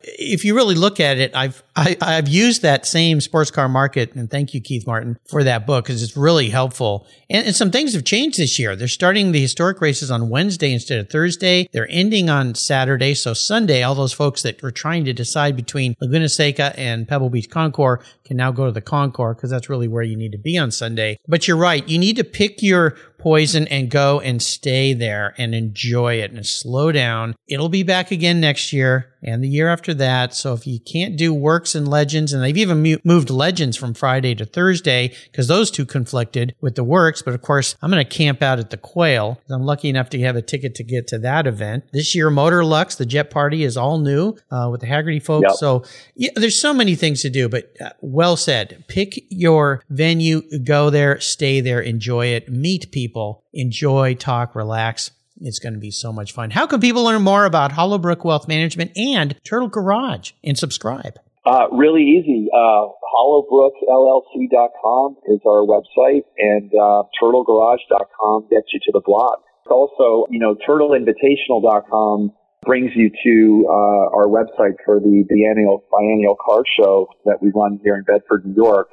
if 0.06 0.44
you 0.44 0.54
really 0.54 0.74
look 0.74 1.00
at 1.00 1.18
it, 1.18 1.34
I've 1.34 1.62
I, 1.74 1.90
have 1.90 2.02
i 2.02 2.12
have 2.14 2.28
used 2.28 2.62
that 2.62 2.86
same 2.86 3.20
sports 3.20 3.50
car 3.50 3.68
market, 3.68 4.14
and 4.14 4.30
thank 4.30 4.54
you, 4.54 4.60
Keith 4.60 4.86
Martin, 4.86 5.18
for 5.28 5.44
that 5.44 5.66
book 5.66 5.84
because 5.84 6.02
it's 6.02 6.16
really 6.16 6.48
helpful. 6.48 7.06
And, 7.28 7.46
and, 7.46 7.56
some 7.56 7.70
things 7.70 7.92
have 7.92 8.04
changed 8.04 8.38
this 8.38 8.58
year. 8.58 8.76
They're 8.76 8.88
starting 8.88 9.32
the 9.32 9.40
historic 9.40 9.80
races 9.80 10.10
on 10.10 10.30
Wednesday 10.30 10.72
instead 10.72 11.00
of 11.00 11.10
Thursday. 11.10 11.68
They're 11.72 11.88
ending 11.90 12.30
on 12.30 12.54
Saturday, 12.54 13.14
so 13.14 13.34
Sunday, 13.34 13.82
all 13.82 13.94
those 13.94 14.12
folks 14.12 14.42
that 14.42 14.62
were 14.62 14.70
trying 14.70 15.04
to 15.06 15.12
decide 15.12 15.56
between 15.56 15.96
Laguna 16.00 16.28
Seca 16.28 16.78
and 16.78 17.08
Pebble 17.08 17.28
Beach 17.28 17.50
Concours 17.50 18.04
can 18.24 18.36
now 18.36 18.52
go 18.52 18.66
to 18.66 18.72
the 18.72 18.80
Concours 18.80 19.36
because 19.36 19.50
that's 19.50 19.68
really 19.68 19.88
where 19.88 20.02
you 20.02 20.16
need 20.16 20.32
to 20.32 20.38
be 20.38 20.56
on 20.56 20.70
Sunday. 20.70 21.18
But 21.26 21.48
you're 21.48 21.56
right, 21.56 21.86
you 21.88 21.98
need 21.98 22.16
to 22.16 22.24
pick 22.24 22.62
your 22.62 22.96
poison 23.26 23.66
and 23.66 23.90
go 23.90 24.20
and 24.20 24.40
stay 24.40 24.92
there 24.92 25.34
and 25.36 25.52
enjoy 25.52 26.14
it 26.14 26.30
and 26.30 26.46
slow 26.46 26.92
down. 26.92 27.34
It'll 27.48 27.68
be 27.68 27.82
back 27.82 28.12
again 28.12 28.40
next 28.40 28.72
year 28.72 29.16
and 29.20 29.42
the 29.42 29.48
year 29.48 29.68
after 29.68 29.92
that. 29.94 30.32
So 30.32 30.52
if 30.52 30.64
you 30.64 30.78
can't 30.78 31.16
do 31.16 31.34
Werks 31.34 31.74
and 31.74 31.88
legends, 31.88 32.32
and 32.32 32.40
they've 32.40 32.56
even 32.56 33.00
moved 33.02 33.28
legends 33.28 33.76
from 33.76 33.94
Friday 33.94 34.36
to 34.36 34.44
Thursday 34.44 35.12
because 35.24 35.48
those 35.48 35.72
two 35.72 35.84
conflicted 35.84 36.54
with 36.60 36.76
the 36.76 36.84
Werks. 36.84 37.20
But 37.20 37.34
of 37.34 37.42
course, 37.42 37.74
I'm 37.82 37.90
going 37.90 38.06
to 38.06 38.08
camp 38.08 38.42
out 38.42 38.60
at 38.60 38.70
the 38.70 38.76
Quail. 38.76 39.40
I'm 39.50 39.64
lucky 39.64 39.88
enough 39.88 40.08
to 40.10 40.20
have 40.20 40.36
a 40.36 40.42
ticket 40.42 40.76
to 40.76 40.84
get 40.84 41.08
to 41.08 41.18
that 41.18 41.48
event 41.48 41.82
this 41.92 42.14
year. 42.14 42.30
Motor 42.30 42.64
Lux, 42.64 42.94
the 42.94 43.06
Jet 43.06 43.30
Party, 43.30 43.64
is 43.64 43.76
all 43.76 43.98
new 43.98 44.36
uh, 44.52 44.68
with 44.70 44.82
the 44.82 44.86
Hagerty 44.86 45.20
folks. 45.20 45.46
Yep. 45.48 45.56
So 45.56 45.84
yeah, 46.14 46.30
there's 46.36 46.60
so 46.60 46.72
many 46.72 46.94
things 46.94 47.22
to 47.22 47.30
do. 47.30 47.48
But 47.48 47.72
uh, 47.80 47.90
well 48.00 48.36
said. 48.36 48.84
Pick 48.86 49.24
your 49.30 49.82
venue, 49.90 50.42
go 50.62 50.90
there, 50.90 51.18
stay 51.18 51.60
there, 51.60 51.80
enjoy 51.80 52.26
it, 52.26 52.48
meet 52.48 52.92
people 52.92 53.15
people. 53.16 53.42
Enjoy, 53.54 54.14
talk, 54.14 54.54
relax. 54.54 55.10
It's 55.40 55.58
going 55.58 55.72
to 55.72 55.80
be 55.80 55.90
so 55.90 56.12
much 56.12 56.32
fun. 56.32 56.50
How 56.50 56.66
can 56.66 56.80
people 56.80 57.02
learn 57.04 57.22
more 57.22 57.46
about 57.46 57.72
Hollowbrook 57.72 58.24
Wealth 58.24 58.46
Management 58.48 58.92
and 58.96 59.34
Turtle 59.42 59.68
Garage 59.68 60.32
and 60.44 60.58
subscribe? 60.58 61.18
Uh, 61.44 61.66
really 61.72 62.02
easy. 62.02 62.48
Uh, 62.52 62.88
HollowbrookLLC.com 63.14 65.16
is 65.28 65.40
our 65.46 65.64
website, 65.64 66.24
and 66.38 66.70
uh, 66.74 67.04
TurtleGarage.com 67.22 68.48
gets 68.50 68.66
you 68.72 68.80
to 68.84 68.92
the 68.92 69.00
blog. 69.04 69.38
Also, 69.70 70.26
you 70.30 70.38
know, 70.38 70.54
TurtleInvitational.com 70.68 72.32
brings 72.64 72.90
you 72.96 73.10
to 73.24 73.66
uh, 73.68 74.16
our 74.16 74.26
website 74.26 74.76
for 74.84 75.00
the 75.00 75.24
biennial 75.28 75.84
biennial 75.90 76.36
car 76.44 76.62
show 76.78 77.08
that 77.24 77.40
we 77.40 77.50
run 77.54 77.78
here 77.82 77.96
in 77.96 78.02
Bedford, 78.02 78.44
New 78.44 78.56
York 78.56 78.90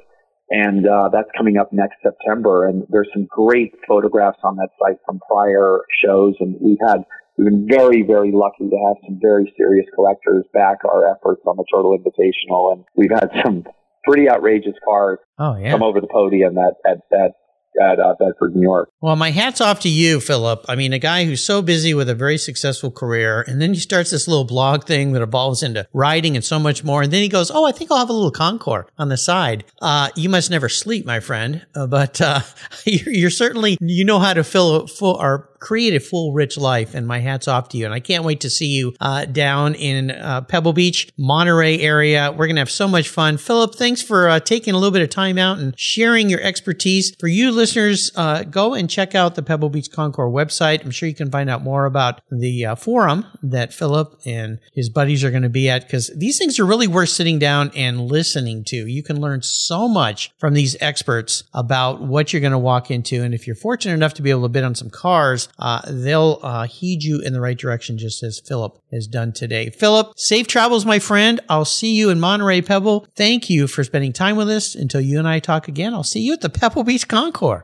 and 0.54 0.86
uh, 0.86 1.08
that's 1.12 1.28
coming 1.36 1.58
up 1.58 1.72
next 1.72 1.96
September. 2.02 2.66
And 2.66 2.86
there's 2.88 3.08
some 3.12 3.26
great 3.28 3.74
photographs 3.88 4.38
on 4.44 4.56
that 4.56 4.68
site 4.78 4.98
from 5.04 5.18
prior 5.28 5.80
shows, 6.04 6.34
and 6.38 6.54
we've 6.60 6.78
had 6.86 7.02
we've 7.36 7.50
been 7.50 7.66
very 7.68 8.02
very 8.02 8.30
lucky 8.32 8.70
to 8.70 8.78
have 8.86 8.96
some 9.06 9.18
very 9.20 9.52
serious 9.56 9.86
collectors 9.94 10.44
back 10.54 10.78
our 10.84 11.10
efforts 11.10 11.42
on 11.46 11.56
the 11.56 11.64
Turtle 11.72 11.98
Invitational, 11.98 12.72
and 12.72 12.84
we've 12.94 13.10
had 13.10 13.30
some 13.42 13.64
pretty 14.04 14.30
outrageous 14.30 14.76
cars 14.84 15.18
oh, 15.38 15.56
yeah. 15.56 15.72
come 15.72 15.82
over 15.82 16.00
the 16.00 16.06
podium 16.06 16.56
at 16.58 16.74
at, 16.86 16.98
at 17.12 17.32
at 17.80 17.98
uh, 17.98 18.14
Bedford, 18.18 18.54
New 18.54 18.62
York. 18.62 18.90
Well, 19.00 19.16
my 19.16 19.30
hat's 19.30 19.60
off 19.60 19.80
to 19.80 19.88
you, 19.88 20.20
Philip. 20.20 20.64
I 20.68 20.76
mean, 20.76 20.92
a 20.92 20.98
guy 20.98 21.24
who's 21.24 21.44
so 21.44 21.62
busy 21.62 21.94
with 21.94 22.08
a 22.08 22.14
very 22.14 22.38
successful 22.38 22.90
career, 22.90 23.42
and 23.46 23.60
then 23.60 23.74
he 23.74 23.80
starts 23.80 24.10
this 24.10 24.28
little 24.28 24.44
blog 24.44 24.84
thing 24.84 25.12
that 25.12 25.22
evolves 25.22 25.62
into 25.62 25.86
writing 25.92 26.36
and 26.36 26.44
so 26.44 26.58
much 26.58 26.84
more. 26.84 27.02
And 27.02 27.12
then 27.12 27.22
he 27.22 27.28
goes, 27.28 27.50
"Oh, 27.50 27.64
I 27.64 27.72
think 27.72 27.90
I'll 27.90 27.98
have 27.98 28.10
a 28.10 28.12
little 28.12 28.30
Concours 28.30 28.86
on 28.98 29.08
the 29.08 29.16
side." 29.16 29.64
Uh, 29.80 30.10
you 30.16 30.28
must 30.28 30.50
never 30.50 30.68
sleep, 30.68 31.04
my 31.04 31.20
friend, 31.20 31.66
uh, 31.74 31.86
but 31.86 32.20
uh, 32.20 32.40
you're, 32.84 33.14
you're, 33.14 33.30
certainly 33.30 33.76
you 33.80 34.04
know 34.04 34.18
how 34.18 34.34
to 34.34 34.44
fill, 34.44 34.74
a 34.76 34.86
full 34.86 35.16
or 35.16 35.50
create 35.64 35.94
a 35.94 36.00
full, 36.00 36.32
rich 36.32 36.58
life. 36.58 36.94
And 36.94 37.06
my 37.06 37.20
hat's 37.20 37.48
off 37.48 37.70
to 37.70 37.78
you. 37.78 37.86
And 37.86 37.94
I 37.94 38.00
can't 38.00 38.22
wait 38.22 38.42
to 38.42 38.50
see 38.50 38.66
you 38.66 38.94
uh, 39.00 39.24
down 39.24 39.74
in 39.74 40.10
uh, 40.10 40.42
Pebble 40.42 40.74
Beach, 40.74 41.08
Monterey 41.16 41.80
area. 41.80 42.30
We're 42.30 42.46
going 42.46 42.56
to 42.56 42.60
have 42.60 42.70
so 42.70 42.86
much 42.86 43.08
fun. 43.08 43.38
Philip, 43.38 43.74
thanks 43.74 44.02
for 44.02 44.28
uh, 44.28 44.40
taking 44.40 44.74
a 44.74 44.76
little 44.76 44.92
bit 44.92 45.00
of 45.00 45.08
time 45.08 45.38
out 45.38 45.58
and 45.58 45.74
sharing 45.78 46.28
your 46.28 46.40
expertise. 46.42 47.16
For 47.18 47.28
you 47.28 47.50
listeners, 47.50 48.12
uh, 48.14 48.42
go 48.44 48.74
and 48.74 48.90
check 48.90 49.14
out 49.14 49.36
the 49.36 49.42
Pebble 49.42 49.70
Beach 49.70 49.90
Concours 49.90 50.30
website. 50.30 50.84
I'm 50.84 50.90
sure 50.90 51.08
you 51.08 51.14
can 51.14 51.30
find 51.30 51.48
out 51.48 51.62
more 51.62 51.86
about 51.86 52.20
the 52.30 52.66
uh, 52.66 52.74
forum 52.74 53.24
that 53.42 53.72
Philip 53.72 54.20
and 54.26 54.58
his 54.74 54.90
buddies 54.90 55.24
are 55.24 55.30
going 55.30 55.44
to 55.44 55.48
be 55.48 55.70
at 55.70 55.82
because 55.82 56.10
these 56.14 56.36
things 56.36 56.58
are 56.58 56.66
really 56.66 56.86
worth 56.86 57.08
sitting 57.08 57.38
down 57.38 57.70
and 57.74 58.02
listening 58.02 58.64
to. 58.64 58.86
You 58.86 59.02
can 59.02 59.18
learn 59.18 59.40
so 59.40 59.88
much 59.88 60.30
from 60.36 60.52
these 60.52 60.76
experts 60.82 61.44
about 61.54 62.02
what 62.02 62.32
you're 62.32 62.40
going 62.40 62.52
to 62.52 62.58
walk 62.58 62.90
into. 62.90 63.22
And 63.22 63.32
if 63.32 63.46
you're 63.46 63.56
fortunate 63.56 63.94
enough 63.94 64.12
to 64.14 64.22
be 64.22 64.28
able 64.28 64.42
to 64.42 64.48
bid 64.50 64.64
on 64.64 64.74
some 64.74 64.90
cars, 64.90 65.48
uh, 65.58 65.82
they'll 65.88 66.40
uh, 66.42 66.66
heed 66.66 67.02
you 67.02 67.20
in 67.20 67.32
the 67.32 67.40
right 67.40 67.56
direction, 67.56 67.98
just 67.98 68.22
as 68.22 68.40
Philip 68.40 68.78
has 68.92 69.06
done 69.06 69.32
today. 69.32 69.70
Philip, 69.70 70.12
safe 70.16 70.46
travels, 70.46 70.84
my 70.84 70.98
friend. 70.98 71.40
I'll 71.48 71.64
see 71.64 71.94
you 71.94 72.10
in 72.10 72.20
Monterey 72.20 72.62
Pebble. 72.62 73.06
Thank 73.14 73.48
you 73.48 73.66
for 73.66 73.84
spending 73.84 74.12
time 74.12 74.36
with 74.36 74.48
us. 74.48 74.74
Until 74.74 75.00
you 75.00 75.18
and 75.18 75.28
I 75.28 75.38
talk 75.38 75.68
again, 75.68 75.94
I'll 75.94 76.02
see 76.02 76.20
you 76.20 76.32
at 76.32 76.40
the 76.40 76.50
Pebble 76.50 76.84
Beach 76.84 77.06
Concours. 77.06 77.62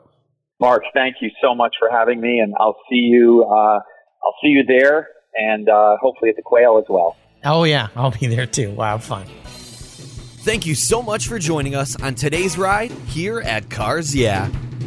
Mark, 0.61 0.83
thank 0.93 1.17
you 1.23 1.31
so 1.43 1.55
much 1.55 1.75
for 1.79 1.89
having 1.91 2.21
me, 2.21 2.39
and 2.39 2.55
I'll 2.61 2.77
see 2.91 2.97
you. 2.97 3.45
Uh, 3.45 3.81
I'll 4.23 4.35
see 4.43 4.49
you 4.49 4.63
there, 4.67 5.09
and 5.35 5.69
uh, 5.69 5.97
hopefully 6.01 6.31
at 6.31 6.37
the 6.37 6.43
Quail 6.43 6.79
as 6.79 6.85
well. 6.89 7.17
Oh 7.45 7.65
yeah, 7.65 7.89
I'll 7.97 8.11
be 8.11 8.27
there 8.27 8.47
too. 8.47 8.71
Wow, 8.71 8.99
fun. 8.99 9.25
Thank 10.43 10.67
you 10.67 10.75
so 10.75 11.03
much 11.03 11.29
for 11.29 11.39
joining 11.39 11.75
us 11.75 12.01
on 12.01 12.15
today's 12.15 12.57
ride 12.57 12.91
here 12.91 13.41
at 13.41 13.69
Cars 13.69 14.15
Yeah. 14.15 14.51